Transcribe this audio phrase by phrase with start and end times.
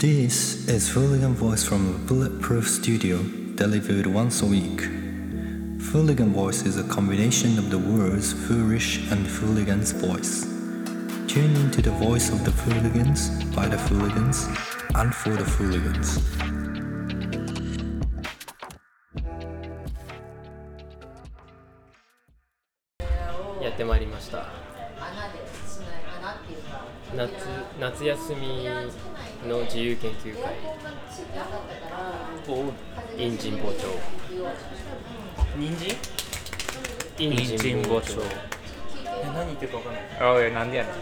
[0.00, 3.22] This is Fooligan Voice from a Bulletproof Studio,
[3.56, 4.80] delivered once a week.
[5.90, 10.44] Fooligan Voice is a combination of the words foolish and Fooligan's voice.
[11.28, 14.48] Tune into the voice of the Fooligans, by the Fooligans,
[14.94, 16.22] and for the Fooligans.
[23.62, 24.46] やってまいりました
[27.14, 27.30] 夏
[27.78, 28.66] 夏休み
[29.47, 30.55] の自由研究会。
[33.17, 33.85] イン神保町
[35.57, 35.95] 人参？
[37.19, 38.21] イン人参包丁。
[39.05, 40.03] え何言ってるか分かんない。
[40.31, 40.93] おいなんでやねん。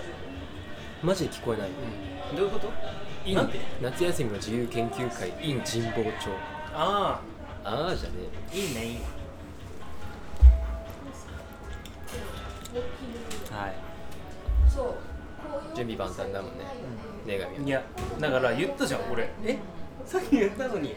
[1.05, 1.69] マジで聞こえない、
[2.35, 2.69] どういうこと？
[3.25, 3.59] インなんで？
[3.81, 6.29] 夏休みの自由研究会 in 神保町
[6.73, 7.21] あ
[7.63, 8.15] ああじゃね
[8.51, 9.01] あいいねいいね。
[13.51, 13.75] はい。
[13.75, 13.77] え
[15.75, 16.63] 準備万端だもんね、
[17.25, 17.61] 女神は。
[17.65, 17.83] いや
[18.19, 19.29] だから言ったじゃん俺。
[19.45, 19.57] え？
[20.05, 20.93] さっき言ったのに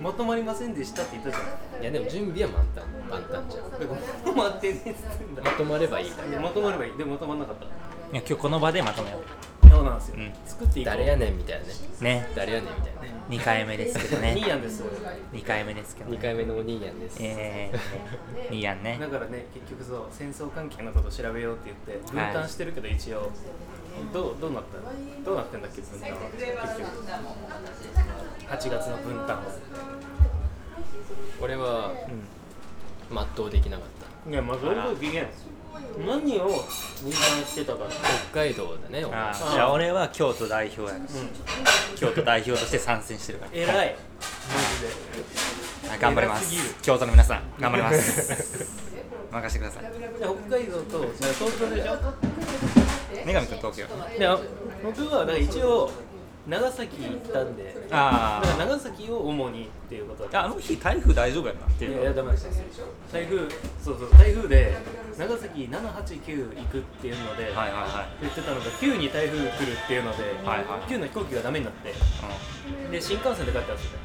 [0.00, 1.82] まとまりませんでしたって言ったじゃん。
[1.82, 3.70] いやでも準備は万端万端じゃん。
[3.70, 5.42] だからまとまってねえっつってんだ。
[5.42, 6.36] まとまればいいだけ。
[6.36, 6.96] まとまればいい。
[6.96, 7.64] でもまとまんなかった。
[7.64, 7.72] いや
[8.12, 9.20] 今日この場でまとめよ
[9.70, 10.32] そうなんですよ、うん。
[10.46, 10.94] 作っていこう。
[10.94, 11.72] 誰やねんみたいなね。
[12.00, 12.28] うね。
[12.34, 13.08] 誰やねんみたいなね。
[13.28, 14.82] 2回目ですけどニーねヤンです
[15.34, 18.96] 2回目ですけど、2ね、回目のお兄やんです、えー、 いいやんね。
[18.98, 23.30] だからね結局そう戦争関係のことを調べようって言って分担してるけど一応、
[24.12, 24.78] どうどうなった
[25.24, 26.16] どうなってんだっけ分担は。
[26.30, 26.58] 結局
[28.48, 29.42] 8月の分担は。
[31.40, 31.92] 俺は
[33.10, 33.86] 全うできなかっ
[34.24, 34.30] た。
[34.30, 35.26] いやまあどういうこと聞けん
[36.06, 37.12] 何を分担
[37.46, 37.84] してたか
[38.32, 39.32] 北海道だね俺あ。
[39.32, 40.98] ーじゃあ俺は京都代表や
[41.96, 43.50] 京都代表として参戦してるから。
[43.54, 43.68] 偉い。
[43.68, 43.88] マジで。
[45.88, 46.82] はい頑張ります。
[46.82, 48.66] 京都の皆さん頑張ります。
[49.30, 49.92] 任せてください。
[49.92, 52.87] で北海道と東京でしょ？
[53.24, 53.86] 女神くん東京。
[54.18, 54.28] で
[54.82, 55.90] 僕はだから一応
[56.46, 62.48] 長崎行ったんであだから長崎を主にっていうことだああの日台風大丈夫やんなっていやいやダメです
[63.12, 63.38] 台風
[63.84, 64.74] そうそう台風で
[65.18, 68.22] 長崎789行くっていうので、はいはいはい。
[68.22, 70.80] 言ってたのが9に台風来るっていうので、はいはい。
[70.86, 71.90] 9の飛行機がダメになって。
[71.90, 73.98] うで新幹線で帰ったんですよ。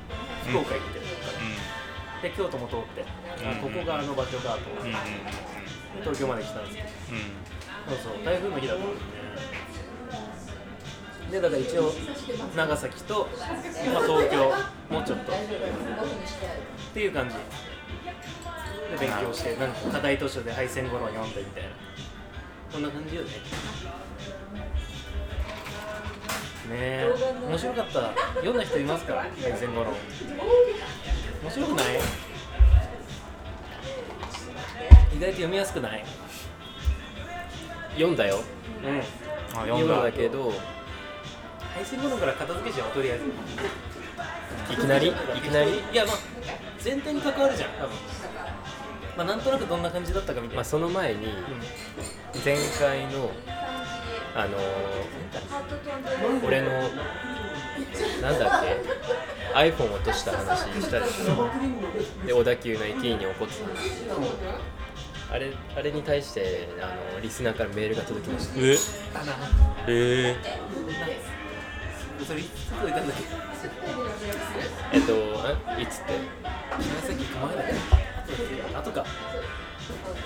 [0.47, 0.51] うん。
[0.57, 2.31] 福岡行って、ん。
[2.31, 5.53] で京都も通って、あここがあの場所だと思って、うんうん
[6.01, 6.89] 東京まで来たんですけど。
[7.11, 7.52] うん
[7.89, 8.95] そうそう台風の日だったんで。
[11.27, 11.91] すねだから一応
[12.55, 13.27] 長崎と、
[13.93, 14.53] まあ、東京
[14.89, 15.31] もうちょっと。
[15.31, 15.35] っ
[16.93, 17.35] ていう感じ。
[17.35, 17.41] で
[18.99, 21.69] 勉強してなんか課題図書で敗戦後論読んでみたいな。
[22.71, 23.29] こんな感じよね。
[23.29, 23.35] ね
[26.71, 27.11] え。
[27.47, 28.13] 面白かった。
[28.35, 29.93] 読んだ人いますか敗戦後論
[31.43, 31.85] 面白くない？
[35.15, 36.05] 意外と読みやすくない？
[37.93, 38.43] 読んだよ。
[38.85, 38.99] うん。
[38.99, 39.03] あ
[39.65, 39.99] 読読んだ。
[40.01, 40.53] んだけど
[41.73, 43.25] 配信後のから片付けちゃおうとりあえず。
[44.73, 45.07] いきなり？
[45.09, 45.15] いき
[45.51, 45.71] なり？
[45.91, 46.15] いやまあ
[46.83, 47.89] 前提に関わるじゃん多分。
[49.15, 51.29] まあなんとなくどんな感じだったかみたいな、まあその前にう
[52.43, 53.31] 前回の
[54.35, 56.71] あのー俺の
[58.21, 58.81] なんだっけ
[59.55, 61.47] ？iPhone 落とした話したでしょ？
[62.25, 63.65] で小田急の駅員に怒ってた
[65.31, 68.59] あれあれに対してあのリスナーからメールが届きました。
[68.59, 68.73] え？
[68.73, 69.33] ん、あな
[69.87, 70.35] え
[72.25, 73.23] それいつ届いたんだっけ
[74.93, 75.13] えっと
[75.77, 76.13] えいつって
[76.43, 77.75] 長崎行く前だよ
[78.75, 79.05] あとか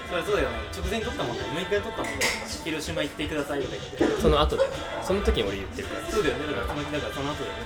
[0.09, 2.19] それそうだよね直前に撮ったもんね6日に撮ったもんね
[2.63, 4.69] 広島行ってくださいとか言ってその後だよ
[5.03, 7.59] その時に俺言ってるからそうだよねだからその日だからその後だよね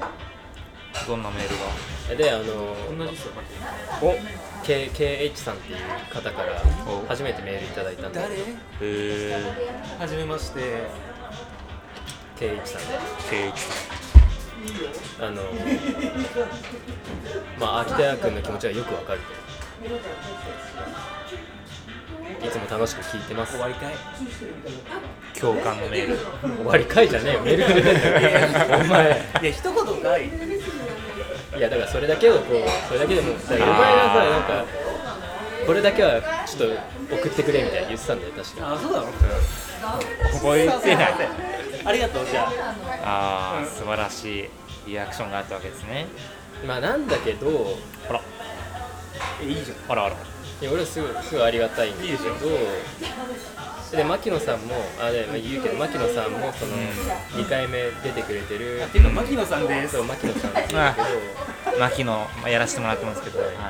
[0.00, 0.33] ー、
[1.06, 2.16] どんなメールが？
[2.16, 2.44] であの
[2.96, 3.32] 同じっすよ
[4.02, 4.14] お
[4.64, 5.78] K KH さんっていう
[6.12, 7.04] 方からお。
[7.06, 8.20] 初めてメールいただいたんで。
[8.20, 8.34] 誰？
[8.80, 9.42] え
[9.98, 10.60] はじめまして。
[12.38, 12.82] KH さん。
[12.82, 13.70] でー、ケイチさ
[15.20, 15.42] あの
[17.60, 19.26] まあ秋田屋君の気持ちはよくわかると。
[22.46, 23.52] いつも楽しく聞いてます。
[23.52, 23.94] 終わりかい。
[23.94, 23.96] ん
[25.38, 26.18] 共感のメール。
[26.56, 27.40] 終わりかいじゃねえよ。
[27.42, 28.80] メールくれてんだよ。
[28.84, 29.04] お前。
[29.42, 30.30] いや一言かい
[31.56, 34.64] いやだからそれだけをこうそれだけでもだからお前がさなんか
[35.66, 36.70] これだけはちょっ
[37.08, 38.74] と送ってくれみたいな言ってたんだよ確か。
[38.74, 39.06] あそうだろ
[40.34, 41.14] 覚えてない。
[41.86, 42.52] ありがとうじゃあ。
[43.04, 44.48] ああ素晴らしい
[44.88, 46.06] リアクションがあったわけですね。
[46.66, 47.76] まあなんだけど
[48.08, 48.20] あら。
[49.42, 49.92] えいいじゃん。
[49.92, 50.16] あらあら。
[50.60, 52.20] いや俺はすごいすごいありがたいんだけどで
[54.02, 56.72] 牧野さんもあで、まあ、言うけど牧野さんもその
[57.36, 58.80] 2回目出てくれてる。
[58.82, 59.96] あっていうか牧野さんです。
[59.96, 61.78] そう牧野さんって言うんだけど。
[61.78, 63.60] 牧野まあやらせてもらってますけど、はい、あ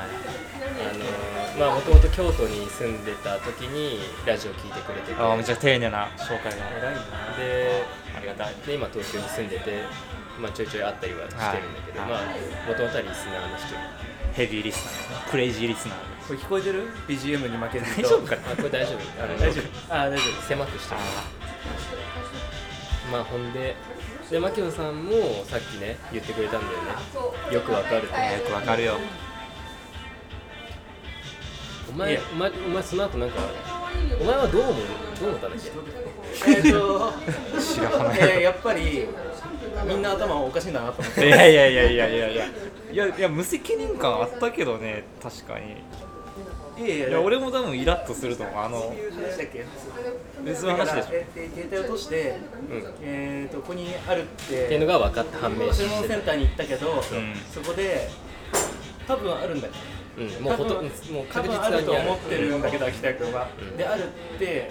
[1.59, 5.21] のまあもともと京都に住んでた時にラジオ聞いてくれてて。
[5.21, 6.07] ああめっちゃ丁寧な。
[6.17, 6.57] 紹介が。
[6.79, 7.01] 偉いな。
[7.37, 7.83] で
[8.17, 8.55] ありがたい。
[8.65, 9.83] で今東京に住んでて
[10.39, 12.09] まあ、ちょいちょいあったりはしてるんだけど、はい。
[12.09, 12.21] まあ
[12.67, 14.15] もともとはリスナーの人。
[14.33, 18.51] ヘビーリスナークレイジーリスナーこれ聞こえてる ?BGM に負けない大丈夫かな？
[18.51, 19.23] あこれ大丈夫。
[19.23, 19.93] あ大丈夫。
[19.93, 20.41] あ大丈夫。
[20.47, 21.01] 狭くしてる
[23.11, 23.75] まあほんで
[24.31, 25.11] で牧野さんも
[25.45, 26.73] さっきね言ってくれたんだよ
[27.51, 27.53] ね。
[27.53, 28.11] よくわかるって、よ
[28.47, 28.97] くわかるよ。
[31.87, 33.35] お前お前お前その後なんか
[34.19, 34.75] お前はどう思う？
[35.19, 35.59] どう思ったんだっ
[36.43, 36.51] け？
[36.51, 37.13] えっと。
[37.59, 37.83] 白
[38.27, 39.07] ややっぱり
[39.87, 41.27] みんな頭おかしいんだなと思って。
[41.27, 42.45] いやいやいやいやいやいや。
[42.91, 45.83] いや無責任感あったけどね確かに。
[46.77, 48.55] いや俺も多分イラッとすると思う。
[48.63, 48.93] あの
[50.43, 51.07] 別の話でしょ。
[51.13, 52.37] えー携帯を落として、
[52.69, 52.93] うん。
[53.01, 57.01] えー、とここにあるってっていうのが分かって判明し注文センターに行ったけど、ん。
[57.53, 58.09] そこで
[59.07, 59.73] 多分あるんだよ。
[60.17, 60.91] うんもうほとんどもう
[61.27, 61.83] 多確実分ある。
[61.83, 64.69] とにある思ってるんだけど秋田君は、うんであるって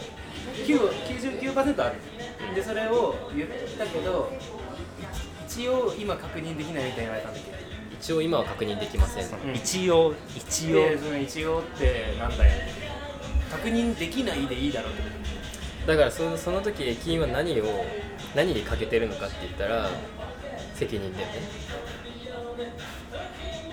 [0.67, 0.79] 9
[1.53, 1.97] 99%ある。
[2.55, 3.49] でそれを言っ
[3.79, 4.31] たけど
[5.47, 7.51] 一一応今確認できないみたいに言われたんだけ？
[7.51, 7.57] ど
[8.05, 9.25] 一応今は確認できません。
[9.25, 9.53] う。
[9.53, 9.55] ん。
[9.55, 10.93] 一応一応。
[11.19, 12.53] 一応ってなんだよ。
[13.51, 15.03] 確認できないでいいだろうって
[15.87, 17.65] だからそのその時駅員は何を
[18.35, 19.89] 何にかけてるのかって言ったら
[20.75, 21.33] 責任だよね。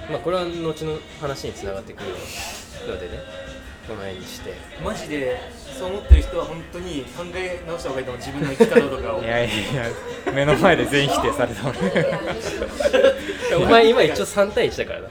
[0.09, 2.11] まあこれは後の話につながってくる
[2.87, 3.19] のでね
[3.87, 4.53] この辺にして。
[4.83, 5.37] マジで
[5.77, 8.23] そう思ってる人は本当に考え直した方がいいと思う。
[8.23, 9.21] 自分の生き方とかを。
[9.21, 15.07] いやいやいや目の前で全否定された俺お前今一応3対1だからな。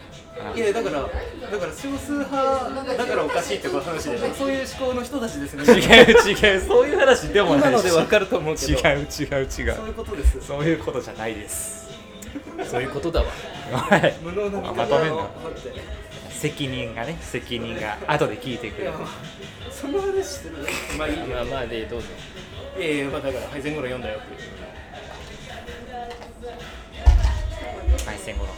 [0.55, 5.64] いやだからだから少数派だからおかしいってこと話でしょそういう思考の人たちですね。
[5.64, 7.61] 違う違うそういう話でもない。
[7.61, 8.72] し今のでわかると思うけど。
[8.72, 9.49] 違う違う違う。
[9.49, 10.40] そういうことです。
[10.40, 11.90] そういうことじゃないです。
[12.70, 13.26] そういうことだわ。
[13.72, 14.17] はい。
[14.22, 15.17] 無能なまとめんな。
[15.17, 16.00] 待って
[16.41, 18.85] 責任がね責任が後で聞いてくる。
[18.85, 18.95] いや
[19.71, 20.57] その話する
[20.97, 21.27] まあいいよ。
[21.27, 22.07] まあまあでどうぞ。
[22.79, 24.41] いやいやまあだから配線頃読んだよっていう。
[28.07, 28.57] 敗戦後のね。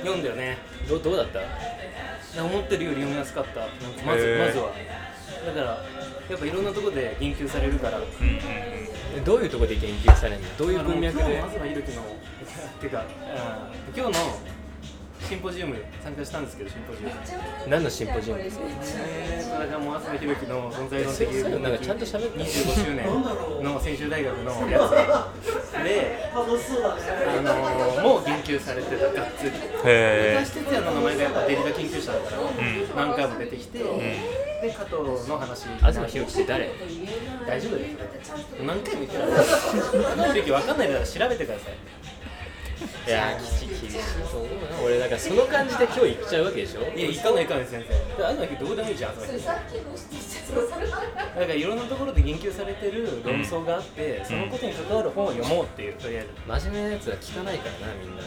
[0.00, 0.56] 読んだよね。
[0.88, 1.40] どどうだった？
[2.42, 3.76] 思ってるより読みやすかったなんか
[4.06, 4.72] まずまずは。
[5.44, 5.82] だからや
[6.34, 7.98] っぱいろんなところで言及されるから。
[7.98, 8.10] うんうん
[9.26, 10.56] どういうところで言及されるの？
[10.56, 11.38] どういう文脈で？
[11.38, 12.06] あの今日の東ひろきのっ
[12.80, 13.06] ていうかうん。
[13.94, 14.38] 今日の
[15.28, 17.12] シンポジウム参加したんですけどシンポジウム。
[17.68, 18.64] 何のシンポジウムですか？
[18.98, 24.90] えーとだからもう東ひろきの存在論的そうそうなんかちゃんと喋って25周年の専修大学のやつ
[25.84, 26.22] で。
[26.32, 29.50] あのーもう言及されてたがっつり
[29.84, 33.08] へ東哲也の名前がやっぱデリタ研究者だから、ん。
[33.08, 33.84] 何回も出てきて、で
[34.72, 36.70] 加藤の話東博樹って誰
[37.46, 37.86] 大丈夫だよ
[38.22, 39.22] それ何回も言ってる
[40.16, 41.72] 東ひろき分かんないなら調べてください
[43.06, 44.80] いやー厳しい厳しいと思うな。
[44.84, 46.80] 俺だからその感じで今日行っちゃうわけでしょ？
[46.80, 49.14] いや行かない行かない先生東ひろきどこでもいいじゃん。
[49.14, 50.72] 東ひろき
[51.32, 56.26] だからいろんなところで言及されてる論争があって、そのことに関わる本を読もうっていうとりあえ
[56.58, 58.22] ず真面目なやつは聞かないからなみんな。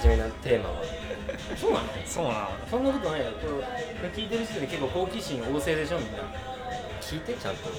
[0.00, 0.82] 真面目なテーマは。
[1.56, 1.86] そうなの。
[2.06, 2.48] そうなの。
[2.70, 3.26] そんなことないよ。
[3.32, 3.46] こ
[4.02, 6.18] れ聞いてる時点で結構好奇心旺盛でしょみんな。
[7.00, 7.76] 聞いてちゃんとうん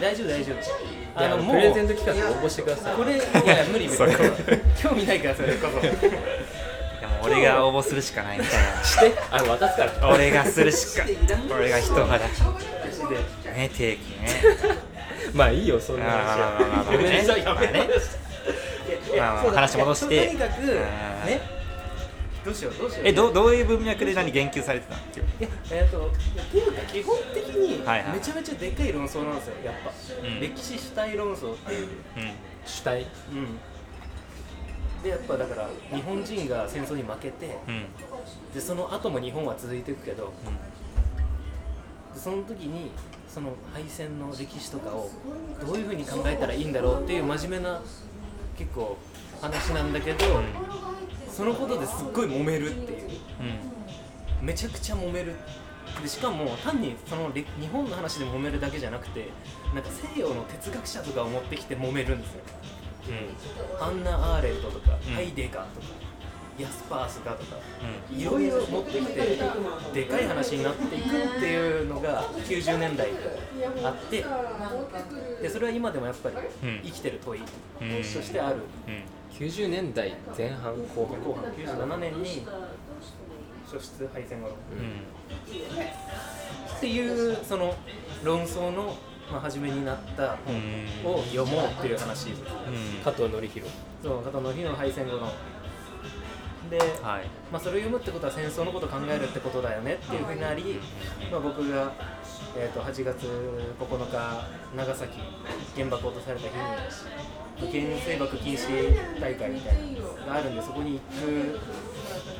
[0.00, 0.58] 大丈夫大丈夫。
[1.14, 2.96] あのプレゼント企画応募してください。
[2.96, 3.98] これいや無理無理。
[4.80, 5.80] 興味ないからそれこそ。
[5.80, 5.96] でも
[7.24, 9.14] 俺が応募するしかないみたいして。
[9.30, 9.92] あの渡すから。
[9.92, 11.04] な俺がするしか
[11.54, 12.18] 俺が人肌。
[12.18, 14.28] ね定期ね。
[15.34, 18.16] まあいいよそんな話あーまあまあまあまあはやめなさいやめなさ
[19.14, 20.26] いまあ話戻して。
[20.28, 20.68] とにかくうん。
[20.68, 21.57] ね
[22.48, 23.06] どうしようどうしよう。
[23.06, 25.02] えどどういう文脈で何言及されてたの？
[25.02, 29.92] いやえっ、といやっていうか基本的にめちゃめちゃでかい論争なんですよやっぱ、
[30.26, 30.40] うん。
[30.40, 31.86] 歴史主体論争っていう。
[31.86, 31.92] うん。
[32.64, 33.02] 主体？
[33.02, 35.02] うん。
[35.02, 37.84] でやっぱだから日本人が戦争に負けてうん。
[38.54, 40.32] でその後も日本は続いていくけど
[42.14, 42.90] でその時に
[43.28, 45.10] その敗戦の歴史とかを
[45.60, 47.82] どういうふうに考えたらいいんだろうっていう真面目な
[48.56, 48.96] 結構
[49.42, 50.40] 話なんだけど、
[51.38, 53.08] そのことですっごい揉めるっていう。
[54.42, 55.36] めちゃくちゃ揉める
[56.02, 59.28] でしかも単にそのれ日本の話で揉めるだけじゃなくて
[59.72, 62.40] なんか西洋の哲学者とかを持ってきて揉めるんですよ。
[63.80, 65.14] アンナ・アーレントとか、うん。
[65.14, 65.86] ハイデガーとか
[66.58, 67.56] ヤスパースガとか
[68.10, 68.18] うん。
[68.20, 69.38] いろいろ持ってきて
[69.94, 73.10] でかい話になっていくっていうのが90年代
[73.84, 74.24] あって
[75.40, 76.80] でそれは今でもやっぱりうん。
[76.82, 78.56] 生きてる問いうんとしてある。
[78.88, 82.44] うん90年代前半後半後半97年に
[83.64, 84.48] 初出敗戦後。
[84.48, 85.18] うん
[86.78, 87.74] っていうその
[88.22, 88.96] 論争の、
[89.30, 90.36] まあ、初めになった
[91.04, 92.30] 本を読もうっていう話。
[92.30, 93.02] うん。
[93.04, 93.72] 加藤紀弘。
[94.02, 95.32] そう加藤の日の敗戦後の。
[96.70, 97.26] で、はい。
[97.50, 100.78] まあ、それを読むってことは戦争のことを考えるってことだよねっていうふうになり、
[101.30, 101.92] まあ、僕が、
[102.56, 103.26] えー、と8月
[103.78, 105.18] 9日長崎
[105.74, 106.62] 原爆落とされた日に
[107.66, 111.58] 原水爆禁止大会みたいなのがあるんでそこに行く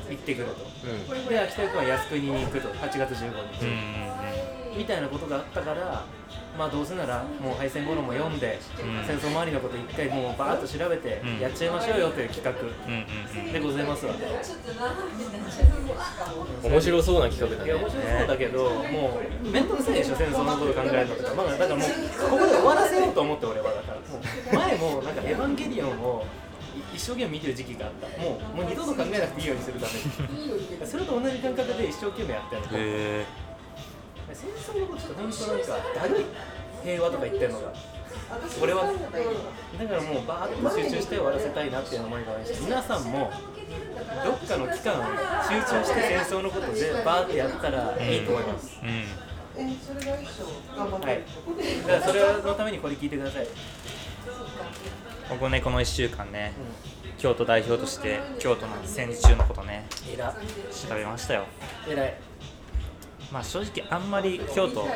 [0.09, 3.69] 行ってくると、で秋田君は靖国に行くと8月15日、うん
[4.73, 4.77] うん。
[4.77, 6.05] みたいなことがあったから
[6.57, 9.05] まあどうせならもう敗戦後のも読んで、うん。
[9.05, 11.39] 戦争周りのこと一回もうバーッと調べてうん。
[11.39, 13.53] やっちゃいましょうよという企画うんうんうん。
[13.53, 14.13] でございますわ、
[16.63, 21.89] 面白そうな企画だいやね面白そうだけど、もう面倒くさいでしょ、戦争のこと考えるのとか、まあ、だからもう、
[22.29, 26.25] ここで終わらせようと思って、俺はだから、もう前もなんかエヴァンゲリオンを
[26.93, 29.93] い一生懸命見てる時期があった、もうもう二度と考えなくていいようにするため
[30.37, 33.25] に、 それと同じ感覚で一生懸命やってるの。
[34.47, 36.25] へ戦争のことって本当なんかだるい
[36.83, 37.73] 平和とか言ってるのが
[38.61, 38.83] 俺は。
[38.85, 43.31] だからもうバーッと集中して終わらせたいなっていう思いがありまして皆さんも
[44.23, 44.93] どっかの期間
[45.47, 49.07] 集中して戦争のことでバーってやったらいいと思います、え
[49.57, 49.65] うん。
[50.91, 51.23] はい。
[51.87, 53.47] だからそれのためにこれ聞いてください、
[55.29, 56.53] 僕ねこの1週間ね
[57.17, 59.85] 京都代表として京都の戦時中のことね
[60.71, 61.45] 調べましたよ。
[61.87, 62.28] えらい
[63.31, 64.87] まあ正直あんまり京都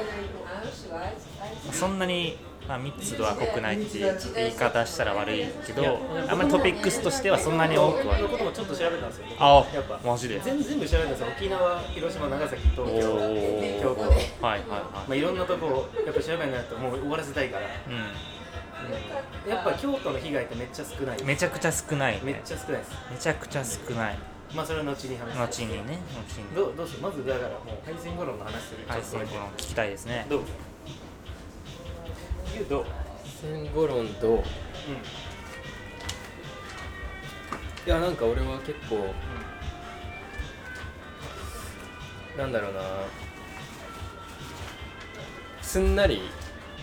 [1.72, 2.38] そんなに、
[2.68, 9.26] まあ、密度は濃くないっていう言い方したら悪いけどあんまりトピックスとしてはそんなに多くはのこともちょっと調べたんですよ。
[9.40, 10.00] あやっぱ。
[10.04, 10.40] マジで？
[10.40, 11.28] 全全部調べたんですよ。
[11.38, 13.82] 沖縄広島長崎東お京ー。
[13.82, 17.68] 京都はいはいまはあ、いろんなとこをやっぱ調べないともう終わらせたいから、い、
[19.50, 21.18] やっぱ京都の被害ってめっちゃ少ない。
[21.20, 22.92] うん、めちゃくちゃ少ないめっねちゃ少ないです。
[23.12, 24.18] めちゃくちゃ少ない
[24.56, 25.64] まあそれは後に話す。
[25.64, 26.56] 後にね後に。
[26.56, 27.02] どうどうする？
[27.02, 28.86] まずだからもう敗戦頃の話する。
[28.88, 30.26] 配信ちょっこの聞きたいですね。
[30.30, 30.46] とどう？
[32.54, 32.86] 言うどう？
[33.26, 34.44] 戦後論と
[37.86, 39.14] いやなんか俺は結構
[42.38, 42.82] なんだろうな。
[45.62, 46.22] すんなり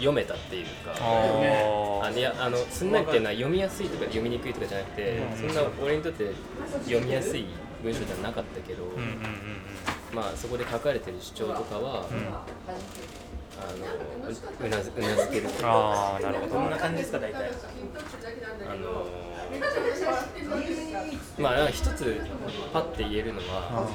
[0.01, 6.31] 読めたっていうかあいやあのすんなりっていうのは読みやすいとか読みにくいとかじゃなくて、そんな俺にとって
[6.85, 7.47] 読みやすい
[7.83, 8.85] 文章じゃなかったけど、
[10.13, 12.07] まあそこで書かれてる主張とかは、
[13.61, 13.85] あの
[14.29, 15.69] ううなずうなずけるとか。
[15.69, 16.55] ああなるほど。
[16.55, 17.51] どんな感じですか大体。
[18.69, 19.07] あの
[21.39, 22.21] まあ一つ
[22.73, 23.87] パッて言えるのは、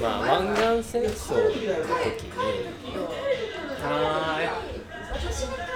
[0.00, 3.65] まあ湾岸戦争の時にあ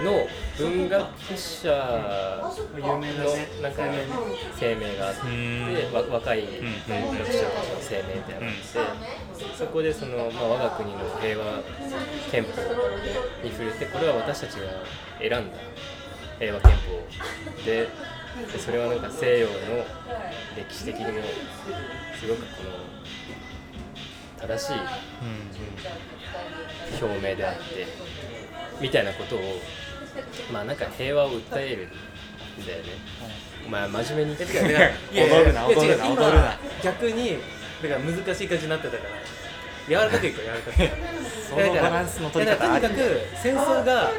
[0.03, 0.27] の
[0.59, 1.69] 文学者
[2.79, 2.95] の
[3.63, 3.83] なんか
[4.59, 5.21] 声明があって、
[6.11, 6.43] 若い
[6.87, 8.99] 文学者たちの声明みたいなのがあっ
[9.39, 11.63] て、そこでその、まあ、我が国の平和
[12.31, 12.49] 憲法
[13.43, 14.63] に触れてこれは私たちが
[15.19, 15.59] 選んだ
[16.39, 17.89] 平和憲法で
[18.53, 19.53] でそれはなんか西洋の
[20.57, 21.19] 歴史的にも
[22.19, 22.71] すごくこの
[24.49, 24.73] 正しい
[27.01, 27.87] 表明であって
[28.81, 29.41] みたいなことを
[30.53, 31.89] まあなんか平和を訴える
[32.63, 32.89] んだよね。
[33.67, 36.59] お前真面目に言ってだから踊るな踊るな今踊るな。
[36.83, 37.39] 逆に
[37.83, 39.11] だから難しい感じになってたから
[39.89, 41.11] 柔らかくいこう柔らかく。
[41.51, 44.11] そのバランスの取り方とにかく戦争が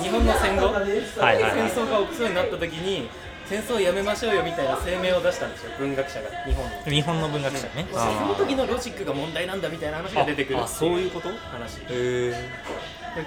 [0.00, 1.70] 日本の戦後、はいはいはい。
[1.70, 3.08] 戦争が起きそうになった時に
[3.46, 6.96] 戦争をやめましょうよみたいな声明を出したんですよ文学者が日本に。
[6.96, 7.86] 日本の文学者ね。
[7.92, 10.62] その時のロジックが問題なんだみたいな話が出てくる。
[10.62, 11.28] あそういうこと？
[11.28, 11.80] 話。
[11.90, 12.34] へ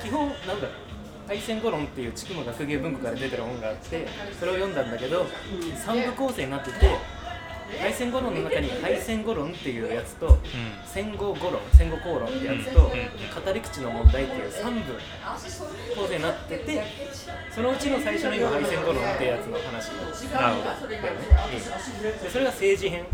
[0.03, 0.71] 基本なんだろう
[1.27, 4.07] 敗戦後論っていう地区の学芸文庫から出てる本があって
[4.39, 5.25] それを読んだんだけど
[5.85, 6.97] 三部構成になってて
[7.79, 10.37] 敗戦後論の中に敗戦後論っていうやつと
[10.85, 14.93] 戦後語論戦後口論ってやつと語り口の問題っていう3部
[15.95, 16.83] 構成になってて
[17.53, 23.05] そのうちの最初の今敗戦後論ってやつの話なるね、うんでそれが政治編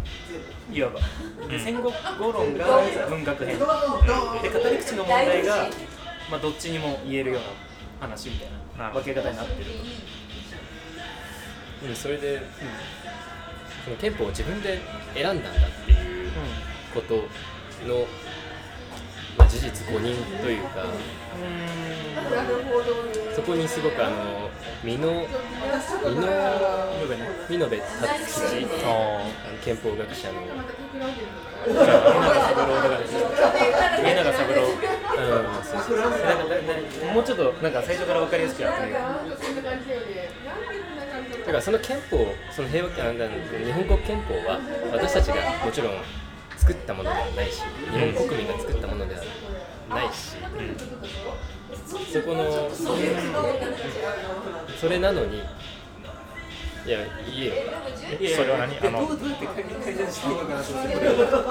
[0.71, 0.99] いわば。
[1.47, 2.65] で戦後語論が
[3.09, 3.57] 文学編。
[3.57, 3.69] で語
[4.69, 5.69] り口の問題が、
[6.29, 9.65] まあ、どっちにも言えるような話みたいな分け方になってる
[11.85, 12.41] うん、それで、
[13.83, 14.79] その憲法を自分で
[15.13, 15.53] 選んだんだっ
[15.85, 15.95] てい
[16.27, 16.31] う
[16.93, 18.05] ことの、
[19.37, 20.85] まあ、事実誤認というか
[23.35, 24.49] そこにすごくあの
[24.85, 25.25] 美濃
[26.05, 26.27] 美濃
[27.49, 28.67] 美濃部達吉
[29.63, 30.41] 憲法学者の、
[34.03, 35.21] 家永三郎う
[35.61, 36.11] ん、そうそうなん。
[36.11, 37.73] かだだもうちょっとなん。
[37.73, 38.99] か最初から分かりやすくやってみよ
[41.43, 43.29] だからその憲法その平和あなん
[43.65, 44.59] 日本国憲法は
[44.93, 45.35] 私たちが
[45.65, 45.93] もちろん
[46.57, 49.21] 作ったものではないし日本国民が作ったものでは
[49.89, 50.37] ないし、
[52.11, 52.69] そこの
[54.79, 55.41] それなのに
[56.85, 57.53] いやいいよ
[58.35, 59.07] それは何あの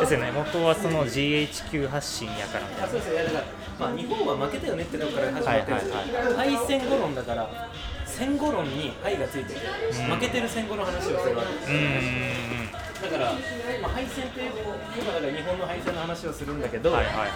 [0.01, 3.45] ですよね元はその GHQ 発信やからみたいなそうですいやだから、
[3.79, 6.03] まあ、日本は負けたよねってとこから始まってるんですよ、はい
[6.35, 7.71] 敗戦後論だから
[8.13, 9.61] 戦後論に敗がついてて、
[10.05, 11.79] 負けてる戦後の話をするわけですうー
[12.69, 13.33] んだから、
[13.83, 14.41] まあ、敗戦って
[14.97, 17.31] 今だから日本の敗戦の話をするんだけど、はいはいはい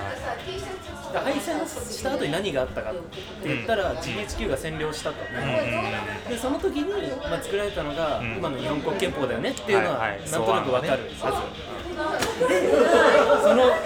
[1.12, 3.00] だ敗戦した後に何があったかって
[3.49, 5.16] 言ったら、GHQ が占領したと、
[6.28, 6.85] でその時に、
[7.18, 8.37] まあ、作られたのが、ん。
[8.37, 10.21] 今の日本国憲法だよねっていうのは、はいはい。
[10.30, 11.42] なんとなくわかるそうは
[12.38, 12.73] ず、で
[13.42, 13.71] その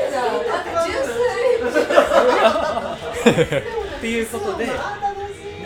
[4.00, 4.66] っていうことで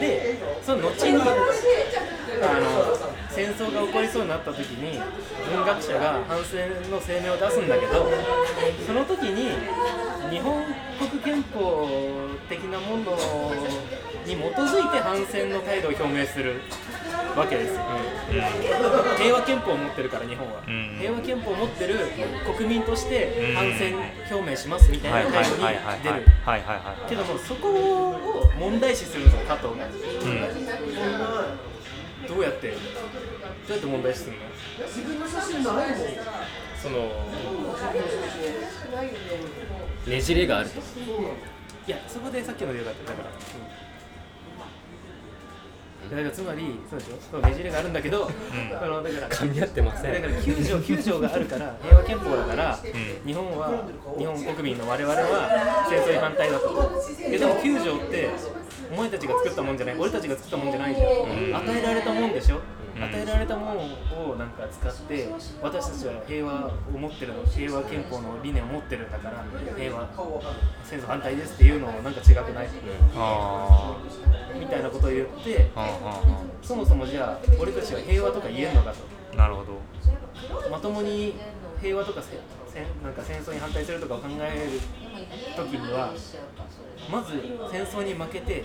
[0.00, 2.96] でその後にあの
[3.30, 5.00] 戦争が起こりそうになった時に
[5.50, 8.10] 文学者が反戦の声明を出すんだけど
[8.86, 9.50] その時に
[10.30, 10.64] 日本
[10.98, 11.88] 国憲法
[12.48, 13.16] 的なもの
[14.24, 16.60] に基づいて反戦の態度を表明する
[17.36, 17.80] わけですよ、
[19.18, 20.96] 平和憲法を持ってるから日本は、ん。
[20.98, 21.98] 平和憲法を持ってる
[22.56, 23.96] 国民として反戦
[24.30, 25.62] 表明しますみたはいな態度に
[26.02, 26.26] 出る。
[27.08, 29.88] けどもそこを問題視するんですよ加藤が
[32.28, 32.70] どうやって？
[32.70, 35.70] どうやって問題視するの？
[36.82, 36.96] その
[40.06, 40.80] ねじれがあると。
[41.86, 43.12] いやそこでさっきのでよかった。
[43.12, 43.30] だから、
[46.10, 47.14] だからつまりそうでしょ？
[47.30, 48.30] そうねじれがあるんだけど、
[48.80, 50.12] あのだから噛み合ってません。
[50.14, 52.78] だから9条9条があるから平和憲法だから、
[53.26, 53.84] 日本は
[54.18, 57.02] 日本国民の我々は戦争に反対だと。
[57.22, 58.30] えでも9条って
[58.92, 59.96] お前たちが作ったもんじゃない。
[59.98, 62.60] 俺たちが作ったもんじゃないじゃん、与えられたもんでしょ、
[62.96, 65.28] 与えられたものをなんか使って
[65.62, 69.44] 私たちは平和を持ってるの平和憲法の理念を持ってるんだから
[69.76, 70.08] 平和
[70.84, 72.68] 戦争反対ですっていうのをなんか違くない、
[73.16, 73.96] あ
[74.58, 75.70] みたいなことを言って
[76.62, 78.96] そもそもじゃあ俺たちは平和とか言えんのかと。
[79.32, 79.80] ーなるほど。
[80.70, 81.34] まともに
[81.80, 82.38] 平和とかせ
[83.02, 84.80] なんか戦争に反対するとかを考える
[85.56, 86.12] 時には
[87.10, 87.32] まず
[87.70, 88.64] 戦争に負けて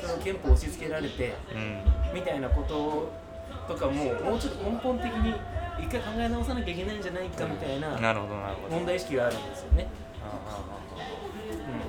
[0.00, 2.14] その憲法を押し付けられてうん。
[2.14, 3.27] みたいなこと
[3.68, 5.34] とかももうちょっと根本的に
[5.78, 8.74] 一回考え直さなきゃいけないんじゃないかみたいななるほどなるほど。
[8.76, 9.86] 問題意識があるんですよね。
[10.22, 10.58] あーあ
[10.98, 11.80] うん、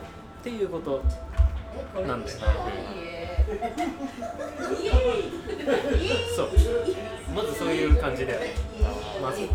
[0.41, 1.01] っていうこと
[2.05, 2.37] なんだよ
[6.35, 6.49] そう。
[7.33, 8.47] まずそういう感じだよね
[9.21, 9.47] まず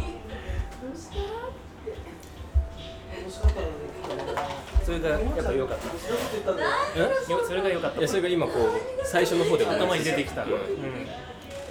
[4.85, 5.87] それがやっぱ良かった。
[5.87, 7.99] よそれが良かった。
[7.99, 8.57] いやそれが今こう
[9.07, 10.51] 最初の方で頭に出てきた、うん、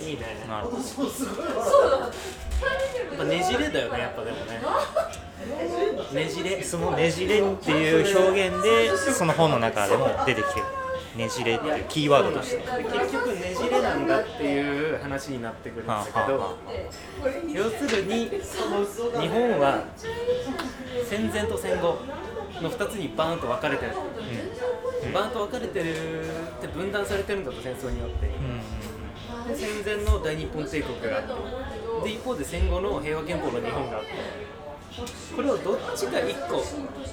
[0.09, 0.25] いいね。
[0.45, 0.83] ーなるほどや
[3.13, 4.61] っぱねじれだよねやっぱでもね。
[6.13, 6.63] ねじれ。
[6.63, 10.65] そのねじれっていう表現でその本の中でも出てきてる。
[11.15, 12.57] ねじれっていうキーワードとして。
[12.57, 16.57] で結局ねじれなんだっていう話になってくるんだけど
[17.53, 18.39] 要するに日
[19.27, 19.83] 本は
[21.07, 21.99] 戦前と戦後
[22.61, 23.91] の2つにバーンと分かれてる、
[25.13, 28.27] バーンと分かれてるって分断されてるんだと戦争によって。
[28.27, 28.33] で
[29.55, 31.23] 戦前の大日本帝国があっ
[32.03, 34.09] てで一方で戦後の平和憲法の日本があって
[35.35, 36.57] これをどっちか1個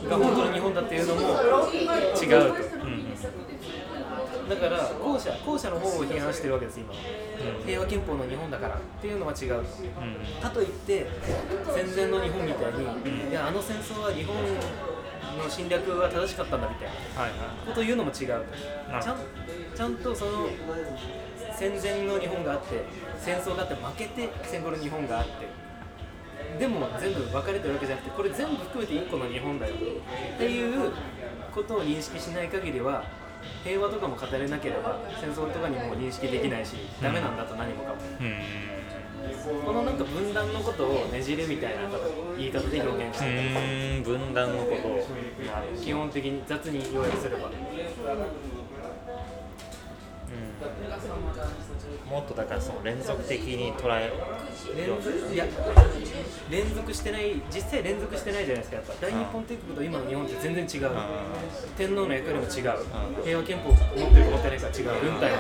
[0.09, 2.91] が本当の日本だっていうのも違うと。
[4.51, 6.97] だから後者後者の方を批判してるわけです今は、
[7.65, 9.63] 平和憲法の日本だからっていうのは違う、
[10.43, 11.07] かといって
[11.73, 14.35] 戦前の日本みたいに、いやあの戦争は日本
[15.39, 19.03] の侵略は正しかったんだみたいなはいはことを言うのも違うちなるゃん
[19.77, 20.49] ちゃんとその
[21.61, 22.81] 戦前の日本があって
[23.21, 25.31] 戦争があって負けて戦後の日本があって。
[26.59, 29.75] でも全部分かれてるわけじゃなくてこれ全部含めて1個の日本だよ。
[29.75, 30.91] っていう
[31.55, 33.05] ことを認識しない限りは
[33.63, 41.81] 平和とかも語れなければ戦争とかにも認識できないしダメなんだと何もかも、いうんこのなんか分断のことをねじれみたいな
[42.39, 43.39] 言い方で表現しうてる。
[43.39, 45.07] ーん分断のことを。
[45.79, 47.51] 基本的に雑に要約すれば
[52.09, 54.13] もっとだからその連続的に捉え
[54.77, 55.45] 連続いや
[56.51, 58.95] 連続してない実際連続してないじゃないですかやっぱ。
[59.07, 60.91] 大日本帝国と今の日本って全然違う
[61.77, 63.25] 天皇の役割も違う。
[63.25, 65.37] 平和憲法持ってるか持ってないか違う軍隊も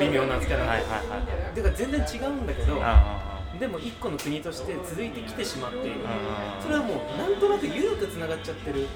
[0.00, 3.29] 微妙な扱いなんではいはいはいだから全然違うんだけどあ
[3.60, 6.00] でも一個の国として続いてきてしまっている。
[6.06, 8.86] あそれはもうなんとなく緩くつながっちゃってる。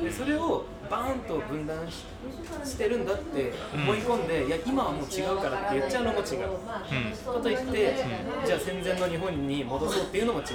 [0.00, 2.04] でそれをバーンと分断し
[2.64, 8.04] してるんだって思い込んで、いや今はもう違うからって言っちゃうのも違う、かといって、
[8.46, 10.54] じゃあ戦前の日本に戻そうっていうのも違う、ち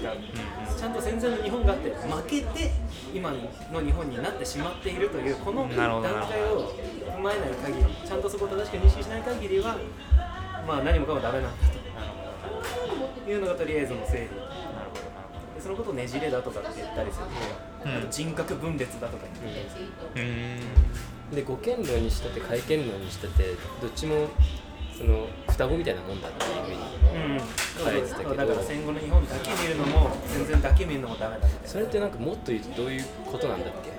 [0.86, 2.71] ゃんと戦前の日本があって負けて
[3.13, 6.71] 今の日本になってしまっているというこの段階を
[7.17, 9.76] 踏まえない限りちゃんとそこを正しく認識しない限りは
[10.65, 11.87] まあ何もかもダメなんだと。
[13.28, 14.36] いうのがとりあえずの整理。
[14.36, 17.98] なるほどなるでそのことをねじれだとかって言ったりすると、うん。
[17.98, 21.36] あと人格分裂だとか言ったりする、うーん。
[21.36, 23.43] で五剣論にしたって会見論にしたって
[23.82, 24.30] どっちも
[24.98, 26.78] その双子みたいなもんだっていうふうに
[27.34, 27.39] うん。
[27.39, 33.91] 書いてたけどだから戦後の日本だけ見るのも全然だけ見るのもダメだそれってなんかもっと言うとどういうことなんだっけ？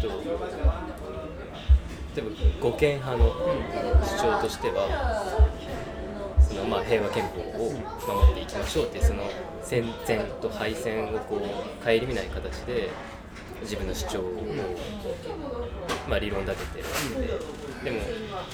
[0.00, 0.24] ちょっと
[2.16, 3.30] 例えば護憲派の
[4.02, 4.88] 主張としては
[6.48, 9.24] そのまあ平和憲法を守っていきましょうっていうその
[9.62, 12.90] 戦前と敗戦をこう顧みない形で
[13.60, 14.44] 自分の主張を
[16.08, 16.82] まあ理論立てて。
[16.82, 18.00] るわけででも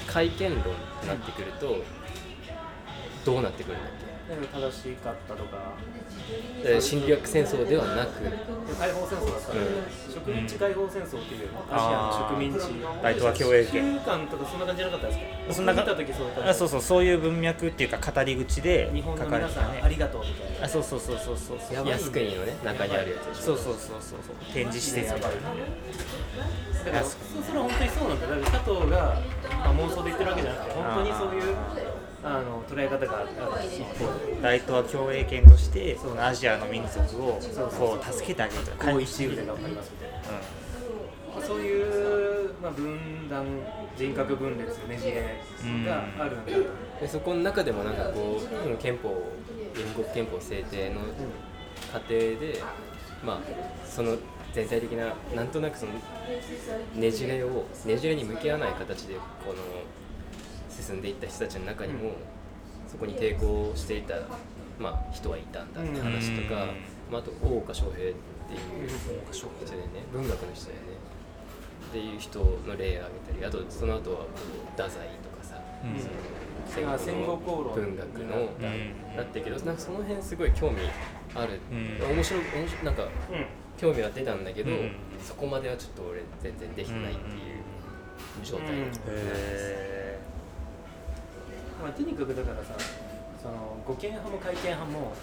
[0.07, 0.63] 改憲論っ
[1.01, 1.77] てなってくると
[3.25, 4.14] どうなってくるんだっけ？
[4.27, 5.75] 正しかったとか。
[6.81, 8.23] 侵略戦争ではなく。
[8.79, 9.61] 解放戦争だったら、
[10.13, 12.57] 植民地解放戦争っていうアジアの植民地。
[13.03, 13.93] 大東亜共栄圏。
[13.93, 20.65] 週間とかそんな感じじゃなかったですかそんなか見た時そうだったあそうそうそういう文脈っていうか語り口で日本書の皆さんありがとうみたいな。
[20.65, 22.11] あそうそうそうそうそうそう。
[22.11, 22.53] 国のね。
[22.63, 24.53] 中にあるやつそうそうそうそうそう。
[24.53, 25.37] 展示施設みたいな
[26.85, 28.41] だからそそれは本当にそうなんだよ。
[28.41, 31.55] だから佐藤が、まあ、妄想で言ってるわけじゃなくて本当にそういう
[32.25, 33.29] あの捉え方がある。
[33.69, 33.83] し
[34.41, 37.39] 大東亜共栄圏としてそのアジアの民族を
[37.77, 40.17] こう助けてあげるとこう一部で頑張りますみたいな、
[41.35, 43.45] まあ、そういう、まあ、分断
[43.95, 45.39] 人格分裂ねじれ
[45.85, 46.57] があるんだと。
[46.57, 46.65] 思う
[46.99, 49.09] でそこの中でもなんかこうその憲法
[49.75, 51.01] 原国憲法制定の
[51.91, 52.61] 過程で
[53.23, 53.39] まあ
[53.85, 54.17] その
[54.53, 55.91] 全体的ななんとなくその
[56.95, 59.55] ねじれをねじれに向き合わない形でこの
[60.81, 62.11] 進んでいった人たちの中にも、
[62.87, 64.15] そこに抵抗していた、
[64.79, 66.69] まあ、人はいたんだって話とか、うん
[67.11, 68.13] まあ、あと大岡翔平っていう
[69.31, 70.95] 人でね文学の人だよね。
[71.89, 72.45] っていう人の
[72.77, 74.25] 例を挙げたりあとその後はこ
[74.67, 75.99] う太宰とかさ、うん。
[76.67, 79.15] そのあ戦後功論文学のうん。
[79.15, 80.77] だったけどなんかその辺すごい興味
[81.35, 82.15] ある、うん。
[82.15, 83.09] 面白い面白いなんかうん。
[83.77, 84.91] 興味は出たんだけど、うん。
[85.21, 88.89] そこまではちょっと俺全然できてないっていう状態、うんへ
[91.81, 92.73] まあ、とにかくだからさ
[93.41, 95.13] その護憲派も改憲派も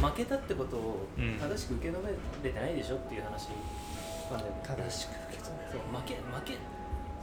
[0.00, 1.38] 負けたってことをうん。
[1.38, 2.10] 正しく受け止め
[2.44, 3.48] れてないでしょっていう話。
[4.30, 6.54] なんだよね正しく受け止めそう負け負け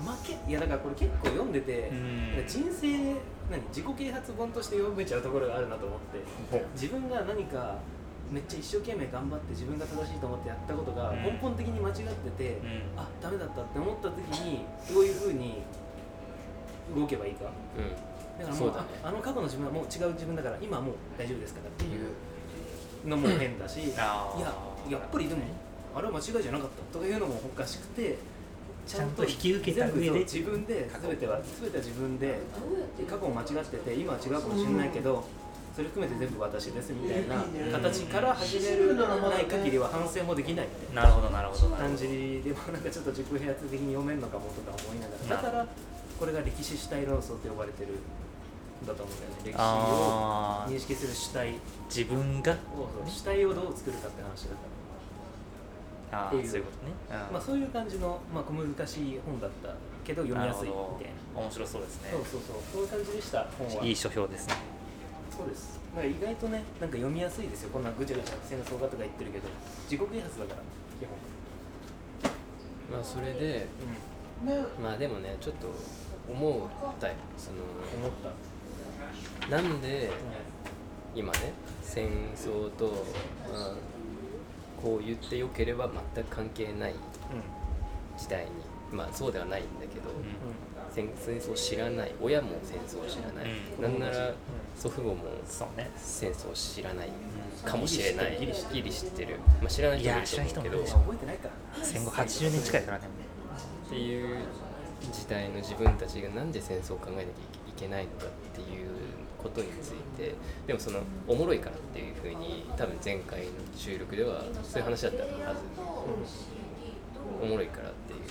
[0.03, 0.49] 負け。
[0.49, 2.43] いやだからこれ結構読んでて、うん。
[2.47, 3.15] 人生
[3.49, 5.99] 何自己啓発本として読めちゃうところがあるなと思っ
[6.49, 6.65] て。
[6.73, 7.77] 自分が何か
[8.31, 11.23] めっちゃ一生懸命頑張って自分が正しいと思ってやったことがうん。
[11.23, 12.99] 根本的に間違ってて、うん。
[12.99, 15.61] あダメだったって思った時にどういうふうに
[16.95, 17.45] 動けばいいか。
[17.77, 18.08] うん
[18.39, 18.87] だからもそううだね。
[19.03, 22.09] ああの過去の自分はもう違う自分だから今はもう大丈夫ですからっていう
[23.09, 24.41] のも変だしいあー。
[24.41, 24.53] や
[24.89, 25.41] やっぱりでも
[25.95, 26.97] あれは間違いじゃなかった。
[26.97, 28.17] とかいうのもおかしくて
[28.87, 32.39] ちゃんと引き受けた上で自分で全ては全ては自分で
[33.07, 35.23] 過去を間違ってて今は違うかもしれないけど
[35.75, 37.45] それ含めて全部私ですみたいな
[37.77, 39.05] 形から始めるな
[39.39, 41.75] い限りは反省もできないみたいななるほどなるほど。
[41.75, 45.41] 感じでもなんかちょっと自己啓発的に読めるのかもとか思いながら。
[45.41, 45.67] だから
[46.19, 47.95] これが歴史主体論争と呼ばれてるん
[48.87, 49.35] だと思うんだよね。
[49.45, 51.53] 歴史を認識する主体。
[51.89, 52.53] 自分が？
[52.53, 52.55] を
[53.07, 62.09] 主体をどう作るかって話だかあっていそういうことね、ら、まあ、そういう感じの、まあ、小難しい本だったけど読みやすいみたいな面白そうですね。
[62.11, 62.55] そうそうそう。
[62.73, 63.85] そういう感じでした本は。
[63.85, 64.55] いい書評ですね。
[65.29, 65.79] そうです。
[65.95, 67.69] だから意外とねなんか読みやすいですよ。
[67.69, 69.49] こんなぐちゃぐちゃ戦争がとか言ってるけど
[69.89, 70.61] 自己啓発だから
[70.97, 71.13] 基本。
[72.91, 73.67] まあそれで
[74.41, 74.83] うん。
[74.83, 75.67] まあでもねちょっと
[76.31, 77.13] 思ったよ。
[77.37, 77.57] その
[78.01, 78.29] 思った
[79.49, 80.09] なんで
[81.15, 82.91] 今ね戦争と、ま
[83.59, 83.73] あ、
[84.81, 86.93] こう言ってよければ全く関係ない
[88.17, 88.51] 時代に
[88.91, 90.09] まあそうではないんだけど、
[90.91, 93.45] 戦戦争を知らない親も戦争を知らない、
[93.77, 93.83] うん。
[93.83, 94.33] なんなら
[94.75, 95.91] 祖父母もそうね。
[95.95, 97.09] 戦争を知らない
[97.63, 98.37] かもしれない。
[98.39, 98.73] ギリ知ってる。
[98.73, 100.39] ギリ知ってる、まあ、知らない人もいると思うけど。
[100.39, 100.97] いや知らない人もいるでしょ。
[100.97, 101.49] 覚えてないか
[101.83, 103.03] 戦後80年近いからね。
[103.85, 104.37] っていう
[105.11, 107.31] 時代の自分たちがなんで戦争を考えなきゃい
[107.75, 108.89] けないのかっていう
[109.41, 110.35] ことについて
[110.67, 115.61] でもそのおもろいからっていうふうに多分前回の収録ではそういう話だったはず。
[117.41, 118.19] おもろいからっていう。
[118.19, 118.23] う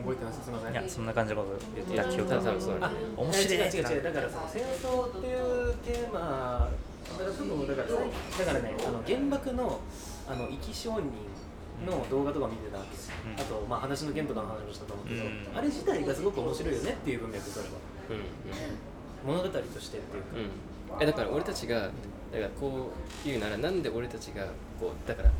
[0.00, 0.44] ん覚えてます。
[0.44, 0.72] すみません。
[0.72, 6.68] いやそんな感じのこと言ってた記憶多がそうなんだね面白い違う違う違うだからさ戦争っていうテーマ
[7.04, 7.30] だから
[7.66, 7.94] だからさ
[8.38, 9.80] だからねあの原爆の
[10.28, 11.10] あの生き証人
[11.86, 13.40] の動画とか見てたわけ、うん。
[13.40, 15.58] あと、まあ、話の件とかの話もしたと思うけど、うん。
[15.58, 17.70] あれ自体がすごく面白いよねっていう文脈それは。
[18.10, 18.93] うん
[19.24, 20.28] 物語としてっていうか、
[20.92, 21.92] うん、うん、えだから俺たちがだか
[22.38, 24.44] らこう言うならなんで俺たちが
[24.78, 25.30] こうだから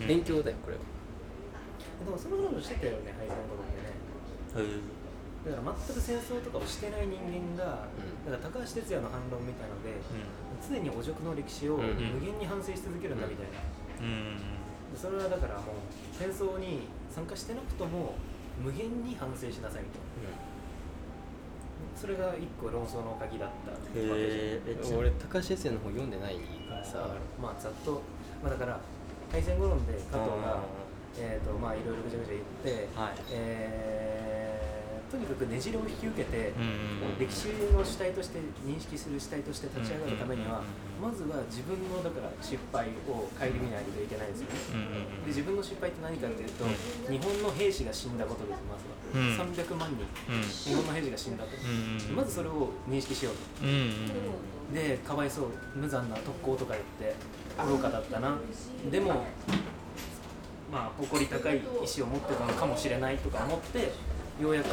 [0.00, 0.06] うん。
[0.08, 0.82] 勉強だよこれは。
[2.04, 4.74] でもその話もしてたよね敗戦のところでね。
[4.74, 5.02] うん
[5.42, 8.30] だから全く戦争とかをしてない人間が、うん。
[8.30, 9.98] だから高橋哲也の反論みたいので、
[10.62, 13.58] 常に汚辱の歴史をうん無限に反省し続けるんだみたいな、
[14.06, 14.38] うん。
[14.94, 18.14] それはだからもう戦争に参加してなくとも
[18.62, 20.38] 無限に反省しなさいみたいな
[22.02, 24.02] それが一個論争の鍵だったわけ
[24.82, 26.34] じ俺高橋哲也の方読んでない
[26.66, 27.06] からさ
[27.40, 28.02] まあざっと、
[28.42, 28.80] まあ、だから
[29.30, 30.58] 敗戦後論で加藤が、
[31.16, 33.12] えーとまあ、いろいろぐちゃぐちゃ言って、はい。
[33.30, 40.64] えーとにかくねじれを引き受けて、うん歴史の主体として認識する主体として立ち上がるためには、
[40.96, 44.56] まずは自分のだから失敗を顧みないといけないんですよね。
[44.72, 46.72] うんうんで自分の失敗って何かっていうと、うん。
[47.12, 50.42] 日本の兵士が死んだことですまずは、うん300万人、うん。
[50.42, 53.66] 日本の兵士が死んだと、うんまずそれを認識しようと。
[53.66, 53.88] うんうん
[54.74, 57.14] でかわいそう無残な特攻とか言って
[57.70, 58.38] 愚かだったな。
[58.90, 59.24] でも
[60.72, 63.92] まあ誇り高い意志を持ってたのかもしれないとか思って
[64.42, 64.68] ようやく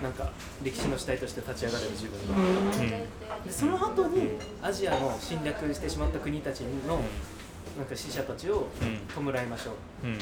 [0.00, 0.30] なんか
[0.62, 2.98] 歴史の主体として立ち上がれる自分が。
[3.44, 4.30] でその後に
[4.62, 7.00] アジアの侵略してしまった国たちの
[7.76, 8.68] なんか死者たちを
[9.12, 9.72] 弔いましょ
[10.04, 10.06] う。
[10.06, 10.18] うん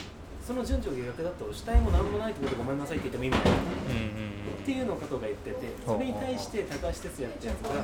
[0.47, 3.55] その順序が逆だと主体も何もないってことごめんなさいって言っても意味ない。
[3.55, 7.81] うんっていうのを加藤が言っててそれに対して高橋哲也ってやつが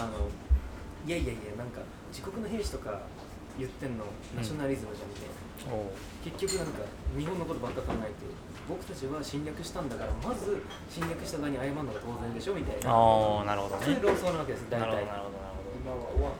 [0.00, 0.26] あの
[1.06, 3.04] いやいやいやなんか自国の兵士とか
[3.58, 4.04] 言ってんの
[4.34, 5.76] ナショナリズムじゃんみたいな、
[6.24, 8.12] 結局なんか日本のことばっか考えて
[8.68, 12.90] 僕たちは侵略したんだからまず侵略した側に謝るのが当然でしょみたいな。
[12.90, 13.84] ああなるほどね。
[13.84, 16.32] そういう論争なわけです大なるほ体どなるほどなるほ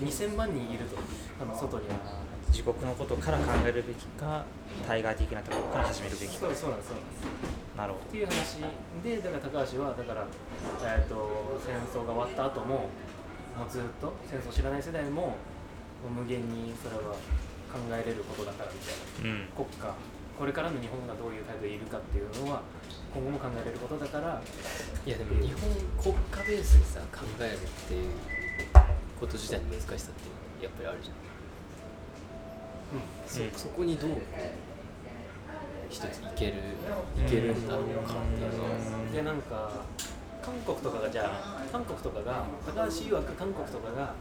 [0.00, 0.96] 2000万人いると
[1.40, 1.94] あの外には。
[1.94, 4.44] ど自国のことから考えるべきか
[4.86, 6.38] 対外的なところから始めるべきか。
[6.38, 6.92] そうなんですそうなんです
[7.76, 8.04] なるほど。
[8.06, 8.58] っていう話
[9.04, 10.26] でだから高橋はだから、
[10.82, 12.66] えー、と戦争が終わった後も
[13.56, 15.36] もうずっと戦争知らない世代も
[16.02, 17.12] も無限にそれは
[17.70, 19.94] 考えれることだからみたいなうん国家。
[20.38, 22.62] これからの日本がどういう態度でいるかっていうのは
[23.12, 24.40] 今後も考えれることだから
[25.04, 25.66] いやでも日本
[25.98, 28.10] 国家ベースでさ考えるっていう
[29.18, 31.27] こと自体の難しさってやっぱりあるじゃん、
[33.26, 33.50] そうん。
[33.50, 34.10] そこにどう
[35.90, 36.52] 一ついける
[37.16, 38.64] いけるんだろうかっていうの。
[38.64, 38.70] は、
[39.12, 39.70] でなんか
[40.42, 44.14] 韓国とかがじゃあ韓国とかが高橋曰く韓国とかが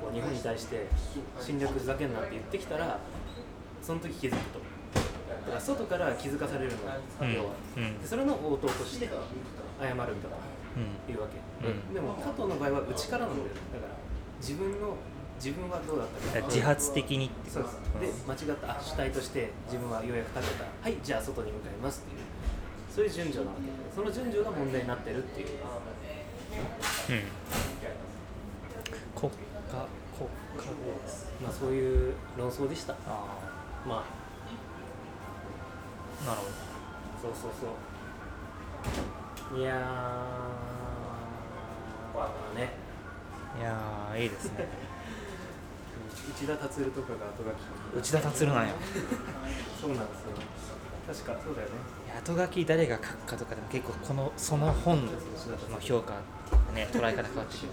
[0.00, 0.86] こう日本に対して
[1.40, 2.98] 侵略ふざけんなって言ってきたら
[3.82, 4.60] その時気づくと。
[5.44, 6.78] だから外から気づかされるの。
[7.20, 7.34] うん。
[7.34, 7.50] 要は。
[7.76, 8.00] うん。
[8.00, 10.36] でそれの応答として謝るとか
[10.76, 11.12] うん。
[11.12, 11.94] いうわけ、うん。
[11.94, 13.48] でも加藤の場合は内からなんだよ。
[13.72, 13.94] だから
[14.40, 14.96] 自分の
[15.36, 16.46] 自分はどうだったか。
[16.46, 17.62] 自発的にってそう
[18.00, 18.24] です。
[18.26, 20.64] で間違ったあ主体として自分はようやく立てた。
[20.64, 22.20] はいじゃあ外に向かいますっていう。
[22.94, 23.68] そういう順序なわけで。
[23.94, 25.48] その順序が問題になってるっていう。
[25.48, 25.54] うん。
[29.14, 29.38] 国家
[30.16, 30.64] 国家
[31.42, 32.92] まあそういう論争でした。
[32.92, 32.96] あ
[33.86, 34.04] まあ。
[36.22, 36.44] あなるほ
[37.20, 37.66] そうそうそ
[39.56, 39.58] う。
[39.58, 39.78] いやー。
[42.16, 42.84] まあね。
[43.56, 44.66] どいやーいいですね
[46.30, 48.74] 内田達郎とかが後書き内田達郎なんや。
[49.80, 51.24] そうなんですよ。
[51.26, 51.74] 確かそうだよね。
[52.18, 55.12] 後書き誰が書くかとかでも結構このその本の
[55.80, 56.14] 評価
[56.72, 57.68] ね 捉え方変わってくる、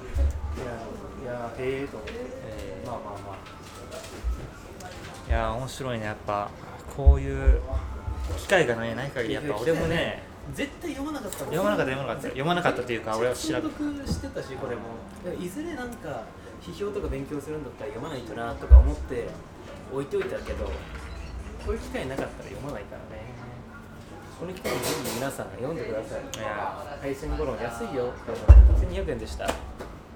[0.63, 2.13] いやいやへえと思って。
[2.15, 2.87] えー。
[2.87, 5.29] まあまあまあ。
[5.29, 6.49] いやー面白いねやっぱ。
[6.95, 7.61] こういう
[8.37, 12.23] 機会がねない限りやっぱ俺もね絶対読まなかった読まなかった読まなかった。
[12.23, 13.69] 読まなかったというか俺は調べて
[14.35, 14.81] たしこれも。
[15.39, 16.23] いずれなんか
[16.61, 19.27] 批評とか勉強するんだったら読まないとなとか思って
[19.91, 20.71] 置いといたけどこ
[21.69, 23.31] ういう機会なかったら読まないからね。
[24.39, 26.21] この機会にぜひ皆さん読んでください。
[26.21, 28.11] いや配信頃安いよ。
[28.79, 29.47] 1200円でした。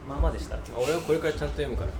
[0.07, 0.57] まあまあでした。
[0.75, 1.91] 俺はこれからちゃんと読むから。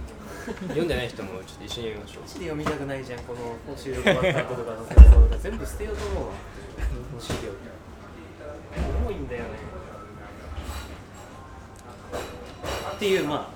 [0.46, 2.24] 読んでない人もちょっと一緒に読みましょう。
[2.24, 3.20] マジで読みたくないじゃん。
[3.22, 5.38] この収録終わった後とかの戦争とか。
[5.38, 7.54] 全部捨てようと思うわこの資料
[9.06, 9.50] 重いんだよね。
[12.96, 13.55] っていうまあ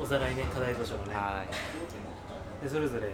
[0.00, 1.14] おさらいね課題図書のね。
[1.14, 2.64] はい。
[2.64, 3.10] でそれぞれ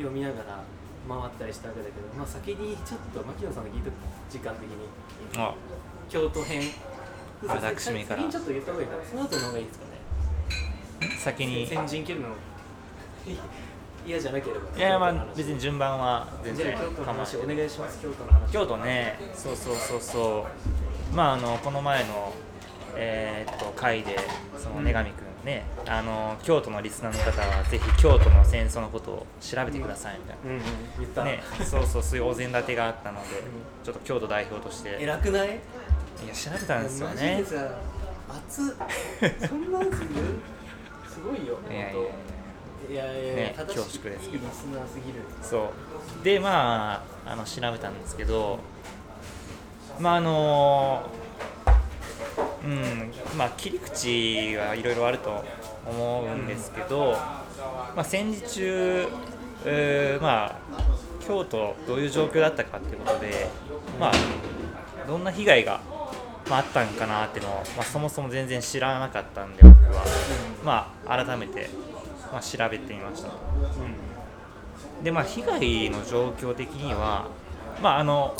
[0.00, 0.62] 絵を見ながら
[1.08, 3.90] 回ったりしたわけだけど、まあ、先にちょっと牧野さんの聞いた
[4.30, 4.88] 時間的に
[5.36, 5.54] あ。
[6.08, 6.62] 京都編。
[7.46, 8.22] 私めから。
[8.22, 11.16] 先にちょっと言った方がいいからその後の方がいいですかね。
[11.18, 11.62] 先に。
[11.62, 12.28] い先陣切るの。
[14.06, 14.78] 嫌じゃなければ。
[14.78, 18.00] やいやまあ別に順番は全然京都の話お願いします。
[18.00, 18.52] 京都の話。
[18.52, 19.18] 京都ね。
[19.34, 20.46] そうそうそうそ
[21.12, 21.14] う。
[21.14, 22.32] まああのこの前の
[22.96, 24.18] えーっと会で
[24.56, 30.62] その根上くんね、あの京都のリスナーの方はぜひ京都の戦争のことを調べてくださいみたいうんうん
[30.98, 33.28] 言った、な、ね、そうそうそういうお膳立てがあったので
[33.84, 34.90] ちょっと京都代表として。
[34.90, 35.58] いや偉くない？
[36.34, 37.78] 調べたんですよマジねでさ
[38.28, 39.48] 熱っ。
[39.48, 40.08] そんなんする
[41.08, 42.00] すごいよいやいやいや。
[42.90, 43.76] いやいやいや、ね正しい。
[43.76, 44.44] 恐縮ですけど。
[44.44, 45.20] いいリスナーすぎる。
[45.40, 45.70] そ
[46.20, 46.24] う。
[46.24, 46.94] でま
[47.26, 48.58] ああの調べたんですけど
[50.00, 51.06] まああの
[52.64, 55.44] うんまあ切り口はいろいろあると
[55.86, 59.06] 思うんですけど、まあ、戦時中、
[59.64, 60.68] えーまあ
[61.28, 63.48] 京都どういう状況だったかっていうことで
[64.00, 64.12] まあ
[65.06, 65.80] どんな被害が、
[66.48, 70.04] まあ、あったんかなっていうのを、まあ、そもそも全然知らなかったんで僕は、
[70.64, 71.68] まあ改めて、
[72.32, 73.28] まあ、調べてみました。
[75.02, 77.28] でまあ被害の状況的には
[77.82, 78.34] まああの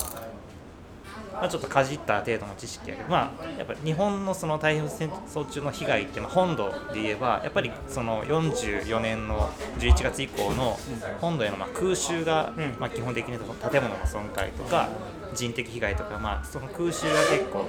[1.41, 9.49] まあ、ちょっとかじった程度の知識やけど、まあ、やっぱり日本のその太平洋戦争中の被害って、まあ、本土で言えばやっぱりその44年の
[9.79, 10.79] 11月以降の
[11.21, 14.89] 本土へのまあ空襲が、まあ、基本的に建物の損壊とか
[15.35, 17.67] 人的被害とか、まあ、その空襲が結構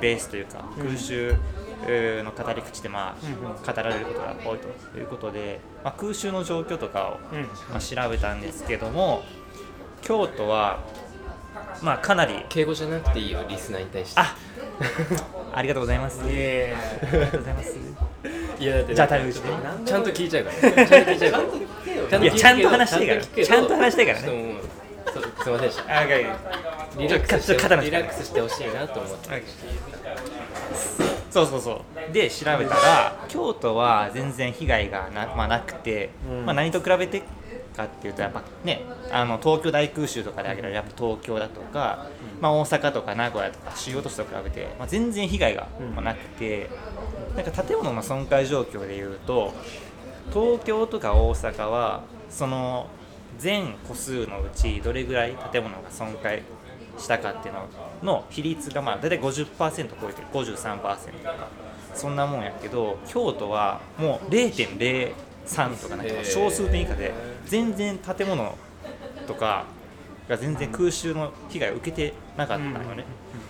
[0.00, 1.34] ベースというか空襲
[1.86, 7.20] の語り口でまあ語られることが多いということで、まあ、空襲の状況とかを
[7.70, 9.22] まあ調べたんですけども
[10.02, 10.80] 京都は
[11.82, 12.44] まあかなり。
[12.48, 14.20] 敬語じゃなくていいよリスナーに対して。
[14.20, 14.36] あ
[15.52, 16.20] ありがとうございます。
[16.22, 16.70] あり
[17.20, 17.76] がとうございます。
[18.58, 19.48] いやだってじゃあタメ口で
[19.86, 20.86] ちゃんと聞いちゃうから。
[20.86, 21.38] ちゃんと聞いちゃうか
[22.18, 22.22] ら。
[22.22, 24.54] いやちゃんと話していいからちゃんと話してからね。
[25.42, 26.00] すいませんでした。
[26.00, 26.26] あ、がい。
[26.98, 29.42] リラックスちょっと肩のしてリラックスしてほしいなと思って。
[31.30, 32.12] そうそうそう。
[32.12, 36.10] で調べたら京都は全然被害がな,、まあ、なくて、
[36.44, 37.22] まあ何と比べて
[37.76, 42.06] かっていうとやっぱねあの東京大空襲とかで挙げられるやっぱ東京だとか、
[42.40, 46.68] まあ大阪とか名古屋とか主要都市と比べて、まあ、全然被害がまあなくて、
[47.34, 49.52] なんか建物の損壊状況でいうと
[50.32, 52.88] 東京とか大阪はその
[53.38, 56.42] 全個数のうちどれぐらい建物が損壊
[56.98, 57.68] したかっていうの
[58.02, 59.48] の比率がまあ大体50%
[60.00, 60.28] 超えてる。
[60.32, 60.82] 53%と
[61.24, 61.70] か。
[61.94, 64.30] そんなもんやけど京都はもう
[65.46, 67.12] 0.03とかなんか小数点以下で
[67.46, 68.56] 全然建物
[69.26, 69.66] とか
[70.28, 73.04] が全然空襲の被害を受けてなかったのよね、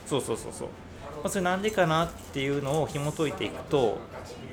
[0.06, 3.98] そうそうそうそう、まあ、それなんでかなっていうのを紐解いていくと、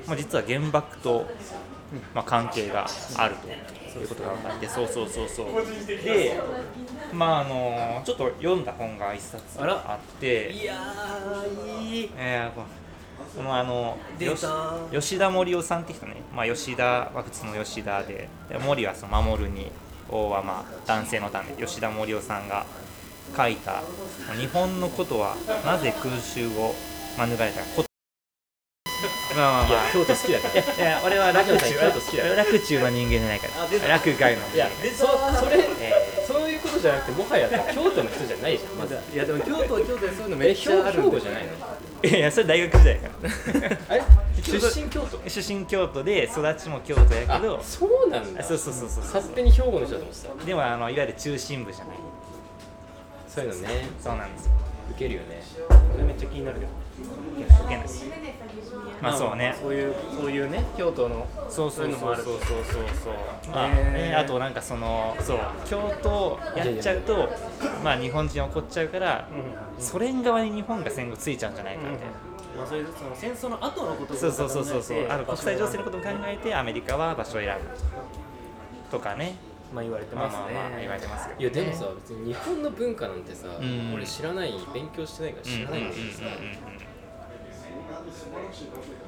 [0.06, 1.26] まあ、実は原爆と、
[2.13, 3.36] まあ、関係がある
[3.93, 5.47] ということが分かってそうそうそうそう。
[5.88, 6.39] で
[7.13, 12.12] まああのちょっと読んだ本が一冊あっていやーいい。
[12.17, 12.62] えー
[13.36, 13.97] このあの
[14.91, 18.30] 吉田森夫さんって人ね、まあ、吉田は普通の吉田で。
[18.49, 19.71] で森はその守るに
[20.10, 21.51] 王はまあ男性のため。
[21.53, 22.65] 吉田森夫さんが
[23.36, 23.82] 書いた
[24.39, 26.73] 「日本のことはなぜ空襲を
[27.17, 27.84] 免れたか」こ
[29.36, 29.91] まあまあまあ。
[29.93, 30.53] 京都好きだから。
[30.53, 31.77] いやいや俺は楽中
[32.36, 33.88] 楽中の人間じゃないから。
[33.88, 34.56] 楽外の人間。
[34.56, 35.06] いやそ
[35.38, 35.58] それ
[36.78, 38.98] えそういうことじゃなくてもはや京都の人じゃないじゃんまず。
[39.13, 41.52] いやでも京都は京都でそういうのめっちゃある兵庫じゃないの？
[42.04, 43.78] いやいやそれ大学時代から。
[43.90, 44.04] あれ
[44.44, 45.30] 出身京都？
[45.30, 47.58] 出身京都で育ちも京都やけど。
[47.58, 48.42] あそうなんだ。
[48.42, 51.98] あそうそうそうそう勝手に兵庫の人だと思ってたでもあのいわゆる中心部じゃない
[53.28, 53.88] そういうのね。
[54.02, 54.52] そうなんですよ。
[54.92, 55.42] 受けるよね。
[55.92, 56.72] それめっちゃ気になるけど
[57.66, 57.88] 受けない
[59.01, 59.55] まあそうね。
[59.60, 62.15] そういうそういうね京都のそうそうそうそう。
[62.15, 62.36] そうそう
[63.03, 63.13] そう
[63.53, 63.93] まあ、へー。
[64.10, 67.29] ねあとなんかそのそう京都やっちゃうと
[67.83, 69.27] まあ日本人怒っちゃうから
[69.79, 72.13] ソ連側に日本が戦後ついちゃうんじゃないかみたいな、
[72.57, 74.97] まあ、そういうその戦争の後のことをそうそうそうそうそう。
[74.97, 79.36] 考えてあの国際情勢のことも考えてアメリカは場所を選ぶとかね。
[79.73, 83.93] まあ言われてまあますね、まあまあ言われてますけどいやでもさ別に日本の文化なんてさ、ん。
[83.93, 86.21] 俺知らない勉強してないから知らないんだけどさ、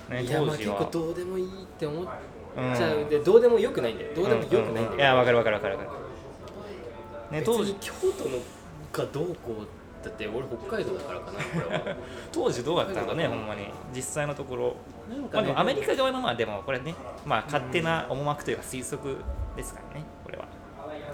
[0.10, 0.76] ねいやま当時は。
[0.76, 2.08] あ結構どうでもいいって思っ
[2.58, 4.16] うんちゃう、でどうでもよくないんだよ。
[4.16, 5.92] どうでもよくないんだよ、うういやわかるわかるわかるわか
[7.32, 7.36] る。
[7.38, 7.74] ね当時。
[7.80, 8.38] 京都の
[8.92, 11.96] がどうこうだって俺北海道だからかなこれは。
[12.32, 13.68] 当時どうだったのかねほんまに。
[13.94, 14.76] 実際のところ。
[15.10, 16.96] なんかねまあでもアメリカ側のまあでもこれね
[17.26, 19.18] まあ勝手な思惑というか推測
[19.56, 20.06] ですからね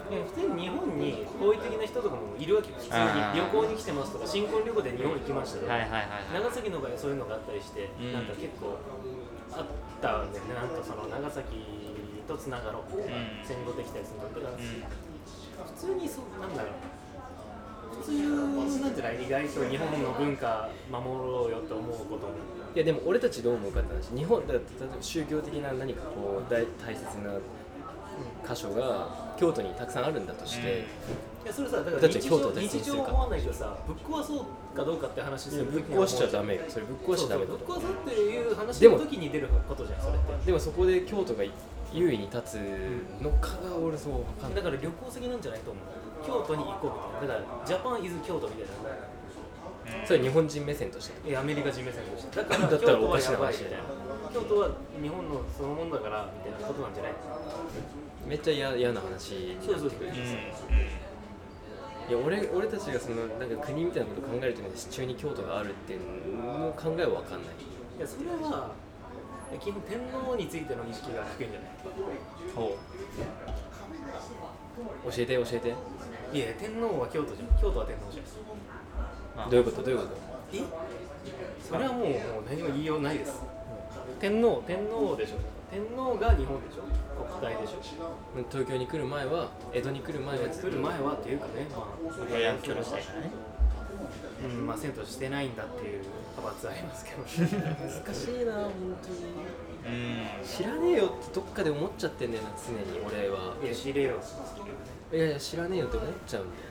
[0.06, 2.78] 普通に日本に好意的な人とかもいるわけよ。
[2.78, 6.06] 普通に旅行に来てますとか新婚旅行で日本行きましたとか、はいはいはいは
[6.38, 6.42] い。
[6.42, 8.12] 長崎の場合はそういうのがあったりして、うん。
[8.12, 8.78] なんか結構
[9.52, 9.64] あっ
[10.00, 10.54] たんだよね。
[10.54, 13.04] なんかその長崎とつながろう、ん。
[13.42, 14.58] 戦後できたりするのだから、うん。
[14.62, 16.72] 普通にそうなんだろう。
[17.96, 22.34] 普通なんてない意外と日本の文化守ろうよと思うことも。
[22.74, 24.14] いやでも俺たちどう思うかって話。
[24.14, 27.32] 日本だって例えば宗教的な何かこう大大切な
[28.46, 30.84] 箇所が京都にたくさんあるんだとして、
[31.44, 36.62] いやそれさだから日常日常は思わないけどさぶっ壊そうかどうかって話するぶっ壊しちゃダメよ。
[36.68, 40.46] それぶっ壊しちゃダメだぶっ壊そうっていう話の時に出ることじゃんそれって。
[40.46, 41.44] でもそこで京都が
[41.92, 44.62] 優位に立つのかが俺そう分かんない。
[44.62, 45.84] だから旅行先なんじゃないと思う。
[46.26, 47.44] 京都に行こうみたいな。
[47.44, 48.72] だからジャパンイズ京都みたいな。
[50.04, 51.28] それ日本人目線として。
[51.28, 52.36] いやアメリカ人目線として。
[52.36, 53.78] だからだったらおかしな話みたい。
[53.78, 53.84] な
[54.34, 57.12] 京都は日本のそのものだからみたいなことなんじゃない？
[58.26, 59.78] めっちゃ嫌嫌な話になってくる。
[59.80, 60.10] そうそうそううんう。
[60.10, 60.16] ん。
[62.08, 66.00] いや俺俺たちがそのなんか国みたいなことを考えるときに地中に京都があるっていう
[66.36, 67.54] のの考えは分かんない。
[67.98, 68.72] いやそれは
[69.60, 71.70] 基本天皇についての意識が低いんじゃない？
[72.54, 72.76] ほ
[75.10, 75.74] 教えて教えて。
[76.32, 77.48] いや天皇は京都じゃん。
[77.60, 78.22] 京都は天皇じゃ
[79.44, 79.48] ん。
[79.48, 80.10] うどういうことどういうこと？
[80.52, 80.62] え？
[81.62, 82.12] それはもうもう
[82.48, 83.42] 何も言いようないです。
[84.20, 85.36] 天皇天皇でしょ。
[85.70, 86.82] 天皇が日本でしょ
[87.16, 87.80] 国体でしょ。
[88.50, 93.30] 東京に来る前は江戸に来る前は来る前はっていうかねまあからね
[94.44, 96.02] うんまあ遷都してないんだっていう
[96.36, 97.22] 派閥ありますけど。
[97.22, 99.24] 難しいな本当に。
[99.86, 100.44] うん。
[100.44, 103.54] 知らねえよってどっかで思っちゃってんだよな常に俺は。
[103.62, 104.20] いや知れよ。
[105.12, 106.62] いやいや知らねえよって思っちゃうんだよ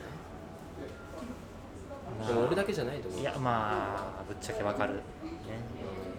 [2.21, 3.21] なでも俺だけじゃないと思う。
[3.21, 4.93] いやまあぶっちゃけわかる。
[4.93, 4.99] ね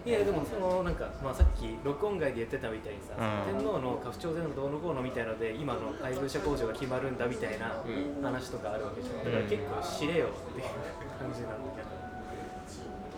[0.07, 3.59] いやでもそのなんか、まあ、さっき録音外で言ってたみたいにさ、うん。
[3.59, 8.23] 天皇の家父長制のどうのこうのみたいので今の配偶者控除が決まるんだみたいなうん。
[8.23, 9.19] 話とかあるわけでしょ。
[9.19, 10.71] だから結構知れよっていう
[11.19, 11.91] 感じなんだけど。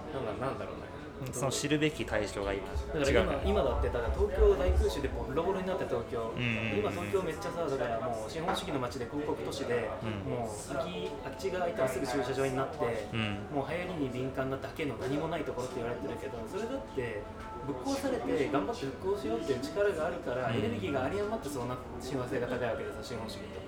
[0.09, 0.88] なんだなんだろうね
[1.33, 6.79] その知るべき対象が今だから今今だってだから東京大空襲でボロボロになって東京、んうんうん。
[6.79, 10.31] 今東京めっちゃさだからもう資本主義の街で広告都市で、うん。
[10.31, 13.43] もう先あっちが空いたらすぐ駐車場になって、うん。
[13.51, 17.21] もう流行りに敏感なだけの何もないところって言われてるけどそれだって
[17.67, 20.55] ぶっ壊されて頑張って復興しようっていう力があるから、うん。
[20.55, 23.59] エネルギーが有り余ってそうな幸せが高いわけでさ資本主義と。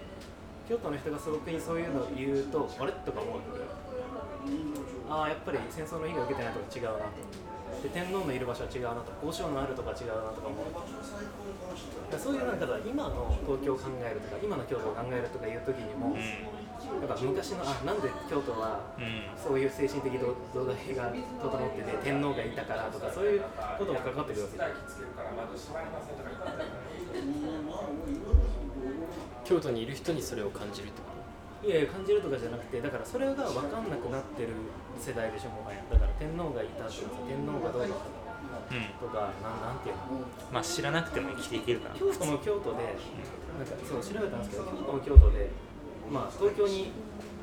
[0.69, 2.93] 京都の人がすごくにそういうのを言うとあれ？
[3.03, 3.41] とか思う
[5.09, 6.97] ああやっぱり戦争の被害を受けてないとこ違うなと
[7.81, 10.65] で天皇のいる場所は違うなと交渉のあるとか違うなとか思う。
[12.19, 16.13] そういうなんかさ今の東京を考えるとか今の京都を考えるとかいう時にも、
[16.99, 17.07] なん。
[17.07, 19.23] か昔のあなんで京都はうん。
[19.41, 23.41] そういう精神的土土台が整ってて天皇がいたからとかそういう
[23.79, 24.71] こともかかってくるわけじゃん。
[29.45, 31.10] 京都にいる人にそれを感じるってこ
[31.63, 34.49] いやいや感じるとかじゃなくてだからそれが分かんなくなってる
[34.97, 35.77] 世代でしょもはや。
[35.91, 38.83] だから天皇がいたとか天皇がどうだったうん。
[38.97, 40.25] とかなんなんていうの？
[40.51, 42.97] まあ知らなくても生きていけるから京都も京都で
[43.57, 45.49] なんかそう調べたんですけど京都も京都で
[46.09, 46.91] まあ東京に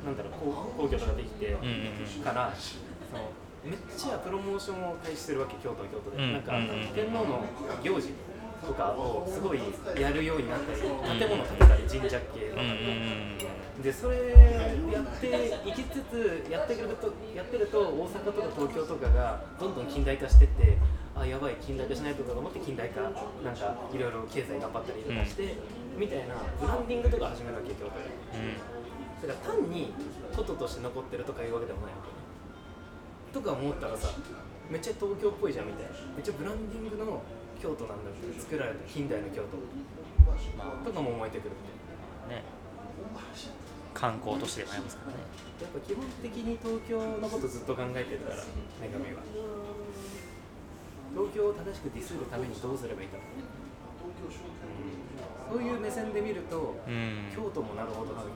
[0.03, 2.75] なんだろう皇皇居とかできてうんうんからそ
[3.15, 3.31] の
[3.63, 6.33] めっちゃプロモーションを開始するわけ京都は京都で、うん。
[6.33, 7.47] なんかうんうん天皇の
[7.83, 8.11] 行事
[8.59, 9.59] とかをすごい
[9.95, 10.91] やるようになったり建
[11.29, 13.39] 物建てたり神社系の、うんうんうん
[13.83, 14.17] でそれ
[14.91, 20.77] やっていきつつやってくるとやってると大阪とか東京とかがどんどん近代化してって
[21.15, 23.21] あやばい近代化しないとかと思って近代化なんか
[23.93, 25.55] いろいろ経済頑張ったりとかして、
[25.97, 28.07] みたいなブランディングとか始めるわけ京都で。
[29.19, 29.91] だから単に
[30.35, 32.07] こととして残ってるとかいうわけでもないわけ。
[32.07, 32.19] ね
[33.31, 34.09] とか思ったらさ
[34.69, 35.91] めっちゃ東京っぽいじゃんみたいな。
[36.15, 37.21] めっちゃブランディングの
[37.61, 39.59] 京都なんだって作られた近代の京都。
[40.83, 41.63] とかも思えてくるみ
[42.27, 42.43] たいな。
[42.43, 42.43] ね
[43.93, 45.19] 観光都市でもありますからね。
[45.61, 48.43] やっぱ基本的に東京のことずっと考えてるから女
[48.99, 49.21] 神は。
[51.11, 53.23] 東京を正しくディスるためにどうすればいいか、うん、
[55.51, 57.31] そういう目線で見ると、うん。
[57.33, 58.29] 京都もなるほどなみ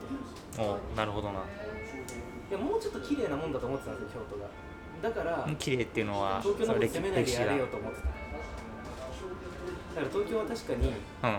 [0.56, 0.72] たいな。
[0.72, 1.38] おなるほどな。
[1.38, 1.42] い
[2.52, 4.48] やもうちょっと綺麗なもんだと思ってたんですよ京都が。
[5.02, 8.08] だから綺麗っていうのは東京のこと攻めないでやれよと思ってた。
[8.08, 8.18] だか
[10.00, 10.94] ら東京は確かにうん。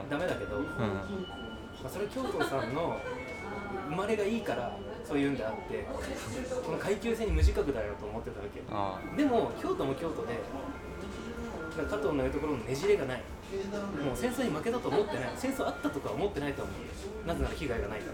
[0.10, 0.68] ダメだけど、まうん。
[1.86, 2.98] あ、それは京都さんの
[3.90, 5.86] 生まれがいいからそういうんであって
[6.66, 8.62] この階級性に無自覚だよと思ってたわけ。
[8.72, 10.40] あでも京都も京都で
[11.90, 13.22] 加藤の言うところのねじれがない。
[14.04, 15.30] もう戦争に負けたと思ってない。
[15.36, 17.28] 戦争あったとかは思ってないと思う。
[17.28, 18.12] なぜなら被害がないから。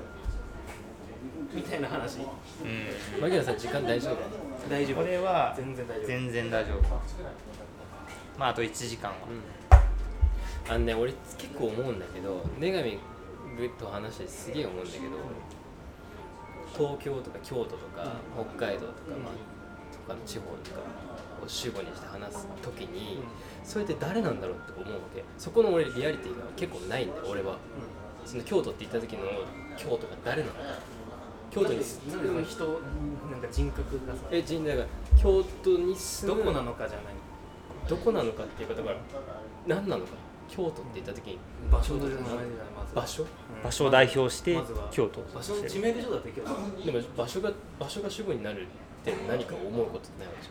[1.54, 2.20] みたいな話。
[2.20, 2.24] あ
[2.64, 3.22] うん。
[3.22, 4.18] 牧野さん時間大丈夫
[4.70, 4.98] 大丈夫。
[4.98, 6.08] これは全然大丈夫。
[6.08, 6.82] 全然大丈夫
[8.38, 9.16] まああと1時間は。
[10.70, 13.00] あのね俺結構思うんだけど女神
[13.78, 15.04] と話してすげえ思うんだけど
[16.74, 19.34] 東京とか京都とか北海道とか、まあ、
[20.08, 20.80] 他の地方とか
[21.43, 23.20] を主語にして話す時に、
[23.64, 25.24] それって誰なんだろうって思うわけ。
[25.38, 27.58] そこの俺リアリティが結構ないんだよ俺は。
[28.26, 29.24] その京都って言った時の
[29.76, 30.60] 京都が誰なのか
[31.49, 32.66] 京都に住なんでそのむ人
[33.32, 34.88] なんか人格がさえ人だから
[35.20, 37.06] 京都に住むどこなのかじゃない。
[37.89, 38.97] どこなのかっていうかだから
[39.68, 40.12] 何なのか
[40.52, 41.39] 京都って言った時に
[41.72, 41.95] 場所
[42.93, 43.24] 場所？
[43.24, 43.30] うん。
[43.64, 44.60] 場所を代表して
[44.91, 45.22] 京都。
[45.34, 48.66] 場所の知名度上だって京都でも場所が場所が主語になるっ
[49.06, 50.49] て何か思うことってないわけじ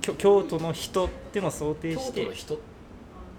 [0.00, 2.58] きょ京都の人ってのを想定ゃん京して都の人っ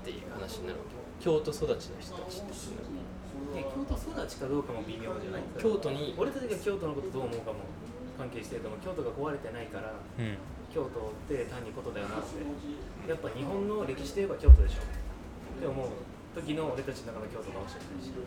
[0.04, 0.86] ていう話になるわ
[1.20, 1.24] け。
[1.24, 2.54] 京都育ちの人たちって
[3.56, 7.58] 京都育ちかどうかも微妙じゃない京都に俺たちが京都のことどう思うかも
[8.18, 10.38] 関係してると思う京都が壊れてないからうん
[10.76, 12.44] 京都って単にことだよなって。
[13.08, 14.84] やっぱ日本の歴史といえば京都でしょ。
[14.84, 15.88] って思う
[16.36, 18.12] 時の俺たちの中の京都かもしれないし。
[18.12, 18.20] う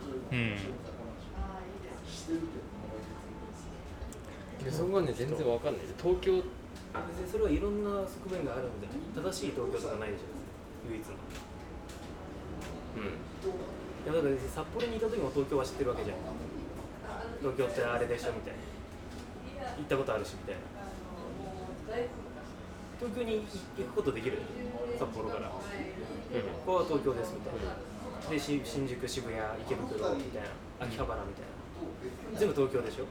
[4.65, 4.65] ん。
[4.65, 5.93] でそこがね全然わかんない。
[6.01, 6.41] 東京。
[6.41, 10.33] 別にそれはいろんな側面があるんで正しい東京とかないでしょ。
[10.89, 11.13] 唯一の。
[12.97, 13.13] うん。
[13.13, 16.17] いやだから別に札幌にいた時も東京は知ってるわけじゃん。
[17.45, 18.65] 東京ってあれでしょみたいな。
[19.77, 20.65] 行ったことあるしみたいな
[22.99, 23.47] 東京に
[23.79, 24.39] 行くことできる？
[24.99, 25.63] 札幌から、こ
[26.67, 27.79] こは東京ですみたいな。
[28.29, 30.51] でし新宿渋谷池袋みたいな。
[30.85, 31.55] 秋葉原みたいな。
[32.39, 33.07] 全部東京でしょ？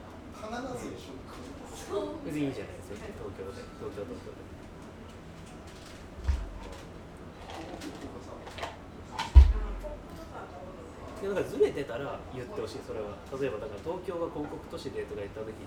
[2.24, 3.64] 別にいいじゃないですか東京で。
[3.80, 4.44] 東京東京で。
[11.18, 13.16] いやだからずれてたら言ってほしいそれは。
[13.40, 15.66] 例えばだから東京が広告都市でとか言った時に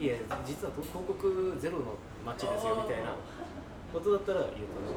[0.00, 1.94] いや実は広告ゼロの
[2.24, 3.14] 街ですよみたいな。
[3.92, 4.94] ことだったら言ってほしい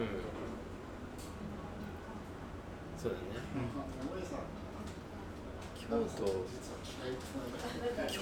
[0.00, 0.08] うん。
[2.98, 3.24] そうだね。
[5.78, 5.86] 京
[6.16, 6.24] 都。
[8.08, 8.20] 京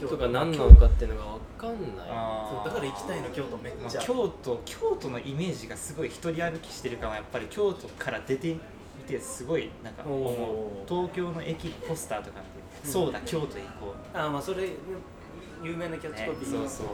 [0.00, 0.08] 都。
[0.08, 2.06] とか何なのかっていうのが分かんない。
[2.50, 8.56] そうだから行きたいの京都めっちゃ、まあ京都京都のイメージがすごい一人歩きしてる感はやっぱり京都から出て
[9.10, 10.88] みてすごいなんか思う。
[10.88, 12.88] 東京の駅ポスターとか見て、う。
[12.88, 12.90] ん。
[12.92, 14.70] そうだ京都行こあーまあそれ
[15.62, 16.86] 有名なキャう、ッチコピー、そうそう。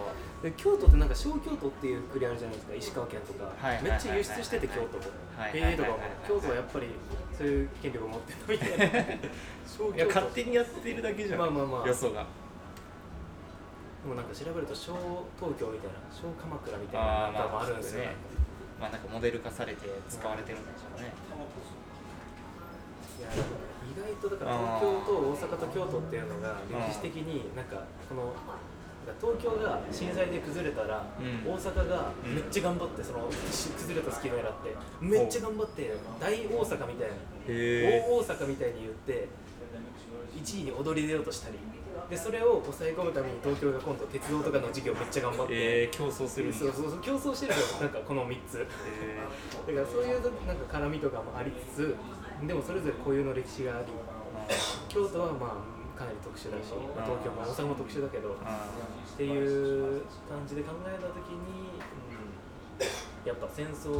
[0.42, 2.74] で京都ってなんか小京都っていうくくりあるじゃないですか。
[2.74, 3.52] 石川県とか、
[3.82, 5.04] めっちゃ輸出してて京都も
[5.38, 6.86] はいへえとかも京都はやっぱり
[7.36, 9.18] そういう権力を持ってるみたいな。
[9.66, 11.88] 小 いや勝手にやってるだけじゃん、まあまあまあ。
[11.88, 12.26] よそが。
[14.02, 14.92] でもなんか調べると小
[15.38, 15.98] 東京みたいな。
[16.10, 18.16] 小鎌倉みたいななんかもあるんですよ、ね。
[18.80, 21.12] まあなんかモデル化されて使われてるんでしょうね、いや
[23.16, 28.34] 意外とだから東京と大阪と京都っていうのが歴史的になんかこの
[29.20, 31.52] 東京が震災で崩れたら、うん。
[31.52, 37.14] 大阪がめっちゃ頑張ってそのし崩れた隙を狙ってめっちゃ頑張って大大阪みたいな
[37.46, 39.28] へ大大阪みたいに言って
[40.34, 41.58] 1位に躍り出ようとしたり
[42.10, 47.58] でそれを抑え込むために東京が今度鉄道とかの事業めっちゃ頑張って、えー、競争するそうそうそう競争してるよ。
[47.80, 48.66] なんかこの3つ。
[48.86, 49.18] え
[49.66, 51.94] だからそういうなんか絡みとかもありつつ
[52.44, 53.86] でもそれぞれ固有の歴史があり
[54.88, 58.36] 京都はまあかなり特殊だし、まあ東京も大阪も特殊だけど、っ
[59.16, 62.36] ていう感じで考えた時に、うん
[63.26, 63.90] やっぱ戦争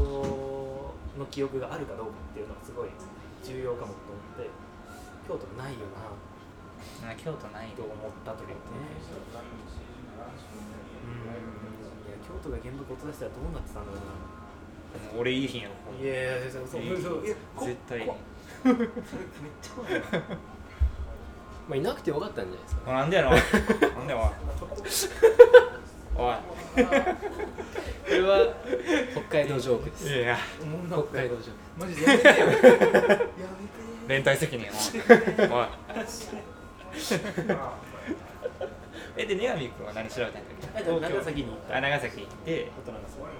[1.19, 2.95] の記憶があるかどうかっていうのはすごい
[3.43, 4.47] 重要かもと思って
[5.27, 6.15] 京都ないよな。
[7.19, 8.55] 京都ないと思ったというね。
[11.03, 11.27] うん。
[12.07, 14.15] いや京都が原爆落としたらどうなってたんだろうな
[15.19, 15.75] 俺いい日やろ
[16.05, 16.83] いやいやそうそう
[17.23, 17.37] 絶
[17.89, 18.01] 対。
[18.63, 18.89] それ めっ
[19.63, 19.95] ちゃ怖い。
[19.95, 20.01] な
[21.69, 22.93] まあいなくてよかったんじゃないですか。
[22.93, 23.31] なんでやろ。
[23.31, 23.41] なん
[24.07, 24.21] でおい
[26.19, 26.35] おい。
[26.77, 26.81] こ
[28.11, 28.55] れは
[29.13, 30.09] 北海道ジョークです。
[30.09, 30.37] いや
[30.89, 31.59] 北海道ジョーク。
[31.81, 32.33] マジでやめてよ。
[32.39, 32.63] やめて。
[34.09, 34.67] 連帯責任
[35.51, 35.67] おい。
[39.19, 40.43] えで根上君は何調べたんだっ
[40.85, 40.91] け？
[40.91, 41.77] あ長崎に行った。
[41.79, 42.71] あ長崎行って。
[42.87, 43.31] 大人がすごい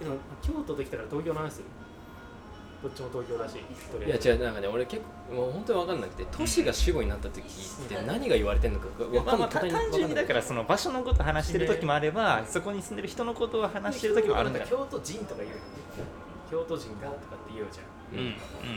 [0.00, 1.64] でも京都と来たら東京の話する？
[2.82, 3.54] どっちも東京だし
[3.90, 9.70] とりいやあえず違うなんかね俺結構もう本当に分かんなくて都市が主語になった時って何が言われてるのかが分まあまあかんない。
[9.72, 14.58] 単純にだからその場所のこと話してる時もあればそこに住んでる人のことを話してる時もあるんだ。
[14.60, 15.50] から京都人とか言う
[16.50, 17.86] 京都人がとかって言うじゃん。
[18.12, 18.34] うんうん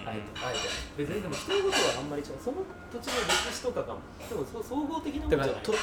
[0.07, 0.21] あえて。
[0.41, 0.59] あえて。
[0.97, 2.57] 別にでも人のことはあんまりその
[2.91, 3.95] 土地の歴史とかが
[4.27, 5.47] でもそう総合的なもんじゃない？
[5.49, 5.73] だからと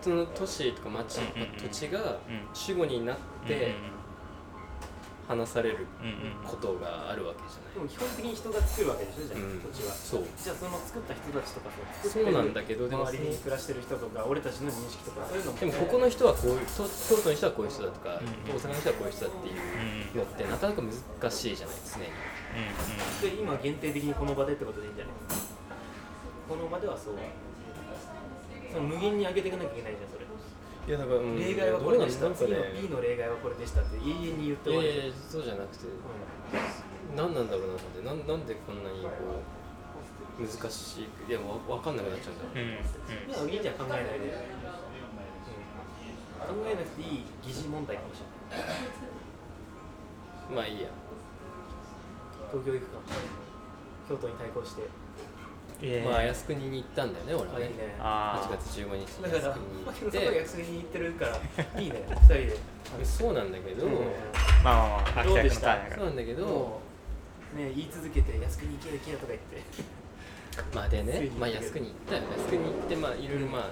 [0.00, 1.56] その都市とか町とかうんうんうん。
[1.60, 2.18] 土地がうん
[2.54, 3.95] 主語になって話されるうん
[5.26, 7.74] うんうんことがあるわけじゃない。
[7.74, 9.60] でも基本的に人が作るわけでしょじゃあ、うん。
[9.60, 9.90] 土地は。
[9.92, 10.24] そう。
[10.38, 15.38] じゃあその作った人たちとかさそうなんだけどでも周りに暮らしてる人とか俺たちの認識とかそう。
[15.38, 22.10] いうのもでもここの人はこういうと京都の人はこういう人だとか、うん大阪の人はこういう人だっていうのってなかなか難しいじゃないですね
[23.20, 25.14] で今限定的にこの場でってことでいいんじゃない
[26.48, 27.14] この場ではそう。
[28.72, 30.10] その無限に上げていかなきゃいけないじゃん
[30.86, 32.34] いやだから、うん例外はこれでした、ね。
[32.80, 34.94] B の例外はこれでしたって永遠に言って終わり。
[34.94, 35.86] いやいやそうじゃなくて
[37.16, 39.10] 何なんだろうなってなんなんでこんなにこ
[39.42, 39.42] う
[40.38, 43.50] 難しいいやわ分かんなくなっちゃうんだろううんうん。
[43.50, 44.38] いやいいじゃん考えないで、うん。
[46.46, 48.70] 考えなくていい疑似問題かもしれない。
[50.54, 50.88] まあいいや。
[52.54, 53.02] 東京行くか。
[54.06, 54.86] 京都に対抗して
[55.82, 57.64] えまあ靖国に行ったんだよね俺はね。
[57.64, 57.94] あいいね。
[58.00, 62.56] あ8月15日にだから靖国に行っそこて安に行ってるからいいね二人で。
[63.04, 63.92] そうなんだけど、うん。
[63.92, 64.04] まあ
[64.64, 65.74] まあまあ秋田君どうでした？
[65.74, 66.80] のターンやからそうなんだけども
[67.54, 70.06] うね言い続けて靖国行け行けとか言って。
[70.74, 73.62] まあでね、まあ、靖国行ったよ靖国行ってまあいろいろまあ、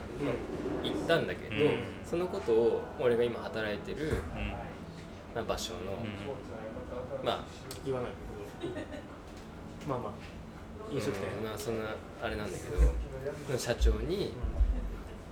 [0.82, 1.84] 行ったんだけど、うん。
[2.04, 4.52] そのことを俺が今働いてるうん。
[5.34, 5.82] な場所の、う
[7.24, 7.24] ん。
[7.24, 7.44] まあ
[7.86, 8.10] 言わない。
[8.60, 8.74] けど
[9.88, 10.12] まあまあ
[10.92, 11.90] 飲食店、うんまあそんな
[12.22, 14.32] あれなんだけど社長に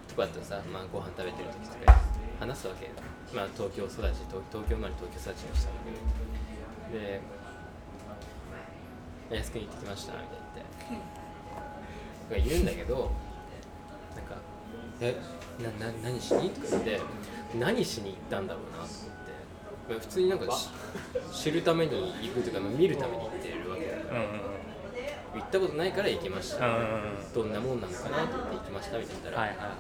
[0.09, 2.01] とかとさ、まあ、ご飯食べてる時とか
[2.41, 2.93] 話すわけよ。
[3.35, 4.11] まあ東京育ち東
[4.51, 5.93] 東京生まれ東京育ちの人なんだ
[6.93, 7.01] けど。
[7.01, 7.21] で
[9.33, 10.33] 「安くに行ってきました」みたいな。
[12.31, 13.11] 言って言うんだけど
[14.15, 14.37] なんか
[15.01, 15.17] 「え
[15.81, 17.01] なな何しに?」とか言って
[17.59, 18.79] 何しに行ったんだろうな？
[18.79, 18.93] と思って。
[19.89, 20.69] まあ普通になんかし
[21.33, 24.21] 知るために行くというかまあ見るために行ってるわけだから。
[24.21, 24.52] うんうん
[25.35, 26.75] 行ったことないから行きました、うん。
[26.75, 29.23] うんどんなもんなのかなと思って行きましたみたいな。
[29.23, 29.77] 言ったら、はいはいはい。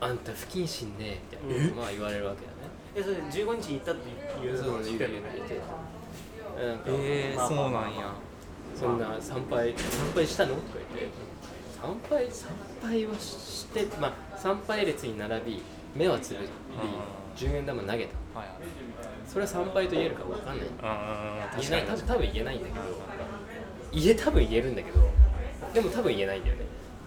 [0.00, 2.56] あんた不謹慎ねみたいな、まあ言われるわけだね。
[2.94, 4.08] えそれ15日に行ったって
[4.46, 5.60] いうのそう言う言う言って
[6.66, 8.14] なんか、えー、まあそうなんや。
[8.74, 10.54] そんな参拝参拝したの？
[10.54, 11.36] とか言って。
[11.80, 12.50] 参拝参
[12.82, 15.62] 拝はしてまあ参拝列に並び
[15.94, 16.48] 目はつぶり
[17.36, 18.38] 10円玉投げた。
[18.38, 18.56] はいはい。
[19.28, 20.66] それは参拝と言えるか分かんない。
[20.66, 21.82] うん言えない。
[21.82, 22.80] 多分多分言えないんだけど
[23.96, 25.00] 言え多分言えるんだけど
[25.72, 26.62] でも多分言えないんだよね。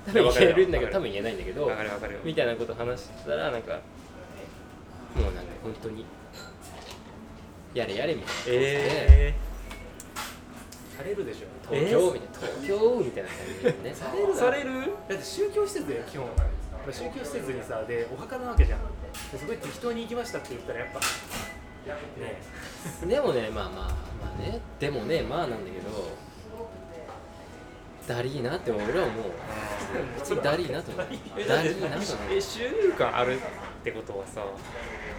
[0.06, 2.20] 多分言えるんだけど多分言えないんだけどわかるわかる。
[2.24, 3.74] みたいなこと話してたらなんか
[5.16, 6.06] もうなんか本当に
[7.74, 8.62] やれやれみたいな感じで、
[9.30, 9.34] え
[10.98, 11.48] されるでしょ。
[11.70, 12.50] 東京みたいな。
[12.62, 13.96] 東京みたいな感じでね。
[13.96, 14.36] される？
[14.36, 14.72] される？
[15.08, 16.28] だって宗教施設だよ基本。
[16.92, 18.80] 宗教施設にさでお墓なわけじゃん。
[19.32, 22.42] ですごい適当に行きましたって言ったらやっぱね。
[23.08, 23.74] でもねまあまあ
[24.26, 24.60] まあね。
[24.80, 26.29] でもねまあなんだけど
[28.10, 29.26] ダリーなって俺は思う。
[30.18, 31.06] 別にダリーなと思う。
[31.38, 33.40] えダリーなと思うえ収入感あるっ
[33.84, 34.42] てことはさ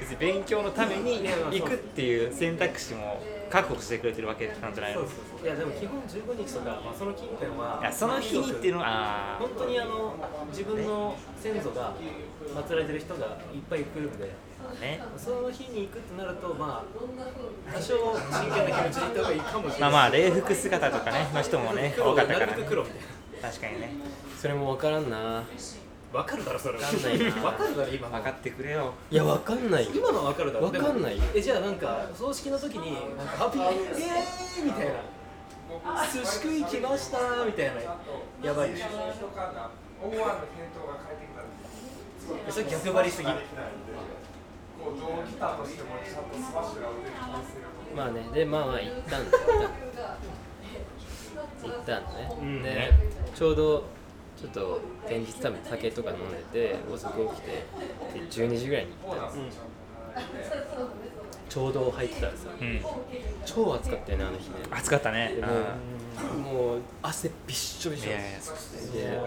[0.01, 1.23] 別に勉強のために
[1.53, 5.01] 行くっていう選択肢も確保してくれてるわけなんじゃないの？
[5.03, 5.47] そうそうそう。
[5.47, 10.17] いやでも基本15日とか、まあ、その近辺はいやその日にっていうのはあ本当にあの
[10.51, 11.95] 自分の先祖が
[12.55, 15.01] 祀られてる人がいっぱい来るんでーね。
[15.17, 19.81] その日に行くってなるとまあ多少真剣な気持ちで行った方がいいかもしれない。
[19.81, 22.53] まあまあ礼服姿とかねの人もね多かったから、ね。
[23.43, 23.93] 確かにね。
[24.41, 25.45] それも分からんな。
[26.13, 27.25] わかるだろそれわかんないな。
[27.43, 28.17] わかるだろ今の。
[28.17, 28.93] 分かってくれよ。
[29.11, 29.85] いや分かんない。
[29.85, 30.67] よ今のはわかるだろ。
[30.67, 31.21] わかんない。
[31.35, 34.93] えじゃあなんか葬式の時になんかハッピーイエーイみたいな。
[36.13, 37.81] 寿司食い来ましたみたいな。
[38.43, 38.87] やばいでしょ。
[42.49, 43.29] えそれ逆張りすぎ
[47.97, 49.39] まあねでまあまあ行ったんだ
[51.63, 52.63] 行ったんだね、うん。
[52.63, 52.93] で
[53.35, 53.85] ちょうど
[54.41, 57.49] ちょっと前日多分酒とか飲んでて遅く起きて
[58.15, 59.23] で12時ぐらいに行った。
[59.23, 59.31] の、
[61.49, 62.81] ちょうど入ってたらさ、うん。
[63.45, 64.55] 超暑かったよねあの日ね。
[64.71, 65.35] 暑かったね。
[65.37, 69.21] うもう汗びっしょびしょで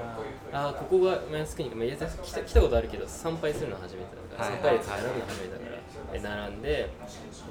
[0.52, 4.08] あーここがマヤスクニック、ま来た来たことあるけど参拝するの初めて
[4.38, 4.60] だから、はい。
[4.60, 6.14] 参拝列並ぶの初めてだから。
[6.14, 6.90] で並んで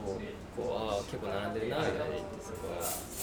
[0.04, 0.18] こ
[0.56, 2.68] うこうああ結構並んでるなみたいな言ってそこ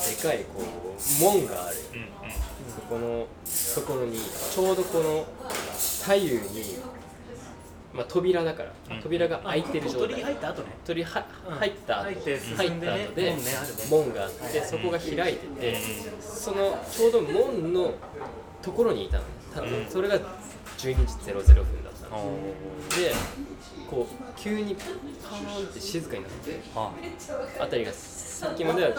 [0.10, 1.76] でかいこう門がある。
[1.76, 2.32] ようんうん。
[2.68, 3.28] そこの
[3.76, 5.26] ところにちょうどこの
[5.78, 6.80] 左右に、
[8.00, 9.02] まあ、扉だから、うん。
[9.02, 10.68] 扉が開いてる状鳥態入った後ね。
[10.86, 11.56] 鳥はうん。
[11.56, 12.04] 入った後。
[12.06, 13.52] 入って進んでね入った後で門ね
[13.89, 15.78] 門があってそこが開いてて
[16.22, 17.93] そのちょうど門の
[18.62, 19.24] ところにいたの。
[19.54, 19.86] たうん。
[19.89, 20.22] それが12
[20.78, 22.18] 時00分だったの。
[22.18, 23.14] おで
[23.89, 26.91] こう急にパーンって静かになってあ。
[27.60, 28.91] 辺りがさっきまでは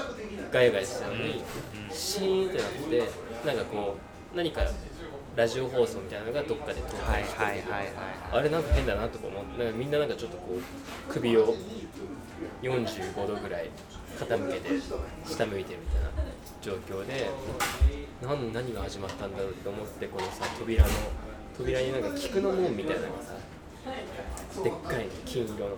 [0.53, 1.43] ガヤガヤしてたのに
[1.91, 3.09] シーンってなって
[3.47, 3.97] なんかこ
[4.35, 4.61] う何か
[5.37, 7.87] ラジオ放送みたいなのがどっかで通ったはいりしてはいはいはい。
[8.33, 11.55] あれなんか変だなとか思ってなんかみんななんかちょっとこう首を
[12.63, 13.71] 45度ぐらい
[14.19, 14.69] 傾けて
[15.25, 16.11] 下向いてるみたいな
[16.61, 17.31] 状況で
[18.23, 20.91] なん何が始まったんだろうって思ってこのさ扉の
[21.57, 23.33] 扉になんか菊の門みたいなのがさ
[24.63, 25.77] でっかい金色の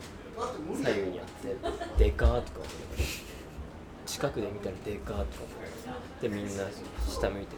[0.82, 3.02] 左右にあってでかーとか思って
[4.06, 5.16] 近くで見たらでかーとか
[5.86, 6.64] 思ってでみんな
[7.08, 7.56] 下向いてて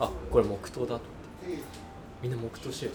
[0.00, 1.17] あこれ黙祷だと
[2.22, 2.92] みんな黙祷してる。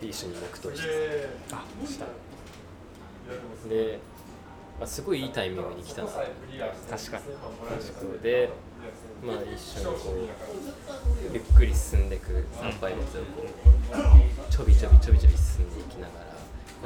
[0.00, 2.06] で一緒に黙祷してあした。
[3.68, 3.98] で、
[4.78, 6.22] まあ、すごいいいタイミングに来たんですよ
[6.90, 7.18] 確か
[8.14, 8.18] に。
[8.22, 8.50] で、
[9.24, 16.25] まあ、一緒にこうゆっくり進んでいく参拝列をこうちょびちょびちょびちょび進んでいきながら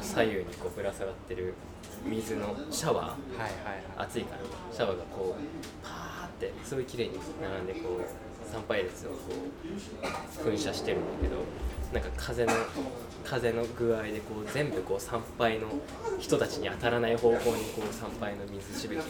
[0.01, 1.55] 左右にこうぶら下がってる
[2.05, 3.51] 水のシャワーはいはい
[3.99, 4.09] はい。
[4.09, 9.16] 暑いからシャワーがこうパーってすごい綺麗に並んでこう参拝列をこ
[10.45, 11.36] う噴射してるんだけど
[11.93, 12.53] なんか風の
[13.24, 15.68] 風の具合でこう全部こう参拝の
[16.18, 19.05] 人たちに当たらない方向にこう参拝の水しぶきが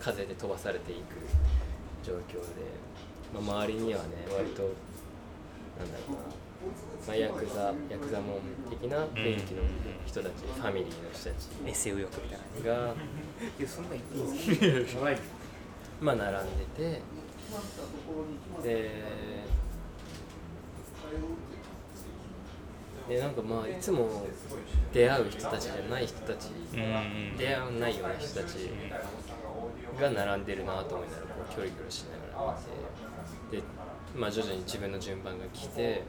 [0.00, 1.00] 風で飛ばされていく
[2.04, 2.46] 状況で、
[3.34, 4.68] まあ、周りにはね割とな
[5.84, 6.45] んだろうな
[7.06, 8.40] まあ、ヤクザヤクザモン
[8.70, 9.62] 的な雰囲気の
[10.04, 11.48] 人たち、ファミリーの人たち。
[11.66, 12.38] S 右翼みたい
[12.74, 12.82] な。
[12.84, 12.94] ねが
[13.58, 15.04] いやそんなん言っていいんですか？
[15.04, 15.18] はい
[16.00, 17.02] まあ並んでて。
[18.62, 18.90] で
[23.08, 24.26] でなんかまあいつも
[24.92, 26.48] 出会う人たちじゃない人たち、
[27.38, 28.68] 出会わないような人たち
[30.00, 32.04] が並んでるなと思いながらこうキョロキョロし
[32.34, 32.58] ながら
[33.52, 33.58] 見て。
[33.58, 33.62] で、
[34.16, 36.02] まあ、徐々に自分の順番が来て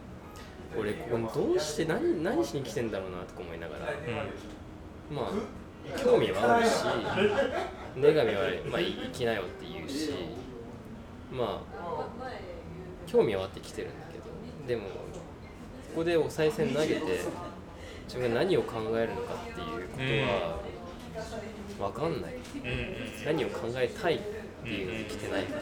[0.76, 3.94] 俺ここにどうして何何しに来てんだろうなとか思いながら、
[5.12, 6.72] まあ興味はあるし
[7.96, 10.12] 女神は、まあ、行きなよって言うし
[11.32, 12.32] まあ
[13.06, 14.24] 興味はあって来てるんだけど
[14.68, 14.96] でもこ
[15.98, 17.02] こでお賽銭投げて
[18.06, 19.98] 自分が何を考えるのかっていうこ
[21.80, 22.34] とは分かんない、
[23.26, 24.20] 何を考えたいっ
[24.64, 25.62] ていうのに来てないから。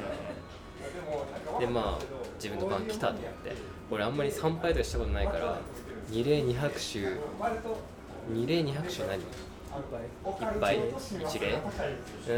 [1.59, 2.03] でまあ
[2.35, 3.51] 自分の番来たと思って
[3.91, 5.59] 俺あんまり参拝とかしたことないから
[6.09, 6.99] 二礼二拍手
[8.29, 9.19] 二礼二拍手何？
[9.19, 11.59] いっぱい一礼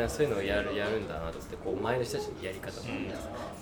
[0.09, 2.87] そういうのをやるやるんだなと思ってこう前の人たちのやり方も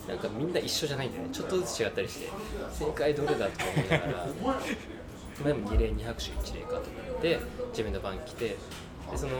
[0.07, 1.29] なんかみんな一緒じゃないんだよね。
[1.33, 2.29] ちょっとずつ違ったりして。
[2.71, 4.27] 正解どれだと思いながら
[5.43, 6.83] までも二礼二拍手一礼かと思
[7.19, 7.39] って
[7.71, 8.57] 自分の番来てで
[9.17, 9.31] その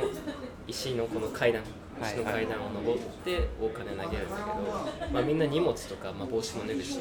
[0.68, 1.64] 石のこの階段
[2.02, 7.00] 石の階段を登ってお金投げるんだけど、まあ、みんな荷物とか、まあ、帽子も脱ぐし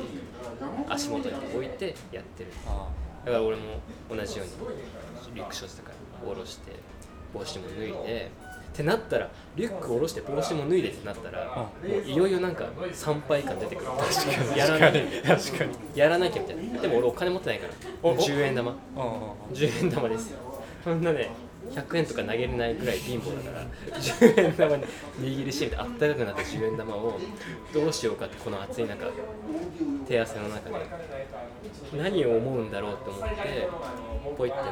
[0.88, 2.50] 足元に置いてやってる。
[2.66, 2.88] あ
[3.24, 3.80] だから俺も
[4.10, 5.92] 同じようにリュックショーツとか
[6.22, 6.72] 下ろして
[7.32, 8.30] 帽子も脱いで
[8.74, 13.90] ってなったらリュック下ろして帽子も脱いでってなったらもういよいよなんか参拝感出てくる。
[13.90, 14.58] 確かに。
[14.58, 14.92] やらない
[15.24, 15.76] 確かに。
[15.94, 16.80] やらなきゃみたいな。
[16.82, 17.72] でも俺お金持ってないから。
[18.02, 18.16] おお。
[18.16, 18.70] 10円玉。
[18.72, 19.54] ああ。
[19.54, 20.38] 10円玉ですよ。
[20.82, 21.30] そんなね
[21.70, 23.66] 100円とか投げれないぐらい貧乏だから
[23.98, 24.84] 10円玉に
[25.20, 27.18] 握りしめてあったかくなった10円玉を
[27.72, 29.06] どうしようかってこの暑い中
[30.06, 30.76] 手汗の中で
[31.96, 33.68] 何を思うんだろうと思って
[34.36, 34.64] ポイって投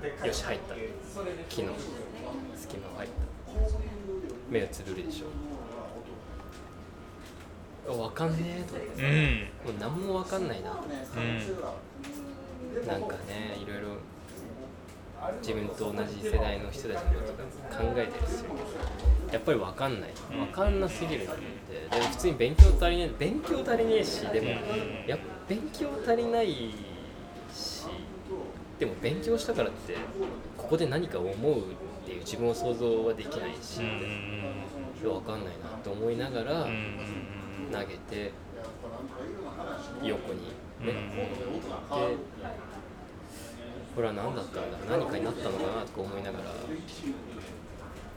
[0.00, 0.74] げてよし入った。
[1.48, 1.72] 木の
[2.56, 3.14] 隙間入った。
[4.50, 5.26] 目をつぶるでしょ。
[7.86, 9.72] あ分かんねえと思ってうん。
[9.72, 10.94] もう何も分かんないなと思って
[12.80, 12.86] うん。
[12.86, 13.88] なんかねいろいろ
[15.40, 17.32] 自分と同じ世代の人たちのこ
[17.70, 21.42] と考えたりするけどやっぱり分かんない分かんなすぎるなって
[21.90, 24.48] でも普通に勉強足りねえ勉強足りねえしでも
[25.06, 25.18] や
[25.48, 26.48] 勉強足りない
[27.52, 27.86] し
[28.78, 29.94] でも勉強したからって
[30.56, 31.62] ここで何か思うっ
[32.04, 33.80] ていう自分を想像はできないし、
[35.02, 36.66] 分かんないなと思いながら
[37.72, 38.32] 投げて
[40.02, 42.16] 横にうんね、で
[43.94, 46.44] これは何だったんだ何かになったのかなとか思いながら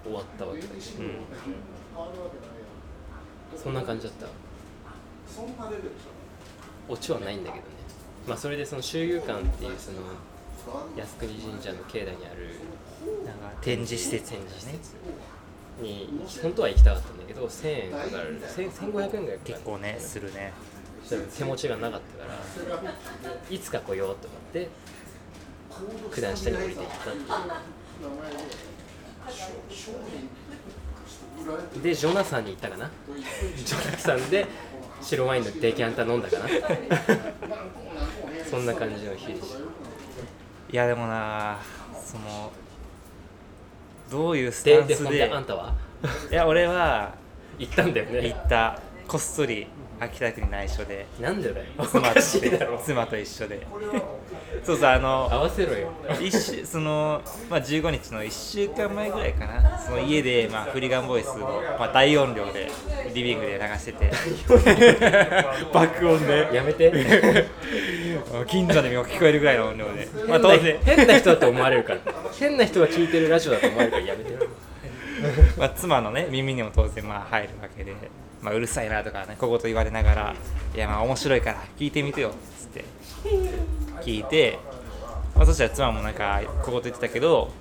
[0.03, 0.93] 終わったわけだし、
[3.55, 4.28] そんな感じだった。
[6.89, 7.71] オチはないんだけどね。
[8.28, 9.97] まあそれでその周遊館っていうその
[10.95, 12.59] 靖国神社の境内にある
[13.25, 14.95] なんか展示施設展示施設
[15.82, 16.09] に
[16.41, 18.41] 本当は行きたかったんだけど1000円かかる。
[18.41, 19.39] 1000 1500円ぐらいかかる。
[19.43, 20.53] 結構ねするね。
[21.38, 24.67] 手持ちがなかったからいつか来ようと思って
[26.13, 27.19] 九段下に降りていったって
[31.78, 32.89] いうでジョナサンに行ったかな？
[33.55, 34.45] ジョナサンで
[35.01, 36.45] 白ワインのデキャンタ飲んだかな？
[38.49, 39.59] そんな感じの日でした。
[39.59, 39.61] い
[40.71, 41.57] やでもな
[42.05, 42.51] その
[44.11, 45.09] どういうスタンスで？
[45.28, 45.73] であんたは？
[46.32, 47.13] いや俺は
[47.59, 49.68] 行ったんだよ行ねったこっそり
[49.99, 51.66] 秋田区に内緒でなんでだよ。
[51.78, 52.78] お妻かしいだろ。
[52.86, 53.66] 妻と一緒で。
[54.64, 55.91] そうそうあの合わせろよ。
[56.22, 59.80] 一週その、まあ、15日の1週間前ぐらいかな。
[59.80, 61.39] その家で、まあ、フリガンボイスを、
[61.80, 62.70] まあ、大音量で
[63.16, 64.12] リビングで流してて。
[65.74, 66.49] 爆音で。
[66.53, 66.91] やめて。
[68.45, 71.99] 近所でも聞こえるぐらいの音量で、まあ、当然、変な人だと思われるから。
[72.38, 74.38] 変な人が聞いてるラジオだと思われるからやめて
[75.58, 77.93] まあ、妻のね耳にも当然まあ入るわけで、
[78.42, 80.36] まあ、うるさいなとかね小言言われながら
[80.76, 82.86] 「いやまあ面白いから聞いてみてよ」っつって
[84.02, 84.60] 聞いて、
[85.36, 87.52] まあ、そしたら妻もなんか小言言ってたけど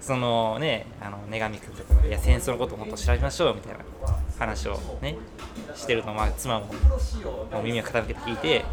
[0.00, 3.78] そのねあの女神君とかが「いや戦争のこともっと調べましょうよ」みたいな
[4.38, 5.16] 話をね
[5.74, 8.64] してるのをまあ妻ももう耳を傾けて聞いて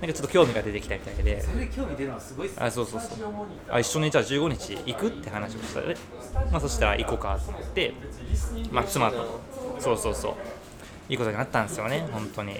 [0.00, 1.40] なんかちょっと興味が出てきたみたいで。
[1.40, 2.66] それ興味出るのすごいっすね。
[2.66, 3.18] あそうそうそう。
[3.70, 5.94] あ一緒にじゃあ15日行くって話をしたらね、
[6.52, 7.94] まあ、そしたら行こうかって、
[8.70, 9.40] まあ、妻と。
[9.78, 10.34] そうそうそう
[11.08, 12.54] いいことになったんですよね本当に。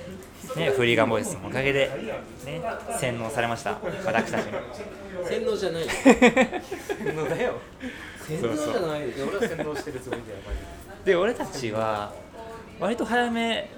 [0.57, 1.91] ねフリーガンボイスのおかげで
[2.45, 2.63] ね
[2.99, 4.53] 洗脳されました私たちに。
[5.27, 5.83] 洗脳じゃない。
[7.07, 7.55] よのだよ。
[8.27, 9.27] 洗脳じゃないよ。
[9.29, 10.57] 俺は洗脳してるつもりでやばい
[11.07, 12.13] で俺たちは
[12.81, 13.71] 割と早め、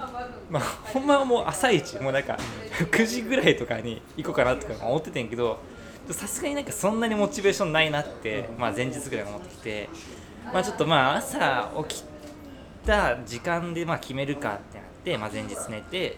[0.50, 2.38] まあ、ほんまはもう朝一もうなんか
[2.78, 5.58] 9時ぐらいとかに行こうかなとか思っててんけど
[6.10, 9.88] さすがになんかそんなにモチベーションないなって、まあ、前日ぐらい思ってきて、
[10.46, 12.04] まあ、ちょっとまあ朝起き
[12.88, 16.16] た時間でまあ決めるかってなって、まあ、前日寝て、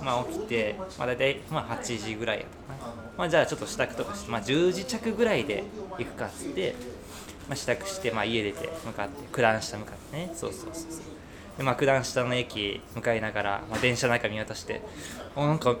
[0.00, 2.46] まあ、起きて、まあ、大体まあ8時ぐらいやっ
[2.78, 5.64] たかな、まあ、じゃあちょっと支度とかして、まあ、10時着ぐらいで
[5.98, 6.76] 行くかっつって、
[7.48, 10.32] まあ、支度して、まあ、家出て向かって九段下向かってね。
[10.34, 11.02] そうそうそうそう。
[11.58, 14.80] で、まあ、九段下の駅向かいながら、まあ、電車の中見渡して
[15.34, 15.76] あなんか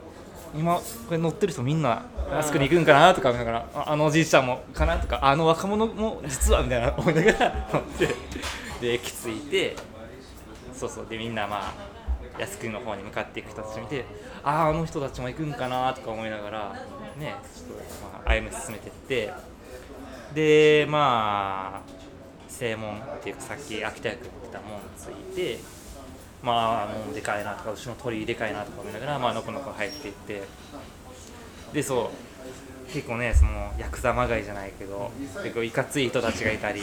[0.54, 0.82] 今こ
[1.12, 8.06] れ乗ってる人みんなあそこに行くんかなとか思いながらあのおじいちゃんもかなとかあの若者も実はみたいな思いながら乗って
[8.82, 9.76] で駅着いて
[10.82, 11.06] そうそう。
[11.06, 11.74] でみんなまあ
[12.38, 14.04] 靖国の方に向かっていく人たちを見て
[14.42, 16.72] あああの人たちも行くんかなとか思いながら
[17.18, 19.32] ねちょっと、まあ、歩み進めてって。
[20.34, 22.02] でまあ
[22.48, 25.58] 正門っていうかさっき秋田役ってた門ついて
[26.42, 30.42] まあ門でかいなとか後ろの鳥居でかいなとか思いながらまあのこのこ入っていって。
[31.72, 32.31] でそう。
[32.92, 35.10] 結構ねそのヤクザまがいじゃないけど
[35.42, 36.82] 結構いかつい人たちがいたり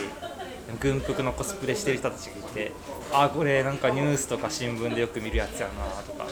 [0.79, 2.71] 軍服のコスプレしてる人たちがいて
[3.11, 6.27] ああこれなんかニュースとか新聞でよく見るやつやなとか、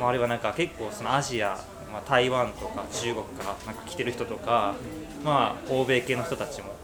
[0.00, 1.58] まあ、あるいはなんか結構そのアジア、
[1.92, 4.74] まあ、台湾とか中国からなんか来てる人とか、
[5.24, 6.74] まあ、欧米系の人たちも、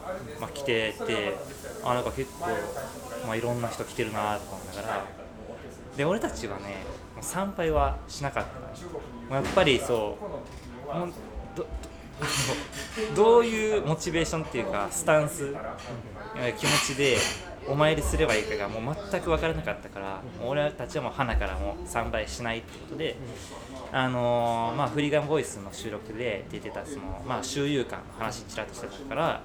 [0.41, 1.37] まあ、来てて
[1.85, 2.47] あなんか結構、
[3.27, 5.05] まあ、いろんな人来てるなとか思いながら。
[5.97, 6.77] で俺たちはね
[7.21, 8.45] 参拝はしなかっ
[9.29, 9.35] た。
[9.35, 11.59] やっぱりそう
[13.15, 15.55] どういうモチベーションっていうかスタンス
[16.59, 17.17] 気持ちで
[17.69, 23.17] お参りすればいいかがもう全く分からなかったから俺たちはもう花からも参拝しないってことで、
[23.93, 29.43] あのー、まあ、フリーガンボイスの収録で出てたその、まあ、周遊館の話ちらっとしてたから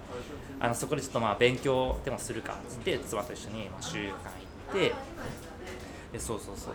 [0.59, 4.29] あのそこでちょっとまあ勉強でもするかっつって妻と一緒に周遊館
[4.73, 4.95] 行って
[6.13, 6.73] でそうそうそう。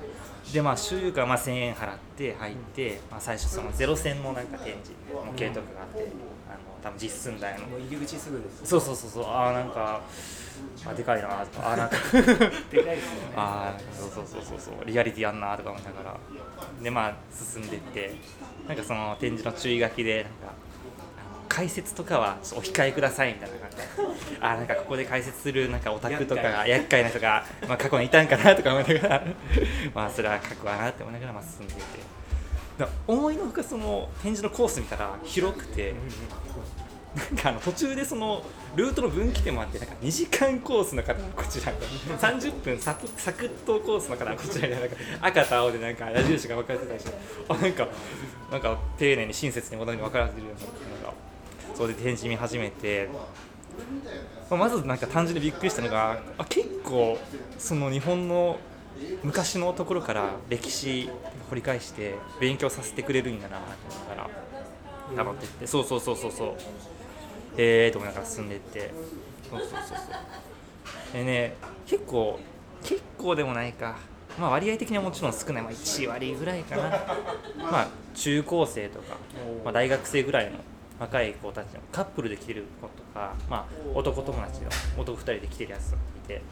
[0.53, 6.09] でまあ周遊館まあ1000円払って入って、まあ、最初そのゼロ戦のなんか展示模型とかがあって、
[6.49, 7.67] あの多分実寸大の。
[7.79, 9.25] 入り口すぐです、そうそうそうそう。
[9.25, 10.01] ああなんか
[10.87, 11.97] あでかいなとかあなんか。
[12.13, 12.97] でかいですよね。
[13.37, 14.85] ああそうそうそうそうそう。
[14.87, 16.17] リアリティあんなとか思いながら。
[16.83, 18.15] でまあ進んでいって。
[18.69, 20.48] なんかその展示の注意書きでなんか
[21.49, 23.83] 解説とかはお控えくださいみたいな感じで。
[24.41, 29.23] あなんかここで解説するなんかオタクとかが 厄介な人が、まあ、過去にいたんかなとか思いながら
[29.95, 32.19] まあそれは書くわなって思いながらまあ進んでいて。
[33.09, 35.95] 思いのほかその展示のコース見たら広くて
[37.17, 38.45] なんかあの途中でその
[38.77, 41.73] ルートの分岐点もあってなんか2時間コースの方はこちら。
[41.73, 44.69] 30分サクサクッとコースの方はこちら。
[44.69, 47.13] でなんか赤と青でなんか矢印が分かれてたりして
[47.49, 47.89] あなんか
[48.53, 51.28] なんか丁寧に親切にものに分かられてるようなのが
[51.75, 53.09] それで展示見始めて、
[54.51, 57.19] まあ、まずなんか単純にびっくりしたのがあ結構
[57.59, 58.59] その日本の
[59.23, 61.09] 昔のところから歴史
[61.51, 63.63] 掘り返して勉強させてくれるんだなと
[63.95, 64.31] 思いながら
[65.17, 66.55] 頑張ってってそうそうそうそうそう。
[67.57, 68.93] ええ、と思いながら進んでいって。
[69.51, 71.13] そうそうそうそう。
[71.13, 71.55] でね
[71.87, 72.39] 結構
[72.85, 73.97] 結構でもないか。
[74.39, 76.83] まあ割合的にはもちろん少ない、まあ、1割ぐらいかな。
[77.59, 79.17] まあ中高生とか、
[79.65, 80.59] まあ、大学生ぐらいの
[80.99, 86.43] 若い子たちのカップルで来てる子とか、まあ、男友達が男2人で来てるやつとかいて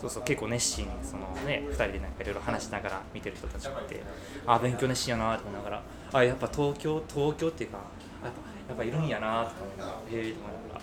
[0.00, 4.02] そうそう結構熱心にその、ね、2人でなんかいろいろ話しながら見てる人たちがいて
[4.46, 5.82] あ勉強熱心やなと思いながら
[6.12, 7.78] あやっぱ東京東京っていうか
[8.24, 10.80] やっぱやっぱいるんやなと思いながらへえと思いながら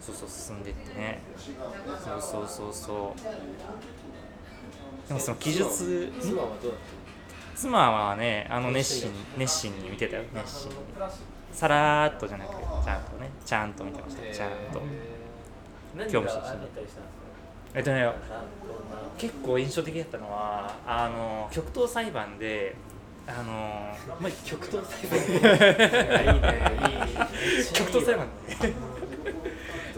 [0.00, 1.20] そうそう進んでってね。
[1.36, 5.08] そうそうそうそう。
[5.08, 6.80] でもその記述妻はどうだっ
[7.54, 10.76] 妻はねあの熱心熱心に見てたよ熱心に
[11.52, 12.50] さらーっとじゃなく
[12.84, 14.34] ちゃんとねちゃんと見てました。
[14.34, 14.80] ちゃんと。
[15.96, 16.68] 何興味津々。
[17.74, 18.10] えっとね
[19.18, 22.74] 結構印象的だったのはあの極東裁判で
[23.26, 25.18] あのまあ極東裁判？
[26.34, 26.62] いいね
[27.58, 28.26] いい極東裁判。
[28.60, 28.74] で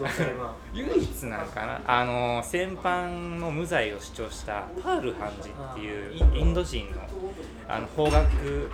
[0.73, 6.97] 唯一なのかなあの戦犯の無罪を主張したパール判事っていうインド人の
[7.69, 8.69] あの法学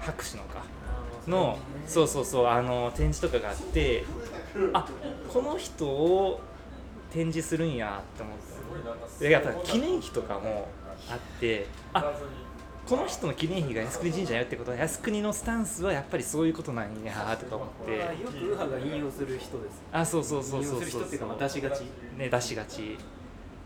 [0.00, 0.62] 博士のか
[1.26, 4.04] のそうそうそうあの展示とかがあって
[4.72, 4.88] あ
[5.28, 6.40] この人を
[7.12, 10.68] 展示するんやって思ってでやっぱ記念碑とかも
[11.10, 12.12] あってあ
[12.86, 17.92] この人の記念碑が靖国神社やってことは靖国のスタンスはやっぱりそういうことなんやとか思って。
[17.92, 19.82] よく右派が引用する人です。
[19.92, 21.82] あそうそうそうそうそうする人っていうかまあ出しがち。
[22.16, 22.98] ね出しがち。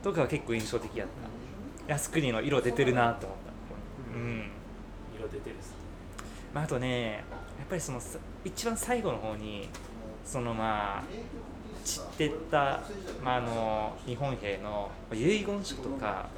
[0.03, 1.09] とかは結構印象的やっ
[1.87, 1.95] た。
[1.95, 4.19] 靖国の色出てるなって思った。
[4.19, 4.51] うん。
[5.19, 5.75] 色出てるっす
[6.53, 7.25] まあ、あとねや
[7.65, 8.01] っぱりその
[8.45, 9.69] 一番最後の方に
[10.25, 11.03] そのまあ
[11.85, 12.83] 散ってった、
[13.23, 16.29] まあ、あの日本兵の遺言書とか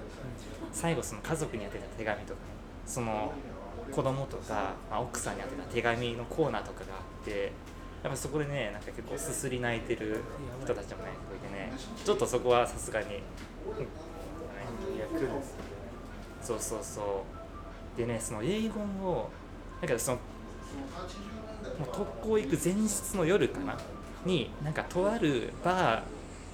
[0.72, 2.36] 最後その家族に宛てた手紙とかね
[2.84, 3.32] その
[3.92, 7.52] 子供とか、まあ、奥さんに宛てた手紙のコーナーとかがあって
[8.02, 10.20] やっぱそこでねなんか結構すすり泣いてる
[10.62, 11.72] 人たちもねいてね
[12.04, 13.06] ちょっとそこはさすがに
[14.98, 15.56] 役です。
[16.42, 17.24] そうそうそ
[17.96, 17.98] う。
[17.98, 19.30] でねその英語を
[19.80, 20.18] なんかその
[21.78, 23.76] もう特攻行く前日の夜かな
[24.24, 26.02] になんかとあるバ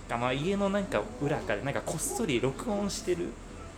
[0.09, 3.29] ーが、まあ、家のなんか裏からなんかこっそり録音してる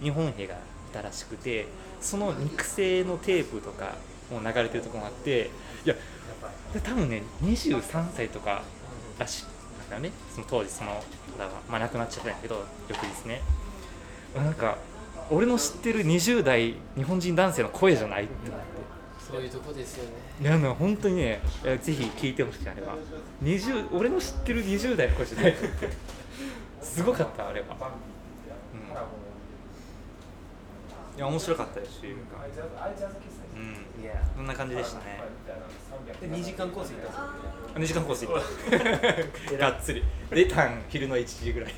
[0.03, 0.59] 日本兵がい
[0.93, 1.67] たらしくて
[2.01, 3.97] その肉声のテープとか
[4.31, 5.51] も流れてるところがあって
[5.85, 5.95] いや
[6.83, 8.63] 多分ね23歳とか
[9.19, 10.11] らしいんだね。
[10.35, 10.99] その当時その方
[11.39, 13.43] が、まあ、亡くなっちゃったんやけど翌日ね。
[14.35, 14.79] なんか
[15.31, 18.51] 俺の知ってる20代日本人男性の声じゃないって。
[19.35, 20.11] そういうとこですよね
[20.41, 21.41] いや、な本当にね、
[21.83, 22.95] ぜひ聞いてほしい、あれは。
[23.43, 25.57] 20俺の知ってる20代の声じゃない。
[26.81, 27.67] すごかった、あれは。
[27.75, 28.77] う
[31.17, 32.07] ん、いや、面白かったですし、う
[33.59, 35.21] ん、いやそんな感じでしたね？
[36.21, 39.57] で2時間コース行ったんですよ2時間コース行った。
[39.59, 40.05] がっつり。
[40.31, 41.73] で、タン、昼の1時ぐらい。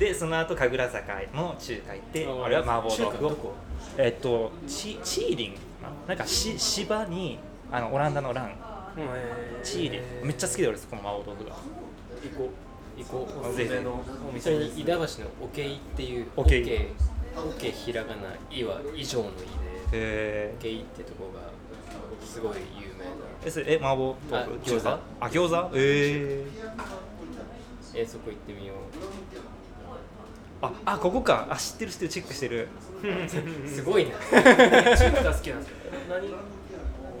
[0.00, 3.54] で、その後、神楽坂の中華行って、ああれは麻婆豆腐を。
[3.96, 7.38] えっと、チチーリンかななんかし芝に
[7.70, 8.54] あのオランダのラン。
[9.62, 11.56] チーリンめっちゃ好きで俺そこの麻婆豆腐が
[12.22, 12.50] 行こ
[12.98, 13.00] う。
[13.00, 13.48] 行こう。
[13.48, 15.06] おすすめのおそ店に板橋の
[15.40, 16.86] おけいっていうおけい
[17.36, 19.32] おけひらがな、いは以上のい
[19.92, 21.40] で、へおけいってとこが
[22.26, 23.10] すごい有名な。
[23.46, 24.58] えそれえ麻婆豆腐？
[24.58, 24.88] あ餃子？
[24.88, 25.70] あ餃子？
[25.76, 26.44] え
[27.94, 28.76] えそこ行ってみよう。
[30.62, 31.46] ああここか。
[31.48, 32.10] あ知ってる知ってる。
[32.10, 32.68] チェックしてる
[33.66, 34.16] すごいな。
[34.16, 35.76] 中華好きなんですよ。
[36.08, 36.28] 何？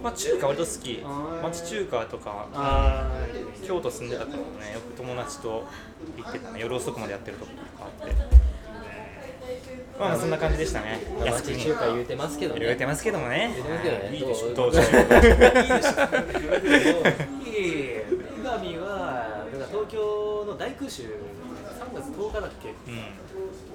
[0.02, 1.02] まあ中華割と好き。
[1.42, 3.10] 町中華とかあ
[3.66, 5.66] 京都住んでたからねよく友達と
[6.16, 6.60] 行ってたね。
[6.60, 8.14] 夜遅くまでやってるとことかあって。
[9.98, 11.00] まあまあそんな感じでしたね。
[11.24, 12.60] 安中華言うてますけどね。
[12.60, 13.50] 言うてますけどもね。
[14.12, 14.54] いいいでしょ。
[14.54, 14.72] どう？
[14.72, 14.90] いいでしょ
[18.78, 21.08] はだから東京の大空襲3
[21.94, 23.02] 月10日だっけうん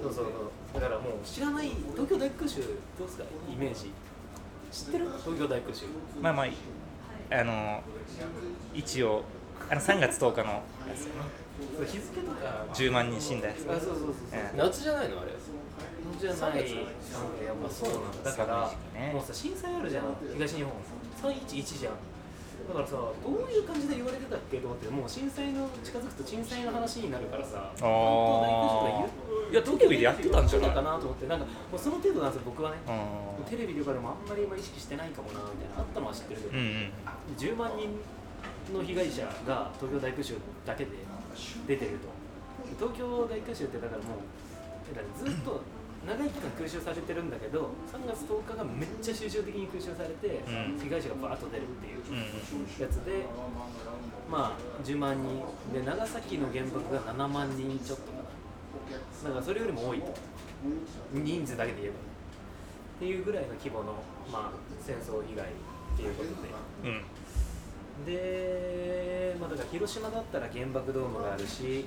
[0.02, 0.50] そうそうそう
[0.80, 2.60] だからもう知らない東京大空襲
[2.98, 3.90] どうですかイメージ。
[4.70, 5.06] 知ってる？
[5.24, 5.84] 東京大空襲。
[6.20, 6.46] まあまあ
[7.30, 7.82] あの
[8.74, 9.24] 一応
[9.70, 10.62] あの3月10日のや
[10.94, 12.66] つ日付とか。
[12.74, 13.60] 10万人死んだやつ。
[13.70, 14.14] あそうそうそうそう。
[14.32, 14.56] ええ。
[14.56, 15.32] 夏じゃないのあれ。
[16.20, 18.30] じゃない3月やっぱそうなんだ。
[18.30, 20.04] だからねもうさ震災あるじゃん。
[20.34, 20.72] 東日本。
[21.32, 21.94] 311じゃん。
[22.68, 24.55] だからさどういう感じで言われてたっけ？
[24.76, 29.52] ってもう震災の近づくと震災の話になるからさ本当大空襲とか言う？
[29.52, 30.70] いや東京でやってたんじゃない？
[30.70, 32.76] かなと思ってなんかもうその程度なんですよ僕はね。
[32.86, 36.90] うテレビとかでもあんまり今意識してないかもなみたいなあったのは知ってるけど、んうん。
[37.36, 37.96] 10万人
[38.74, 40.34] の被害者が東京大空襲
[40.66, 40.90] だけで
[41.66, 42.08] 出てると。
[42.78, 44.26] 東京大空襲ってだからもう
[45.18, 45.60] ずっと
[46.06, 50.78] 長い期間空襲されてるんだけど3月10日がめっちゃ集中的に空襲されて、うん。
[50.78, 51.98] 被害者がバーッと出るっていう
[52.80, 53.26] やつで
[54.30, 55.42] まあ10万人。
[55.74, 59.28] で長崎の原爆が7万人ちょっとかな。
[59.28, 60.14] だからそれよりも多いと。
[61.12, 61.94] 人数だけで言えば。
[61.94, 62.16] ね
[62.96, 63.92] っていうぐらいの規模の、
[64.32, 65.48] まあ、戦争被害っ
[65.96, 66.90] ていうことで。
[66.90, 67.04] うん。
[68.06, 71.86] で、まあ、だから広島だったら原爆ドームがあるし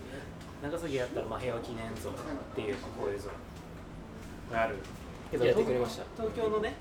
[0.61, 2.13] 長崎だったらまあ平和記念像っ
[2.55, 3.30] ていうこういう像
[4.51, 4.75] がある。
[5.31, 6.03] けどやってくれました。
[6.15, 6.75] 東京のね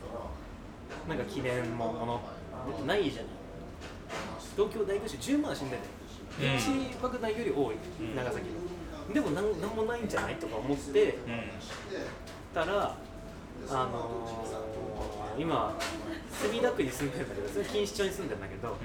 [1.08, 2.20] なんか記念ももの
[2.86, 3.32] ないじゃない。
[4.56, 5.82] 東京大空襲10万死んでる、
[6.40, 6.56] うん。
[6.56, 7.76] 一爆弾より多い。
[8.00, 8.16] うん。
[8.16, 8.46] 長崎
[9.08, 9.14] の。
[9.14, 11.14] でもなんなんもないんじゃないとか思ってうん。
[12.54, 12.96] たら
[13.70, 15.74] あのー、今
[16.30, 18.76] 墨田区に住んでるんだけどそれ錦糸町に住んでるんだけど、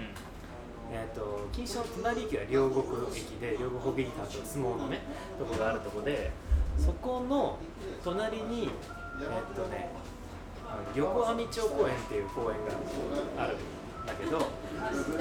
[0.91, 2.83] えー、と錦糸町の隣駅が両国
[3.15, 5.01] 駅で両国ビーターと相撲のね
[5.37, 6.31] とこがあるとこで
[6.77, 7.57] そこの
[8.03, 8.69] 隣に
[9.19, 9.89] えっ、とね
[10.95, 14.39] 横網町公園っていう公園があるんだけど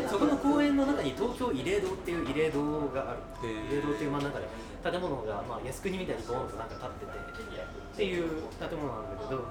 [0.08, 3.18] そこの公園の中に東京慰霊堂っていう慰霊堂がある。
[3.42, 4.46] 慰霊堂っていう真ん中で
[4.82, 9.44] 建物が、まあ、靖国みたいにボーンとなんか立っててっていう建物なんだけど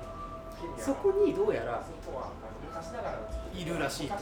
[0.77, 1.83] そこにどうやら
[3.53, 4.15] いるらしいと。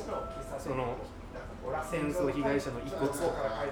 [0.60, 0.96] その
[1.90, 3.64] 戦争被害者の遺骨とか。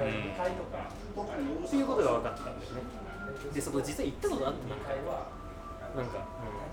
[1.66, 3.07] っていうことが分かったんだよね
[3.54, 5.38] でそこ実際行ったことあってなんか
[5.96, 6.28] なんか、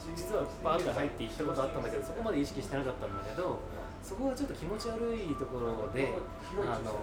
[0.06, 3.60] うん、実はバーッと入って行ったことあったんだけどそこまで意識してなかったんだけど
[4.02, 6.12] そこがちょっと気持ち悪いところで
[6.60, 7.00] あの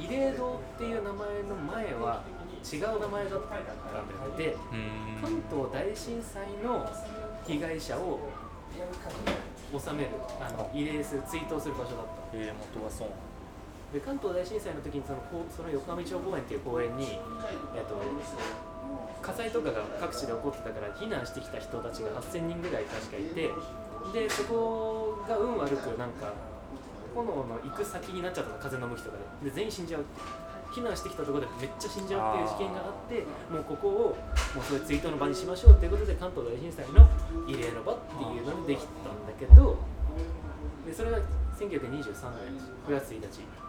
[0.00, 2.22] 慰霊堂っていう名前の前は
[2.64, 4.38] 違う名前だったんだよね。
[4.38, 5.20] でうん。
[5.20, 6.88] 関東大震災の
[7.46, 8.20] 被害者を
[9.70, 10.10] 収める
[10.40, 12.12] あの慰霊する追悼する場所だった。
[12.32, 13.08] えー、元はそう
[13.94, 17.14] で関東大震災の時にそのその横上町公園っていう公園に、
[17.78, 17.94] えっと
[19.22, 23.48] 火災とかが各地で起こってたから避難してきた人たちが8000人ぐらい確かいて
[24.12, 26.34] でそこが運悪くなんか
[27.14, 29.48] 炎の行く先になっちゃったの風の向きとかで。
[29.48, 30.04] で全員死んじゃう
[30.74, 34.18] 避難してきたところでめっちゃ死んじゃうっていう事件があってもうここを
[34.58, 37.06] もうそういう追悼の場にしましょうっていうことで関東大震災の
[37.46, 39.78] 慰霊の場っていうのでできたんだけど
[40.84, 41.18] でそれが
[41.56, 43.64] 1923年9月1日。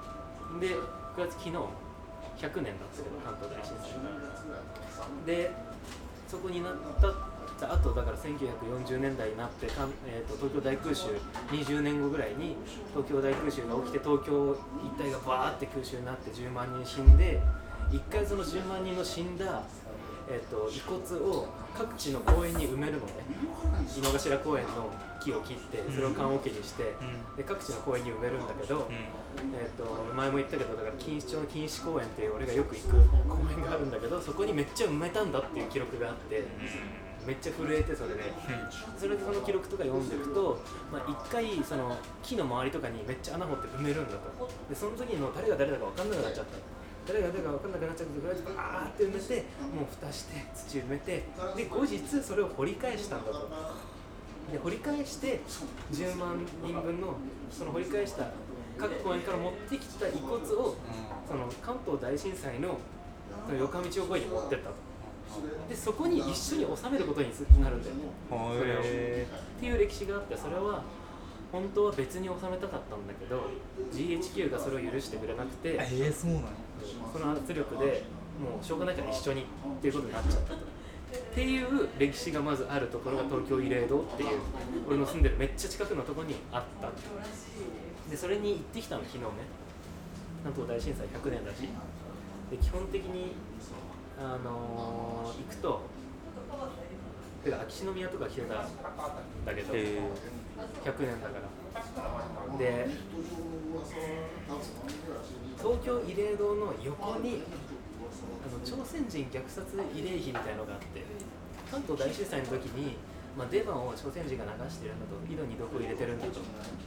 [0.60, 0.78] で9
[1.18, 5.52] 月昨日100年だったけど関東大震災で
[6.28, 11.08] そこになったあとだから1940年代になってかん、えー、と東京大空襲
[11.52, 12.58] 20年後ぐらいに
[12.94, 17.42] 東京大空襲が起きて東京一帯がバーって空襲になって10万人死んで
[17.92, 19.64] 一回その10万人の死んだ、
[20.28, 21.48] えー、と遺骨を
[21.78, 23.14] 各地の公園に埋めるのね。
[23.96, 24.90] 井の頭公園の
[25.22, 26.96] 木を切ってそれを棺桶にして、
[27.38, 28.88] で各地の公園に埋めるんだけど、
[29.54, 32.98] えー、と前も言ったけどだから錦糸町の錦糸公園っていう俺がよく行く
[33.28, 36.44] 公園があるんだけどそこにめっちゃ埋めたんだっていう記録があって
[37.26, 38.32] めっちゃ震えてそれで。
[38.98, 40.60] それでその記録とか読んでいくと、
[40.92, 44.50] まあ、一回その木の周りとかにめっちゃ穴掘って埋めるんだと。
[44.70, 46.75] でその時の誰が誰だか分かんなくなっちゃった
[47.08, 49.46] 誰が誰か分かんなくなっちゃってとりあえずバーって埋めて
[49.76, 51.24] もう蓋して土埋めて
[51.56, 53.50] で後日それを掘り返したんだと。
[54.52, 55.42] で掘り返して
[55.92, 57.16] 10万人分の
[57.52, 58.26] その掘り返した
[58.78, 60.76] 各公園から持ってきた遺骨を
[61.28, 62.78] その関東大震災の
[63.48, 64.76] その横道を越えに持ってったと。
[65.68, 67.30] でそこに一緒に収めることに
[67.62, 67.96] なるんだよ
[68.30, 68.84] それをっ
[69.60, 70.84] ていう歴史があってそれは
[71.52, 73.42] 本当は別に収めたかったんだけど
[73.92, 75.70] GHQ がそれを許してくれなくて。
[75.74, 76.48] ええそうなの
[77.12, 78.04] その圧力で
[78.40, 79.46] もうしょうがないから一緒にっ
[79.82, 80.56] ていうことになっちゃったと。
[80.56, 84.40] っていう歴史がまずあるところが東京慰霊堂っていう
[84.88, 86.90] 俺の住んでるめっちゃ近くのとこにあった。
[88.10, 89.30] でそれに行ってきたの昨日ね
[90.44, 91.62] 関東大震災100年だし
[92.52, 93.34] で基本的に
[94.20, 95.82] あのー行くと
[97.44, 98.58] てか秋篠宮とか来てたん
[99.46, 102.58] だけど100年だから。
[102.58, 102.88] で
[105.66, 111.02] 東京慰霊堂の横にあの朝鮮人虐殺慰霊碑みたいのがあって
[111.72, 112.94] 関東大震災の時に、
[113.34, 116.38] まあ、デマを朝鮮人が流してるんだと井戸に毒を入れてるんだと。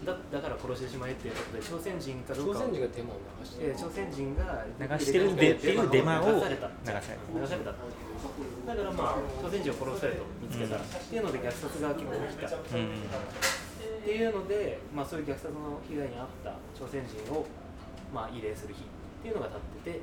[0.06, 6.70] だだから殺してしまえっていうことで朝鮮人かどうかを朝鮮人がデマを流してえー朝鮮人が流してるんでっていうデマを流された。
[6.70, 10.78] 流され流されただからまあ朝鮮人を殺されと見つけた。
[10.78, 12.54] ら、っていうので虐殺が結構起きた。
[12.54, 12.94] っうん。
[14.06, 17.44] ていうので、まあ、そういう虐殺の被害に遭った朝鮮人を、
[18.12, 18.84] まあ、慰霊する日っ
[19.22, 20.00] ていうのが立ってて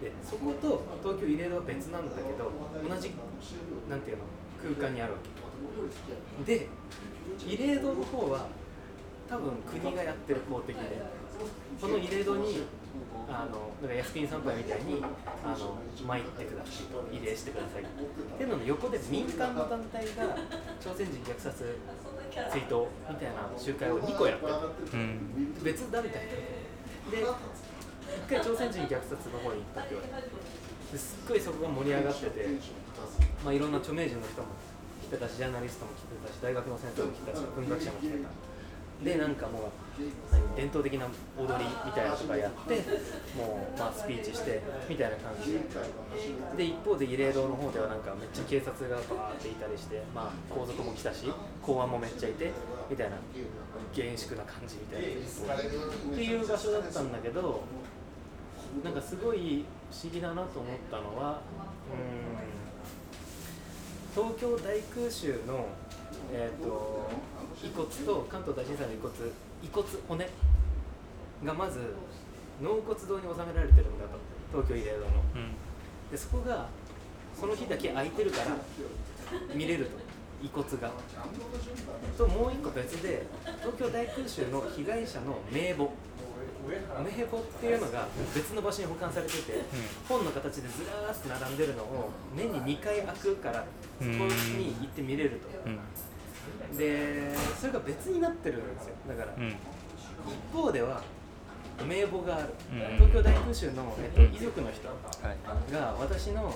[0.00, 3.12] でそこと東京慰霊堂は別なんだけど同じ
[3.88, 4.24] なんていうの
[4.62, 5.18] 空間にあるわ
[6.44, 6.44] け。
[6.44, 6.68] で
[7.38, 8.48] 慰霊堂の方は
[9.28, 10.82] 多分国がやってる公的で
[11.80, 12.64] この慰霊堂に
[13.28, 15.02] あのなんか靖国参拝みたいに
[15.44, 17.82] あの参ってくださいと慰霊してください。
[17.82, 20.36] っていうのの横で民間の団体が
[20.80, 21.78] 朝鮮人虐殺
[22.50, 24.52] 追悼みたいな集会を2個やってる。
[24.92, 25.54] うん。
[25.62, 26.10] 別団体
[27.10, 32.46] で一回朝鮮人虐殺の方に行ったって言われてですっごいそこが盛り上がってて、
[33.44, 34.48] まあ、いろんな著名人の人も
[35.02, 38.28] 来てたしジャーナリストも来てたし大学の先生も来てたし文学者も来てた。
[39.04, 39.89] でなんかもう
[40.56, 41.06] 伝統的な
[41.38, 42.74] 踊りみたいなのとかやって
[43.36, 45.52] もう、まあ、スピーチしてみたいな感じ
[46.56, 46.64] で。
[46.64, 51.30] 一方で慰霊堂の方ではなんかめっちゃ警察がバーっていたりして、まあ、皇族も来たし
[51.62, 52.50] 公安もめっちゃいて
[52.90, 53.16] みたいな
[53.94, 55.54] 厳粛な感じみたいな。
[55.62, 57.62] っていう場所だったんだけど
[58.84, 61.40] なんかすごい不思議だなと思ったのは
[61.92, 62.60] うん
[64.14, 65.66] 東京大空襲の、
[66.32, 67.08] えー、と
[67.64, 69.14] 遺骨と関東大震災の遺骨
[69.62, 70.28] 遺骨骨
[71.44, 71.94] がまず
[72.62, 74.18] 納骨堂に収められてるんだと
[74.52, 75.06] 東京慰霊堂の。
[75.34, 76.10] うん。
[76.10, 76.68] でそこが
[77.38, 78.56] その日だけ空いてるから
[79.54, 79.90] 見れると
[80.42, 80.90] 遺骨が。
[82.18, 83.26] ともう一個別で
[83.60, 85.92] 東京大空襲の被害者の名簿。
[86.70, 89.64] 名簿っていうのが別の場所に保管されてて、
[90.08, 93.64] 本の形でずらーっと並んでるのを年に2回開くから
[93.98, 95.78] そこに行って見れると、うん
[96.76, 98.94] でそれが別になってるんですよ。
[99.08, 99.48] だから、うん。
[99.48, 99.56] 一
[100.52, 101.02] 方では
[101.86, 102.96] 名簿がある、うん。
[102.96, 104.94] 東京大空襲の、えっと、遺族の人は
[105.32, 105.72] い。
[105.72, 106.54] が私の、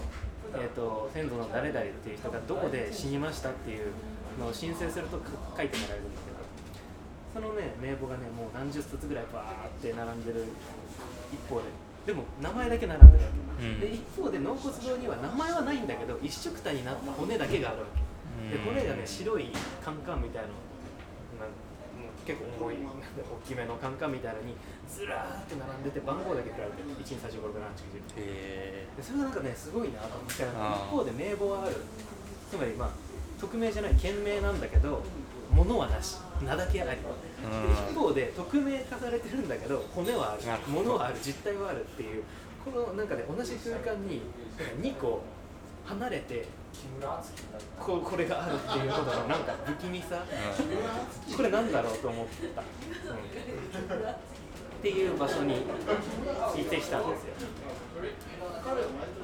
[0.55, 3.86] えー、と先祖の誰々っていう人がどこで死にましたっていう
[4.39, 6.45] のを申請するとか書いてもらえるんだけど
[7.35, 10.45] そのね名簿がねもう何十冊ぐらいバーって並んでる
[11.32, 11.66] 一方で
[12.07, 13.81] でも名前だけ並んでるわけ、うん。
[13.81, 18.14] で一方で納骨堂には名前はないんだけど一緒くたになった骨だけがあるわけ
[18.50, 19.48] で骨がね白い
[19.84, 20.54] カンカンみたいなの
[21.44, 21.52] な
[22.26, 22.88] 結構重い大
[23.46, 24.56] きめのカンカンみたいなのに
[24.88, 30.48] ずらーって並んでて番号だけ振られて12345678910へでそれがなんかねすごいなと思って一
[30.90, 31.76] 方で名簿はある。
[32.50, 32.90] つまりまあ
[33.40, 35.02] 匿名じゃない件名なんだけど
[35.50, 36.16] 物はなし。
[36.42, 36.96] 名だけあり、で
[37.90, 40.42] 一方で匿名化されてるんだけど骨はある。
[40.68, 41.16] 物はある。
[41.22, 42.24] 実体はあるっていう。
[42.64, 44.22] このなんかね同じ空間に
[44.80, 45.22] 2個
[45.84, 46.46] 離れて
[47.78, 50.24] こ これがあるっていうことのなんか不気味さ、
[51.36, 54.10] これなんだろうと思った、うん。
[54.10, 54.16] っ
[54.82, 57.34] ていう場所に行ってきたんですよ。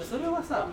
[0.01, 0.69] それはさ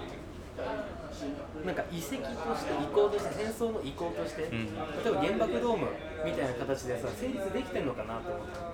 [1.65, 4.51] なんか遺跡として遺構として戦争の遺構として、ん。
[4.51, 4.57] 例
[5.05, 5.87] えば原爆ドーム
[6.25, 8.71] みたいな形でさ成立できてるのかなと思った、ま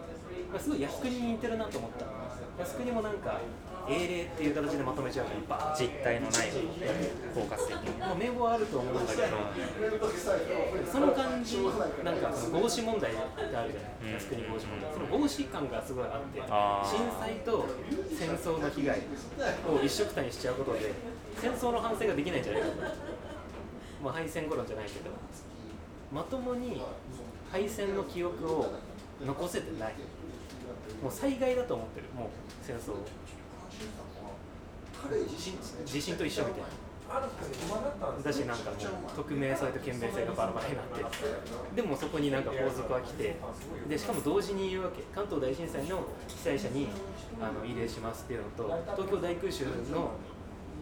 [0.56, 2.06] あ、すごい靖国に似てるなと思った。
[2.64, 3.40] 靖国もなんか
[3.90, 9.28] 英霊っていう形でまとめちゃうからバー実体のないフォーカス的にまあ、名簿はあると思うんだけど、
[10.92, 11.58] その感じ、
[12.04, 17.66] なんかその合死問題ってあるじゃない、靖国合死問題、その合死感がすごいあって、震災と
[18.12, 19.00] 戦争の被害
[19.68, 20.94] を一緒くたにしちゃうことで、
[21.38, 22.74] 戦争の反省ができないんじゃないかと、
[24.04, 25.10] まあ、敗戦頃じゃないけど、
[26.12, 26.82] まともに
[27.52, 28.74] 敗戦の記憶を
[29.26, 29.94] 残せてない、
[31.02, 32.28] もう災害だと思ってる、もう
[32.62, 33.06] 戦争を。
[35.10, 35.56] 地
[35.86, 36.68] 地震と一緒みたいな。
[38.24, 38.76] だしなんかも
[39.08, 41.04] う匿名性と県名性がバラバラになって。
[41.76, 43.36] でもそこになんか皇族は来て。
[43.88, 45.04] でしかも同時に言うわけ。
[45.14, 46.88] 関東大震災の被災者に
[47.40, 49.72] あの慰霊しますっていうのと東京大空襲の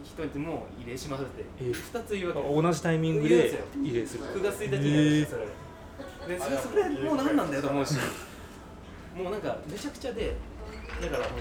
[0.04, 1.44] 人にも慰霊しますって。
[1.60, 2.62] え2つ言うわけ。
[2.62, 4.24] 同じタイミングで言うんでする。
[4.26, 5.48] 9月1日にやるそれ
[6.28, 7.96] でそれそれもう何なんだよと思うし
[9.18, 10.36] もうなんかめちゃくちゃで
[11.02, 11.40] だからもう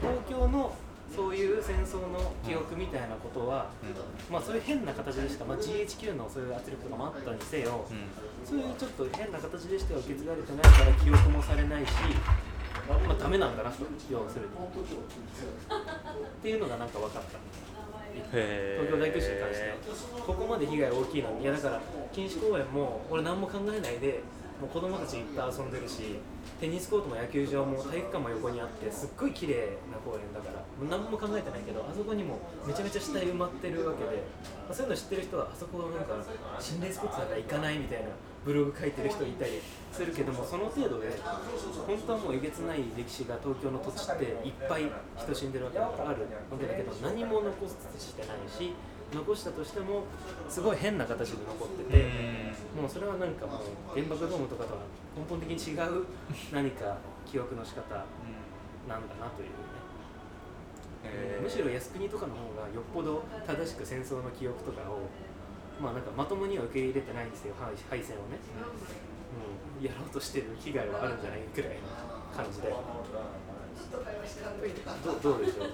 [0.00, 0.74] 東京の
[1.14, 3.70] そういう戦争の記憶みたいなことは、
[4.30, 7.86] まあそういう変な形でしか、まあ、GHQ のそういう圧力とかもあったにせよ、
[8.44, 11.92] そういうちょっと変な形でしては受け継がれてないから記憶もされないし、
[12.88, 14.54] まあダメなんだなと要するに。
[14.54, 14.58] っ
[16.42, 17.38] ていうのがなんか分かった。
[18.32, 20.26] へ東京大空襲に関しては。
[20.26, 21.42] ここまで被害大きいのに。
[21.42, 21.80] いやだから
[22.12, 24.22] 錦糸公園も俺何も考えないで
[24.60, 26.18] もう子供たちいっぱい遊んでるし
[26.60, 34.26] テニスコートも野球場も体育館も横にあってすっごい綺麗な公園だから何も考えてないけどあそこにもめちゃめちゃ死体埋まってるわけで、
[34.66, 36.18] まあそういうの知ってる人はあそこはなんか
[36.58, 38.10] 心霊スポットだから行かないみたいな
[38.44, 41.08] ブログ書いてる人いたりするけどもその程度で
[41.86, 48.74] 本当はもうえげつない歴史が東京の土地っていっぱい人死んでるわけだからあるわけだけど何も残してないし
[49.14, 50.04] 残したとしても
[50.48, 52.04] すごい変な形で残ってて
[52.74, 54.80] もうそれはなんかもう原爆ドームとかとは
[55.16, 56.04] 根本的に違う
[56.52, 58.04] 何か記憶の仕方
[58.88, 59.48] なんだなという
[61.04, 65.06] ねむしろ靖国とかの方がよっぽど正しく戦争の記憶とかを
[65.80, 68.38] まあなんかまともには受け入れてないんですよ敗敗戦をね、
[69.80, 71.86] うん、やろうとしてる被害はあるんじゃないくらいの
[72.34, 72.72] 感じで。
[75.04, 75.68] どどうでしょう？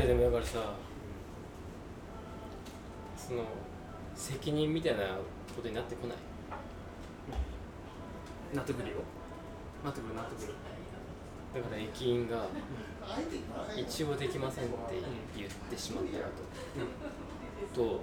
[0.00, 0.74] えでもだからさ
[3.16, 3.44] その
[4.14, 5.18] 責任みたいな
[5.56, 6.18] ことになってこない？
[8.54, 8.96] 納得くるよ。
[9.84, 10.52] 納得くる納得くる
[11.54, 12.46] だから駅員が
[13.76, 14.74] 一応できませんって
[15.36, 16.24] 言ってしまったこ
[17.74, 17.82] と。
[17.82, 18.00] と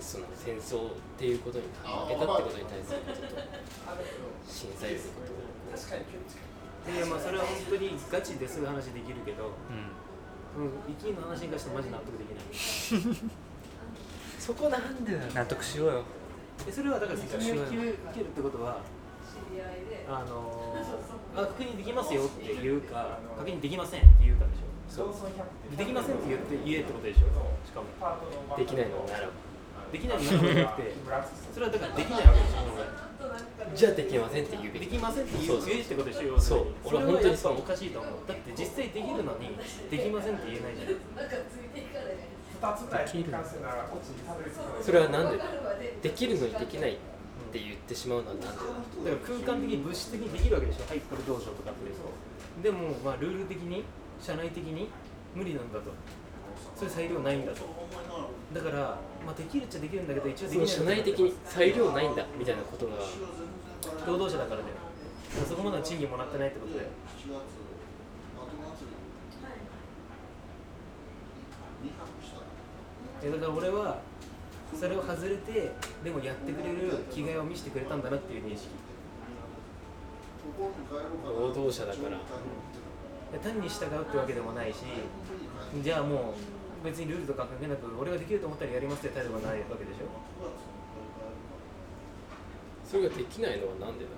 [0.00, 3.26] その戦争っていうことに負けたってことに対することと
[4.46, 5.48] 震災ということを。
[6.88, 9.52] いやまあそれは本当にガチでそういう話できるけど、
[10.56, 12.44] うん、駅員の話に関してマジ納得できない。
[14.38, 16.02] そこなんでだ納得しようよ。
[16.64, 18.80] でそれはだから責任を受ける受けるってことは
[20.08, 20.57] あのー、
[21.38, 24.66] あ確認できますよって言うか確認できませんって言うかでしょ。
[24.88, 25.14] そう
[25.76, 27.20] できませんって言って言えってことでしょ。
[27.64, 27.86] しかも。
[28.56, 29.04] できないの。
[29.06, 29.32] ならば
[29.92, 30.92] できないのならじゃなくて
[31.54, 32.66] それはだからできないわけでしょ
[33.74, 34.72] じゃあできませんって言う。
[34.72, 37.58] べきできませんって言うってことでしょそうそれは俺本当にそう。
[37.58, 38.12] おかしいと思う。
[38.26, 39.56] だって実際できるのに
[39.90, 40.88] できませんって言えないじゃん。
[40.88, 40.98] で
[43.12, 43.30] きる
[44.82, 45.38] それはなんで？
[46.02, 46.98] できるのにできない
[47.48, 50.84] って言ってしまうのはなんでだだから空間的に物質的にできるわけでしょ。
[50.84, 51.88] はいこれどうしようとかって。
[52.62, 53.84] でもまあルール的に
[54.20, 54.88] 社内的に
[55.34, 55.90] 無理なんだと。
[56.76, 57.64] そういう裁量ないんだと。
[58.54, 62.92] だから、まあ、できるっちゃできるんだけど一応できない社内的に裁量ないんだみたいなことが。
[64.06, 64.74] 労働者だからだよ
[65.48, 66.86] そこまでの賃金もらってないってことで。
[73.22, 73.98] えだから俺は
[74.74, 75.72] それを外れて
[76.04, 78.68] でもやってくれる気概を見せてくれたんだなっていう認識。
[81.24, 82.18] 労働者だから。
[83.30, 84.78] で単に従うってわけでもないし
[85.82, 86.32] じゃあも
[86.82, 90.08] う別にルールとか関係なく俺ができると思ったらやりますって態度がないわけでしょ。
[92.88, 94.10] それができないのはなんでだ？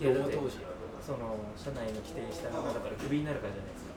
[0.00, 0.38] いやだって
[1.04, 3.92] その社内の規定に従わなかったらクビになるからじゃないですか。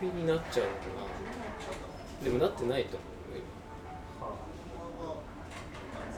[0.00, 1.87] クビになっちゃうのかな？
[2.22, 2.96] でもなってないと。
[2.98, 3.44] 思うよ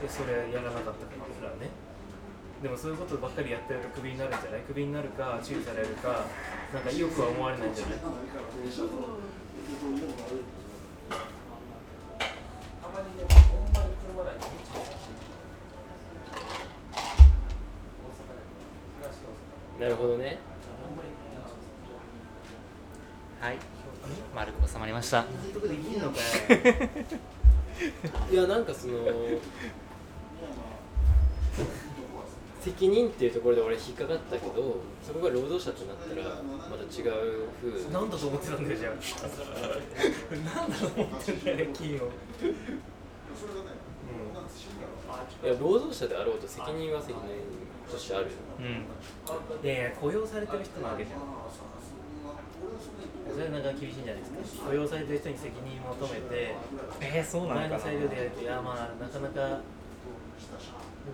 [0.02, 1.14] でそれやらなかったか
[1.44, 1.68] らね
[2.62, 4.60] でもそういうことばっかりやってるとクビになるんじゃない？
[4.62, 6.24] クビになるか注意されるか
[6.72, 7.98] なんかよくは思われないんじゃない？
[19.80, 20.38] なるほどね。
[23.40, 23.56] はい
[24.34, 25.24] 丸く収まりました。
[28.30, 28.94] いやなんかその
[32.60, 37.90] 責任っていうところで俺引っかかったけどそこが労働者となったらまた違う風。
[37.90, 38.92] なんだと思ってたんだよじゃあ。
[40.58, 42.10] なんだと思ってんだよ金を。
[45.42, 47.22] いや労働者であろうと責任は責任
[47.90, 48.26] としてある。
[48.58, 48.84] うん。
[49.64, 51.20] いやいや雇用されてる人なわけじゃん
[53.32, 54.66] それなんか厳しいんじゃないですか。
[54.68, 56.54] 雇用されてる人に責任を求めて
[57.00, 57.78] えー、そうおなのか。
[57.78, 59.60] な前の裁量でやるといやまあなかなか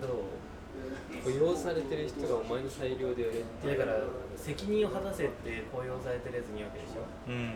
[0.01, 1.23] どう？
[1.23, 3.77] 雇用されてる人がお前の裁量でやれって。
[3.77, 3.97] だから
[4.35, 7.01] 責任を果たせって雇用されてるやつに言うわけでしょ。
[7.27, 7.55] うん。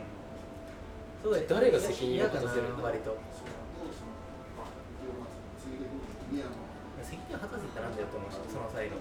[1.22, 3.14] そうだよ誰が責任を果たせるんだ割と
[7.06, 8.98] 責任を果たせってなんだよと思うしその裁量。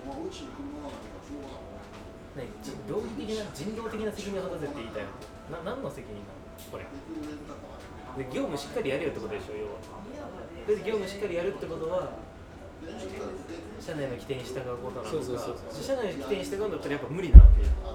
[2.37, 2.47] 何？
[2.63, 5.09] じ道義的な人道的な責任を果たせって言いたいの？
[5.51, 6.39] な何の責任なの？
[6.71, 6.87] これ。
[8.19, 9.79] で業務しっかりやれよってことでしょ要は。
[10.67, 12.13] で業務しっかりやるってことは
[13.81, 15.11] 社内の規定に従うことなのか。
[15.11, 17.47] そうそうそう社内の規定に従うんだったらやっぱ無理なわ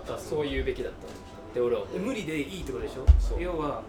[0.07, 1.07] けそう言うべきだった。
[1.07, 1.09] っ
[1.53, 3.05] て俺は無理でいいってことでしょ？
[3.39, 3.83] 要は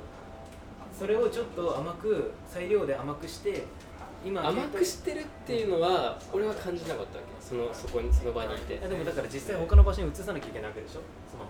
[0.97, 3.65] それをちょっと甘く裁量で甘くして
[4.25, 7.45] 今甘くしてるっていうのは俺は感じなかったわけ。
[7.45, 8.77] そのそこにその場にいて。
[8.77, 11.01] でもだから実際他の場所に移さなきゃいけないわけでしょ？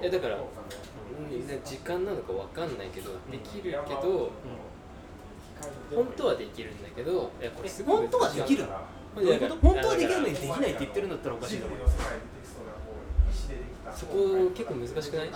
[0.03, 0.39] えだから、
[1.65, 4.31] 時間なのかわかんないけどできるけど
[5.95, 8.69] 本当はできるんだけどいやこれすごい本当はできるの？
[8.69, 9.57] こどういうこと？
[9.57, 11.85] 本当はできるのにできないって言ってるんだったらおかしいと思うよ
[13.87, 15.29] らそこ結構難しくない？
[15.29, 15.33] え？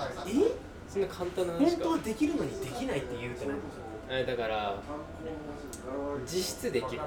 [0.88, 3.46] そんな簡単な本当はできるのにできないって言うって
[4.26, 4.76] だから
[6.26, 7.00] 実質できる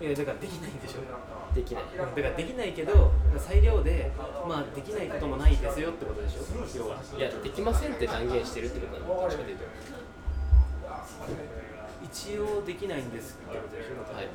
[0.00, 1.54] いやだからできないんでしょ。
[1.54, 1.84] できない。
[1.96, 4.10] だからできないけど裁量で
[4.46, 6.42] まあできないこともないですよってことでしょ。
[6.76, 7.00] 要は。
[7.16, 9.64] いやできませんって断言してるってことなのどっちかというと。
[12.04, 14.02] 一応できないんですってことでしょ。
[14.14, 14.28] はい。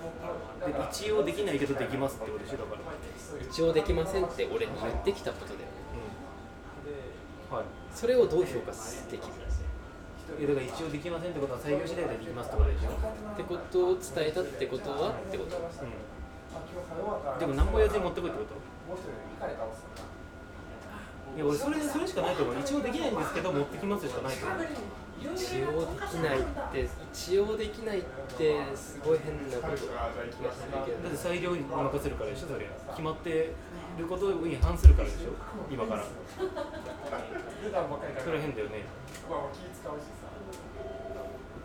[0.73, 2.81] で一応できないけどできますってことでしょだから。
[3.49, 5.65] 一応できませんって俺に言ってきたことだよね。
[7.51, 7.63] はい。
[7.93, 9.33] それをどう評価できる
[10.37, 11.31] いやだから一応できません。
[11.31, 15.57] ってことは裁量次第でできますとでしょ、ってことを伝えたってことはってこと？
[15.57, 15.59] う
[17.35, 18.55] ん、でも何も言わずに持ってこいってこと？
[21.35, 22.55] いや俺それそれしかないと思う。
[22.59, 24.59] 一応できないんですけど持ってきますしかないと思う。
[25.19, 28.03] 一応できないって一応できないっ
[28.37, 33.53] てすごい変なこと気がするけどだって裁量に任せるからでしょそれ決まって
[33.99, 35.35] ることに反するからでしょ
[35.69, 36.05] 今から
[37.59, 37.65] そ
[38.31, 38.83] れは変だよね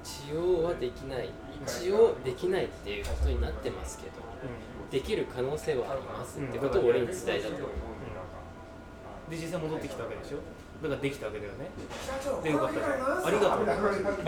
[0.05, 1.31] 一応はできない。
[1.65, 4.13] 一応できないっていうことになってますけど
[4.91, 7.55] できる可能性はありますってことを俺に伝えたと。
[7.55, 7.69] 思う
[9.31, 10.39] で実際戻ってきたわけでしょ？
[10.83, 11.71] だからできたわけだよね。
[12.43, 13.27] でよかった。
[13.27, 13.73] ありがとうま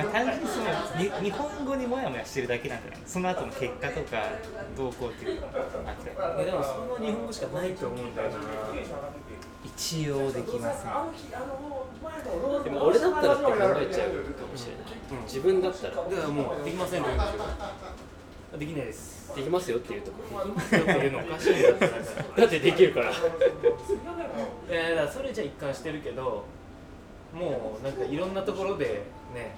[0.02, 0.64] あ、単純にその
[1.20, 4.32] に日本語にモヤモヤしてるだけなんじゃないその後の結果とか
[4.74, 6.10] どうこうっていうのがなくて。
[6.10, 6.16] で
[6.52, 8.36] もその日本語しかないと思うんだよな
[9.77, 10.90] 一応できません
[12.65, 15.24] でも俺だったらって考えちゃうかもしれない。
[15.24, 15.94] 自分だったら。
[15.94, 19.36] だからもうできませんって言うんでしょできないです。
[19.36, 20.23] できますよっていうとこ。
[20.23, 22.03] できますよっていうのおかしいんだってだから
[22.36, 23.11] だってできるから。
[23.11, 26.44] いやだからそれじゃ一貫してるけど
[27.35, 29.03] もうなんかいろんなところで
[29.35, 29.55] ね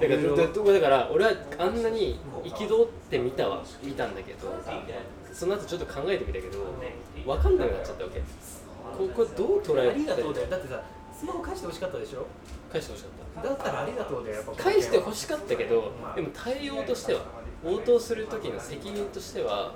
[0.00, 4.54] だからだだから俺はあんなに憤ってみたは見たんだけど
[5.32, 6.64] その後ちょっと考えてみたけど
[7.26, 8.22] 分かんなくなっちゃったわけ
[8.96, 10.46] ここどう捉えありがとうだよ。
[10.48, 10.82] だってさ
[11.18, 12.26] スマホ返してほしかったでしょ？
[12.70, 13.08] 返してほしか
[13.40, 17.22] っだったらありがとうだよ返してほしかったけどでも対応としては
[17.64, 19.74] 応答する時の責任としては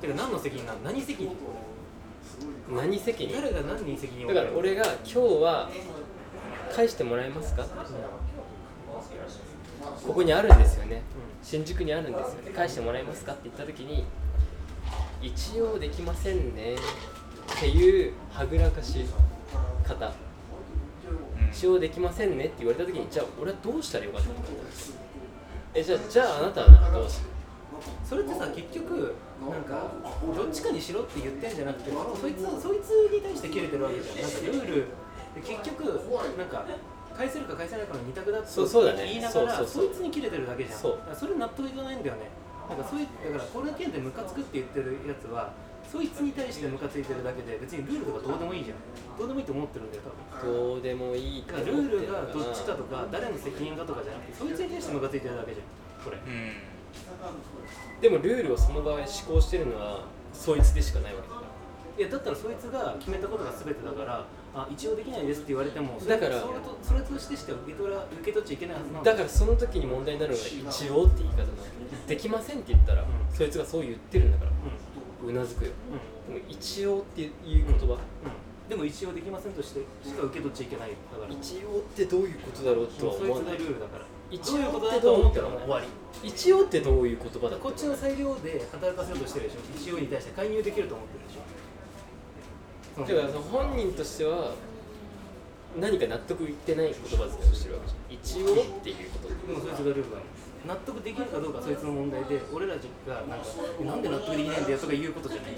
[0.00, 0.78] てか何の責任なの？
[0.84, 1.36] 何責任？
[2.70, 3.34] 何責任？
[3.40, 4.34] 誰が何に責任を？
[4.34, 5.70] だから俺が今日は
[6.74, 7.64] 返してもらえますか？
[10.06, 11.02] ここにあるんですよね。
[11.42, 12.50] 新宿にあるんですよね。
[12.54, 13.32] 返してもらえますか？
[13.32, 14.04] って言った時に
[15.20, 16.76] 一応できませんね
[17.52, 19.04] っていうはぐらかし
[19.86, 20.12] 方。
[21.52, 24.40] 一応できませんねって言われた時にじゃあ俺はどうしたらよかったのか
[25.72, 27.20] えじゃあじゃああなたはどうし
[28.04, 29.92] それってさ結局なんか
[30.34, 34.22] どっちかにしろって言ってんじゃなくてそいつそいつに対して切れてるわけじゃん。
[34.22, 34.74] なんかルール。
[35.34, 35.84] で結局
[36.38, 36.66] なんか
[37.16, 40.78] 返せるか返せないかの二択だって言いながらそいつに切れてるだけじゃん。
[40.78, 42.30] そそれ納得いかないんだよね。
[42.68, 45.52] なんかそういうだからこの件でムカつくって言ってるやつは
[45.94, 48.78] そいつに対してムカついてるだけで別にルールとかどうでもいいじゃん。
[49.16, 50.02] どうでもいいと思ってるんだよ
[50.42, 50.74] 多分。
[50.74, 56.18] どうでもいいだからルールがどっちかとか誰の責任かとかじゃなくてそいつに対してムカついてるだけじゃんこれ。
[56.18, 56.50] うん。
[58.02, 60.02] でもルールをその場合施行してるのは
[60.32, 61.46] そいつでしかないわけだから。
[61.94, 69.14] いやだったらそいつが決めたことが全てだからあ一応できないですって言われてもそれだからそれとそれとしてしか受け取ら受け取っちゃいけないはずなのだ。
[69.14, 73.06] からその時に問題になるのが一応って言い方なのできませんって言ったら、ん。
[73.32, 74.50] そいつがそう言ってるんだから。
[74.50, 74.54] う
[75.26, 75.70] うなずくよ。
[76.28, 77.98] でも一応っていう言葉、うん。
[78.68, 81.30] でも一応できませんとしてしか受け取っちゃいけないだから。
[81.30, 83.58] 一応ってどういうことだろうとは思わない。
[83.58, 84.04] ルールだから。
[84.30, 85.86] 一応ってだと思っどう思ったたらら終わり
[86.28, 89.58] 一応ってどういう言葉だこっちの裁量で働かせようとしてるでしょ？
[89.76, 93.20] 一応に対して介入できると思ってるでしょ？
[93.20, 94.54] だから本人としては
[95.78, 97.88] 何か納得いってない言葉遣いをしてるわけ
[98.38, 98.46] じゃん。
[98.46, 99.28] 一応っていうこと。
[99.28, 100.16] でもそいつがルールだ
[100.66, 102.80] 納得できるかどうかはそいつの問題で俺らが
[103.28, 103.46] なんか
[103.84, 105.50] なんで納得できないんだよとか言うことじゃない。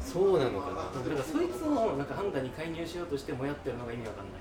[0.00, 0.76] そうなのかな。
[0.76, 4.40] だからそいつのなんか判断に介入しようとしてもやってるのが意味わかんない。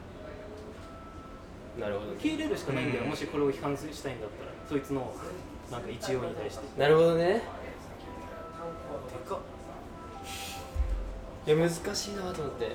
[1.81, 2.13] なるほど。
[2.13, 5.13] 受け入れるしかないんだよ、もしこれを批判したいんだったらそいつの
[5.69, 6.79] なんか一応に対して。
[6.79, 7.41] なるほどね。
[11.47, 12.71] いや難しいなと思って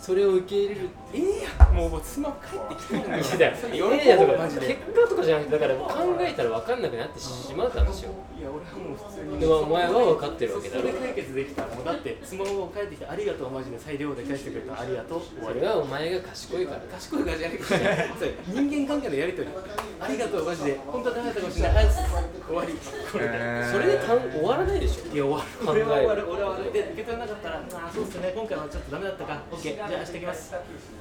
[0.00, 1.22] それを受け入れるええ
[1.60, 3.16] やんもうスマホ帰ってきてるんだ。
[3.18, 8.10] よいやだよいやとか結果とかじゃなくてだから考えたら分かんなくなってしまう話よ。
[8.38, 15.20] いや俺はもう普通にでもお前は分かってるわけだろそれ解決できたもうだってスマホを帰ってきてありがとうマジで裁量で返してくれたありがとう。
[15.20, 15.60] 終わり。
[15.60, 16.80] それはお前が賢いから。
[16.80, 19.54] 賢いからじゃなくてそれ人間関係のやり取り
[20.00, 20.80] ありがとうマジで。
[20.86, 21.84] 本当はダメだったかもしれない。
[21.84, 22.72] あ終わり
[23.12, 23.72] これで。
[23.72, 26.30] それでかん終わらないでしょいや終わるる俺は終わる。
[26.30, 26.72] 俺は終わる。
[26.72, 28.32] で受け取れなかったらああそうっすね。
[28.34, 29.42] 今回はちょっとダメだったか。
[29.50, 30.54] OK じゃあ明日行きます。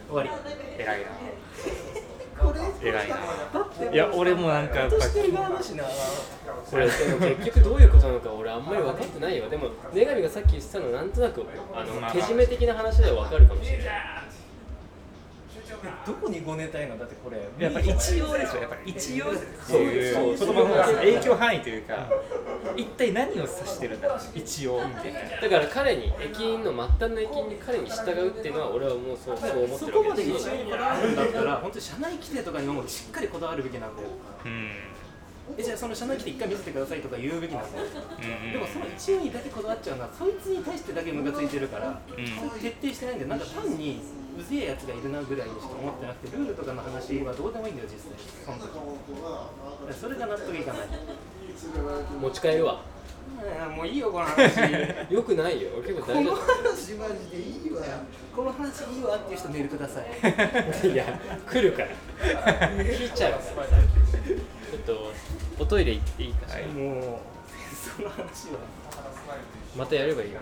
[0.10, 0.30] 終わり。
[0.78, 1.12] 偉いな
[2.82, 5.84] 偉いないや俺もなんかやっぱとしてる側だしな。
[5.84, 11.44] これでも結局どういうことなのか俺あんまり分かってないよでも女神がさっき言ってたのなんとなく
[11.74, 12.12] あのまあ。
[12.12, 13.88] けじめ的な話では分かるかもしれない
[16.06, 16.98] どこにごねたいの？
[16.98, 17.38] だってこれ。
[17.64, 18.62] やっぱり一応ですよ。
[18.62, 19.38] やっぱり一応って
[19.68, 22.10] そういう言葉の影響範囲というか
[22.76, 24.86] 一体何を指してるんだ一応。
[24.88, 34.10] みたいなだから彼に駅員の末端の駅員に彼に従うっていうのは俺はもうそうそう思ってるそこまわけだしで一応にこだわるんだったら本当に社内規定とかにもしっかりこだわるべきなんだよ。
[34.46, 34.72] うん。
[35.58, 38.52] えじゃあその社内規定一回見せてくださいとか言うべきなんだようん。
[38.52, 42.02] でもその一応にだけこだわっちゃうのはそいつに対してだけムカついてるから、ん。
[42.08, 43.30] それ徹底してないんだよ。
[43.30, 44.02] なんか単に
[44.38, 48.14] うぜえやつがいるなぐらいにしか思ってなくてルールとかの話はどうでもいいんだよ実際
[48.46, 48.70] その時。
[50.00, 50.88] それが納得いかない。
[52.22, 52.82] 持ち帰るわ。
[52.82, 54.62] うんもういいよこの話。
[55.10, 57.82] よくないよ俺結構この話マジでいいわ
[58.36, 60.06] この話いいわっていう人メールください。
[60.88, 61.20] いや
[61.50, 61.90] 来るから。
[62.78, 63.52] 聞いちゃうからさ
[64.72, 65.12] ちょっと
[65.60, 67.02] おトイレ行っていいかしら、もう
[67.98, 68.24] その話
[68.54, 68.60] は。
[69.76, 70.40] またやればいいよ。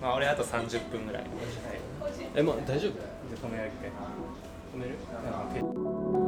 [0.00, 1.24] まあ俺あと30分ぐらい
[2.34, 2.92] えまあ大丈夫？
[2.92, 4.94] じゃあ止める
[6.14, 6.21] うん